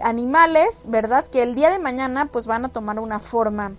animales, 0.00 0.84
¿verdad? 0.86 1.24
Que 1.26 1.42
el 1.42 1.54
día 1.54 1.70
de 1.70 1.78
mañana 1.78 2.26
pues 2.26 2.46
van 2.46 2.64
a 2.64 2.68
tomar 2.68 2.98
una 2.98 3.20
forma 3.20 3.76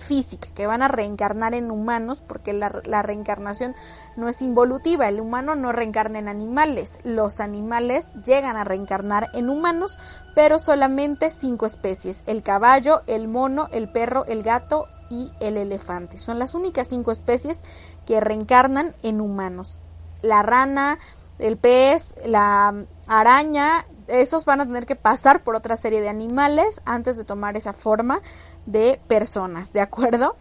física, 0.00 0.48
que 0.54 0.66
van 0.66 0.82
a 0.82 0.88
reencarnar 0.88 1.54
en 1.54 1.70
humanos, 1.70 2.22
porque 2.26 2.52
la, 2.52 2.80
la, 2.84 3.02
reencarnación 3.02 3.74
no 4.16 4.28
es 4.28 4.42
involutiva, 4.42 5.08
el 5.08 5.20
humano 5.20 5.54
no 5.54 5.72
reencarna 5.72 6.18
en 6.18 6.28
animales, 6.28 6.98
los 7.04 7.40
animales 7.40 8.12
llegan 8.24 8.56
a 8.56 8.64
reencarnar 8.64 9.28
en 9.34 9.50
humanos, 9.50 9.98
pero 10.34 10.58
solamente 10.58 11.30
cinco 11.30 11.66
especies, 11.66 12.24
el 12.26 12.42
caballo, 12.42 13.02
el 13.06 13.28
mono, 13.28 13.68
el 13.72 13.90
perro, 13.90 14.24
el 14.26 14.42
gato 14.42 14.88
y 15.10 15.30
el 15.40 15.56
elefante. 15.56 16.18
Son 16.18 16.38
las 16.38 16.54
únicas 16.54 16.88
cinco 16.88 17.12
especies 17.12 17.60
que 18.06 18.20
reencarnan 18.20 18.94
en 19.02 19.20
humanos. 19.20 19.80
La 20.22 20.42
rana, 20.42 20.98
el 21.38 21.56
pez, 21.58 22.14
la 22.24 22.86
araña, 23.06 23.86
esos 24.10 24.44
van 24.44 24.60
a 24.60 24.66
tener 24.66 24.86
que 24.86 24.96
pasar 24.96 25.42
por 25.42 25.56
otra 25.56 25.76
serie 25.76 26.00
de 26.00 26.08
animales 26.08 26.82
antes 26.84 27.16
de 27.16 27.24
tomar 27.24 27.56
esa 27.56 27.72
forma 27.72 28.20
de 28.66 29.00
personas, 29.06 29.72
¿de 29.72 29.80
acuerdo? 29.80 30.36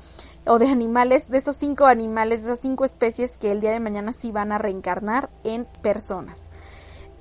O 0.46 0.60
de 0.60 0.68
animales, 0.68 1.30
de 1.30 1.38
esos 1.38 1.58
cinco 1.58 1.86
animales, 1.86 2.44
de 2.44 2.52
esas 2.52 2.62
cinco 2.62 2.86
especies 2.86 3.38
que 3.38 3.52
el 3.52 3.62
día 3.62 3.72
de 3.72 3.80
mañana 3.80 4.14
sí 4.14 4.32
van 4.32 4.52
a 4.52 4.58
reencarnar 4.58 5.30
en 5.44 5.66
personas. 5.82 6.50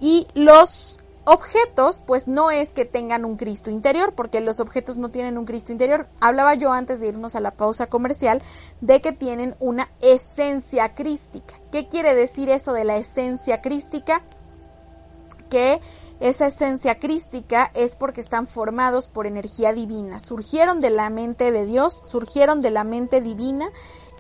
Y 0.01 0.27
los 0.35 1.01
objetos, 1.29 2.03
pues 2.07 2.27
no 2.27 2.51
es 2.51 2.71
que 2.71 2.87
tengan 2.87 3.27
un 3.27 3.37
Cristo 3.37 3.71
interior, 3.71 4.15
porque 4.15 4.41
los 4.41 4.61
objetos 4.61 4.97
no 4.97 5.11
tienen 5.11 5.37
un 5.37 5.45
Cristo 5.45 5.73
interior. 5.73 6.09
Hablaba 6.21 6.55
yo 6.55 6.73
antes 6.73 7.01
de 7.01 7.09
irnos 7.09 7.35
a 7.35 7.41
la 7.41 7.51
pausa 7.51 7.89
comercial 7.89 8.43
de 8.81 9.01
que 9.03 9.13
tienen 9.13 9.55
una 9.61 9.89
esencia 10.01 10.95
crística. 10.95 11.55
¿Qué 11.71 11.87
quiere 11.87 12.15
decir 12.15 12.49
eso 12.49 12.73
de 12.73 12.85
la 12.85 12.97
esencia 12.97 13.61
crística? 13.61 14.23
Que 15.51 15.81
esa 16.21 16.47
esencia 16.47 16.99
crística 16.99 17.71
es 17.75 17.95
porque 17.95 18.21
están 18.21 18.47
formados 18.47 19.07
por 19.07 19.27
energía 19.27 19.73
divina. 19.73 20.19
Surgieron 20.19 20.81
de 20.81 20.91
la 20.91 21.11
mente 21.11 21.53
de 21.53 21.65
Dios, 21.65 22.03
surgieron 22.05 22.61
de 22.61 22.71
la 22.71 22.85
mente 22.85 23.21
divina 23.21 23.67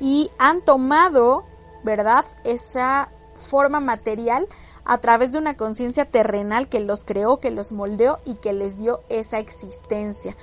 y 0.00 0.30
han 0.38 0.62
tomado, 0.62 1.44
¿verdad? 1.82 2.24
Esa 2.44 3.10
forma 3.34 3.80
material 3.80 4.46
a 4.84 4.98
través 4.98 5.32
de 5.32 5.38
una 5.38 5.56
conciencia 5.56 6.06
terrenal 6.06 6.68
que 6.68 6.80
los 6.80 7.04
creó, 7.04 7.40
que 7.40 7.50
los 7.50 7.72
moldeó 7.72 8.18
y 8.24 8.34
que 8.36 8.54
les 8.54 8.76
dio 8.76 9.02
esa 9.10 9.38
existencia. 9.38 10.34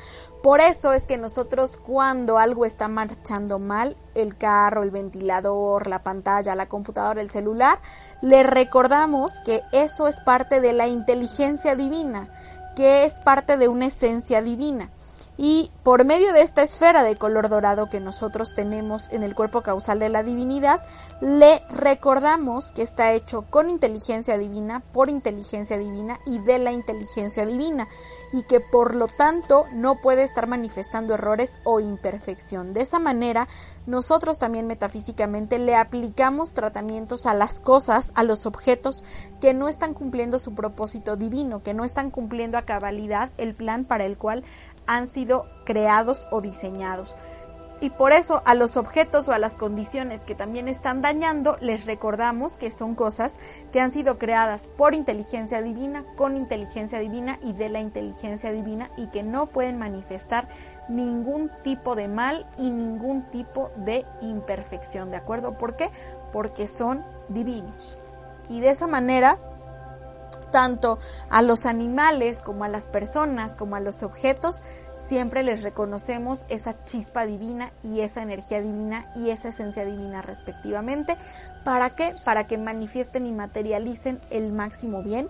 Por 0.45 0.61
eso 0.61 0.93
es 0.93 1.07
que 1.07 1.17
nosotros 1.17 1.77
cuando 1.83 2.37
algo 2.37 2.67
está 2.67 2.87
marchando 2.87 3.57
mal, 3.57 3.97
el 4.13 4.37
carro, 4.37 4.83
el 4.83 4.91
ventilador, 4.91 5.87
la 5.87 6.03
pantalla, 6.03 6.53
la 6.53 6.69
computadora, 6.69 7.19
el 7.19 7.31
celular, 7.31 7.79
le 8.21 8.43
recordamos 8.43 9.31
que 9.43 9.63
eso 9.71 10.07
es 10.07 10.19
parte 10.19 10.61
de 10.61 10.71
la 10.71 10.87
inteligencia 10.87 11.75
divina, 11.75 12.29
que 12.75 13.05
es 13.05 13.21
parte 13.21 13.57
de 13.57 13.67
una 13.67 13.87
esencia 13.87 14.43
divina. 14.43 14.91
Y 15.35 15.71
por 15.81 16.05
medio 16.05 16.31
de 16.31 16.43
esta 16.43 16.61
esfera 16.61 17.01
de 17.01 17.15
color 17.15 17.49
dorado 17.49 17.89
que 17.89 17.99
nosotros 17.99 18.53
tenemos 18.53 19.11
en 19.11 19.23
el 19.23 19.33
cuerpo 19.33 19.63
causal 19.63 19.97
de 19.97 20.09
la 20.09 20.21
divinidad, 20.21 20.79
le 21.21 21.59
recordamos 21.71 22.71
que 22.71 22.83
está 22.83 23.13
hecho 23.13 23.45
con 23.49 23.67
inteligencia 23.67 24.37
divina, 24.37 24.83
por 24.93 25.09
inteligencia 25.09 25.75
divina 25.75 26.19
y 26.27 26.37
de 26.37 26.59
la 26.59 26.71
inteligencia 26.71 27.47
divina 27.47 27.87
y 28.31 28.43
que 28.43 28.59
por 28.59 28.95
lo 28.95 29.07
tanto 29.07 29.65
no 29.73 30.01
puede 30.01 30.23
estar 30.23 30.47
manifestando 30.47 31.13
errores 31.13 31.59
o 31.63 31.79
imperfección. 31.79 32.73
De 32.73 32.81
esa 32.81 32.99
manera, 32.99 33.47
nosotros 33.85 34.39
también 34.39 34.67
metafísicamente 34.67 35.59
le 35.59 35.75
aplicamos 35.75 36.53
tratamientos 36.53 37.25
a 37.25 37.33
las 37.33 37.61
cosas, 37.61 38.11
a 38.15 38.23
los 38.23 38.45
objetos 38.45 39.03
que 39.39 39.53
no 39.53 39.67
están 39.67 39.93
cumpliendo 39.93 40.39
su 40.39 40.53
propósito 40.53 41.15
divino, 41.15 41.63
que 41.63 41.73
no 41.73 41.85
están 41.85 42.11
cumpliendo 42.11 42.57
a 42.57 42.63
cabalidad 42.63 43.31
el 43.37 43.53
plan 43.53 43.85
para 43.85 44.05
el 44.05 44.17
cual 44.17 44.43
han 44.87 45.11
sido 45.11 45.45
creados 45.65 46.27
o 46.31 46.41
diseñados. 46.41 47.15
Y 47.81 47.89
por 47.89 48.13
eso 48.13 48.41
a 48.45 48.55
los 48.55 48.77
objetos 48.77 49.27
o 49.27 49.33
a 49.33 49.39
las 49.39 49.55
condiciones 49.55 50.23
que 50.25 50.33
también 50.33 50.67
están 50.67 51.01
dañando, 51.01 51.57
les 51.59 51.85
recordamos 51.85 52.57
que 52.57 52.71
son 52.71 52.95
cosas 52.95 53.35
que 53.71 53.81
han 53.81 53.91
sido 53.91 54.17
creadas 54.17 54.69
por 54.77 54.95
inteligencia 54.95 55.61
divina, 55.61 56.05
con 56.15 56.37
inteligencia 56.37 56.99
divina 56.99 57.37
y 57.41 57.53
de 57.53 57.69
la 57.69 57.81
inteligencia 57.81 58.51
divina 58.51 58.91
y 58.97 59.07
que 59.07 59.23
no 59.23 59.47
pueden 59.47 59.77
manifestar 59.77 60.47
ningún 60.87 61.51
tipo 61.63 61.95
de 61.95 62.07
mal 62.07 62.47
y 62.57 62.69
ningún 62.69 63.23
tipo 63.29 63.71
de 63.75 64.05
imperfección, 64.21 65.11
¿de 65.11 65.17
acuerdo? 65.17 65.57
¿Por 65.57 65.75
qué? 65.75 65.89
Porque 66.31 66.67
son 66.67 67.05
divinos. 67.27 67.97
Y 68.47 68.61
de 68.61 68.69
esa 68.69 68.87
manera 68.87 69.37
tanto 70.51 70.99
a 71.29 71.41
los 71.41 71.65
animales 71.65 72.41
como 72.41 72.63
a 72.63 72.69
las 72.69 72.85
personas, 72.85 73.55
como 73.55 73.75
a 73.75 73.81
los 73.81 74.03
objetos, 74.03 74.63
siempre 75.05 75.43
les 75.43 75.63
reconocemos 75.63 76.45
esa 76.49 76.83
chispa 76.85 77.25
divina 77.25 77.71
y 77.83 78.01
esa 78.01 78.23
energía 78.23 78.61
divina 78.61 79.11
y 79.15 79.29
esa 79.29 79.49
esencia 79.49 79.85
divina 79.85 80.21
respectivamente. 80.21 81.15
¿Para 81.63 81.91
qué? 81.95 82.13
Para 82.23 82.47
que 82.47 82.57
manifiesten 82.57 83.25
y 83.25 83.31
materialicen 83.31 84.19
el 84.31 84.51
máximo 84.51 85.03
bien 85.03 85.29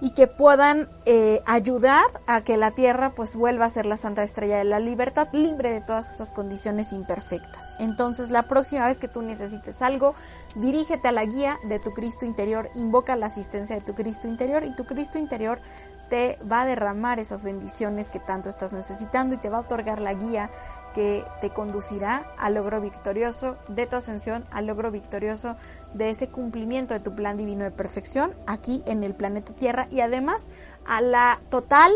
y 0.00 0.10
que 0.10 0.26
puedan 0.26 0.88
eh, 1.06 1.40
ayudar 1.46 2.04
a 2.26 2.42
que 2.42 2.56
la 2.56 2.72
Tierra 2.72 3.14
pues 3.14 3.36
vuelva 3.36 3.66
a 3.66 3.68
ser 3.68 3.86
la 3.86 3.96
Santa 3.96 4.22
Estrella 4.22 4.58
de 4.58 4.64
la 4.64 4.80
Libertad 4.80 5.28
libre 5.32 5.70
de 5.70 5.80
todas 5.80 6.12
esas 6.12 6.32
condiciones 6.32 6.92
imperfectas. 6.92 7.74
Entonces 7.78 8.30
la 8.30 8.42
próxima 8.42 8.86
vez 8.86 8.98
que 8.98 9.08
tú 9.08 9.22
necesites 9.22 9.80
algo, 9.82 10.14
dirígete 10.56 11.08
a 11.08 11.12
la 11.12 11.24
guía 11.24 11.56
de 11.68 11.78
tu 11.78 11.92
Cristo 11.92 12.26
interior, 12.26 12.68
invoca 12.74 13.16
la 13.16 13.26
asistencia 13.26 13.76
de 13.76 13.82
tu 13.82 13.94
Cristo 13.94 14.28
interior 14.28 14.64
y 14.64 14.74
tu 14.74 14.84
Cristo 14.84 15.18
interior 15.18 15.60
te 16.08 16.38
va 16.50 16.62
a 16.62 16.66
derramar 16.66 17.18
esas 17.18 17.42
bendiciones 17.42 18.08
que 18.08 18.20
tanto 18.20 18.48
estás 18.48 18.72
necesitando 18.72 19.34
y 19.34 19.38
te 19.38 19.50
va 19.50 19.58
a 19.58 19.60
otorgar 19.60 20.00
la 20.00 20.14
guía 20.14 20.50
que 20.94 21.24
te 21.40 21.50
conducirá 21.50 22.30
al 22.38 22.54
logro 22.54 22.80
victorioso 22.80 23.56
de 23.68 23.86
tu 23.86 23.96
ascensión, 23.96 24.44
al 24.50 24.66
logro 24.66 24.90
victorioso 24.90 25.56
de 25.92 26.10
ese 26.10 26.28
cumplimiento 26.28 26.94
de 26.94 27.00
tu 27.00 27.14
plan 27.14 27.36
divino 27.36 27.64
de 27.64 27.72
perfección 27.72 28.34
aquí 28.46 28.82
en 28.86 29.02
el 29.02 29.14
planeta 29.14 29.52
Tierra 29.52 29.88
y 29.90 30.00
además 30.00 30.44
a 30.86 31.00
la 31.00 31.40
total 31.50 31.92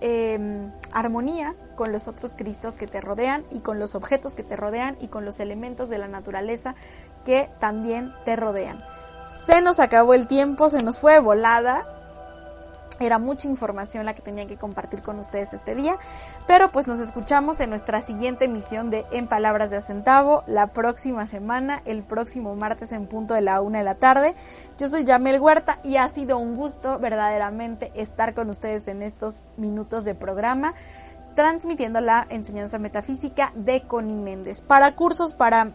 em, 0.00 0.72
armonía 0.92 1.54
con 1.76 1.92
los 1.92 2.08
otros 2.08 2.34
Cristos 2.36 2.76
que 2.76 2.86
te 2.86 3.00
rodean 3.00 3.44
y 3.50 3.60
con 3.60 3.78
los 3.78 3.94
objetos 3.94 4.34
que 4.34 4.42
te 4.42 4.56
rodean 4.56 4.96
y 5.00 5.08
con 5.08 5.24
los 5.24 5.38
elementos 5.38 5.88
de 5.90 5.98
la 5.98 6.08
naturaleza 6.08 6.74
que 7.24 7.50
también 7.60 8.12
te 8.24 8.36
rodean. 8.36 8.78
Se 9.46 9.62
nos 9.62 9.78
acabó 9.78 10.14
el 10.14 10.26
tiempo, 10.26 10.68
se 10.68 10.82
nos 10.82 10.98
fue 10.98 11.20
volada, 11.20 11.86
era 13.06 13.18
mucha 13.18 13.48
información 13.48 14.06
la 14.06 14.14
que 14.14 14.22
tenía 14.22 14.46
que 14.46 14.56
compartir 14.56 15.02
con 15.02 15.18
ustedes 15.18 15.52
este 15.52 15.74
día, 15.74 15.96
pero 16.46 16.68
pues 16.68 16.86
nos 16.86 16.98
escuchamos 16.98 17.60
en 17.60 17.70
nuestra 17.70 18.00
siguiente 18.00 18.46
emisión 18.46 18.90
de 18.90 19.04
En 19.10 19.28
Palabras 19.28 19.70
de 19.70 19.78
Acentavo 19.78 20.44
la 20.46 20.68
próxima 20.68 21.26
semana, 21.26 21.82
el 21.84 22.02
próximo 22.02 22.54
martes 22.54 22.92
en 22.92 23.06
punto 23.06 23.34
de 23.34 23.40
la 23.40 23.60
una 23.60 23.78
de 23.78 23.84
la 23.84 23.96
tarde. 23.96 24.34
Yo 24.78 24.88
soy 24.88 25.04
Yamel 25.04 25.40
Huerta 25.40 25.78
y 25.82 25.96
ha 25.96 26.08
sido 26.08 26.38
un 26.38 26.54
gusto 26.54 26.98
verdaderamente 26.98 27.92
estar 27.94 28.34
con 28.34 28.50
ustedes 28.50 28.88
en 28.88 29.02
estos 29.02 29.42
minutos 29.56 30.04
de 30.04 30.14
programa 30.14 30.74
transmitiendo 31.34 32.00
la 32.00 32.26
enseñanza 32.28 32.78
metafísica 32.78 33.52
de 33.54 33.82
Connie 33.82 34.16
Méndez. 34.16 34.60
Para 34.60 34.94
cursos, 34.94 35.34
para 35.34 35.72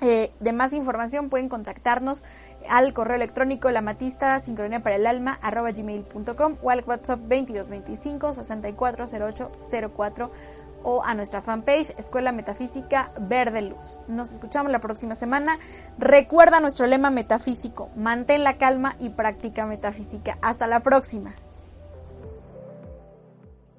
eh, 0.00 0.30
de 0.38 0.52
más 0.52 0.72
información 0.72 1.28
pueden 1.28 1.48
contactarnos 1.48 2.22
al 2.68 2.92
correo 2.92 3.16
electrónico 3.16 3.70
lamatista 3.70 4.38
sincronía 4.40 4.80
para 4.80 4.96
el 4.96 5.06
alma 5.06 5.38
arroba 5.42 5.72
gmail.com 5.72 6.56
o 6.62 6.70
al 6.70 6.84
WhatsApp 6.86 7.20
2225 7.20 8.32
6408 8.32 9.50
04 9.96 10.30
o 10.84 11.02
a 11.04 11.14
nuestra 11.14 11.42
fanpage 11.42 11.94
Escuela 11.98 12.32
Metafísica 12.32 13.12
Verde 13.20 13.62
Luz. 13.62 13.98
Nos 14.06 14.30
escuchamos 14.32 14.70
la 14.70 14.80
próxima 14.80 15.14
semana. 15.14 15.58
Recuerda 15.98 16.60
nuestro 16.60 16.86
lema 16.86 17.10
metafísico, 17.10 17.90
mantén 17.96 18.44
la 18.44 18.56
calma 18.56 18.94
y 19.00 19.10
práctica 19.10 19.66
metafísica. 19.66 20.38
Hasta 20.42 20.66
la 20.66 20.80
próxima. 20.80 21.32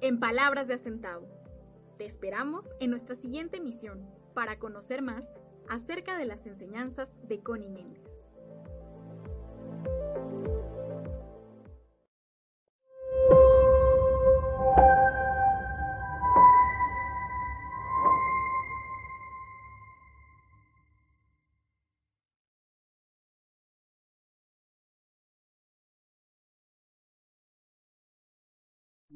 En 0.02 0.18
palabras 0.18 0.66
de 0.66 0.74
Acentavo, 0.74 1.26
te 1.98 2.06
esperamos 2.06 2.66
en 2.80 2.90
nuestra 2.90 3.16
siguiente 3.16 3.58
emisión 3.58 4.06
para 4.34 4.58
conocer 4.58 5.02
más 5.02 5.24
acerca 5.70 6.18
de 6.18 6.26
las 6.26 6.44
enseñanzas 6.46 7.08
de 7.22 7.40
Connie 7.40 7.70
Méndez. 7.70 8.02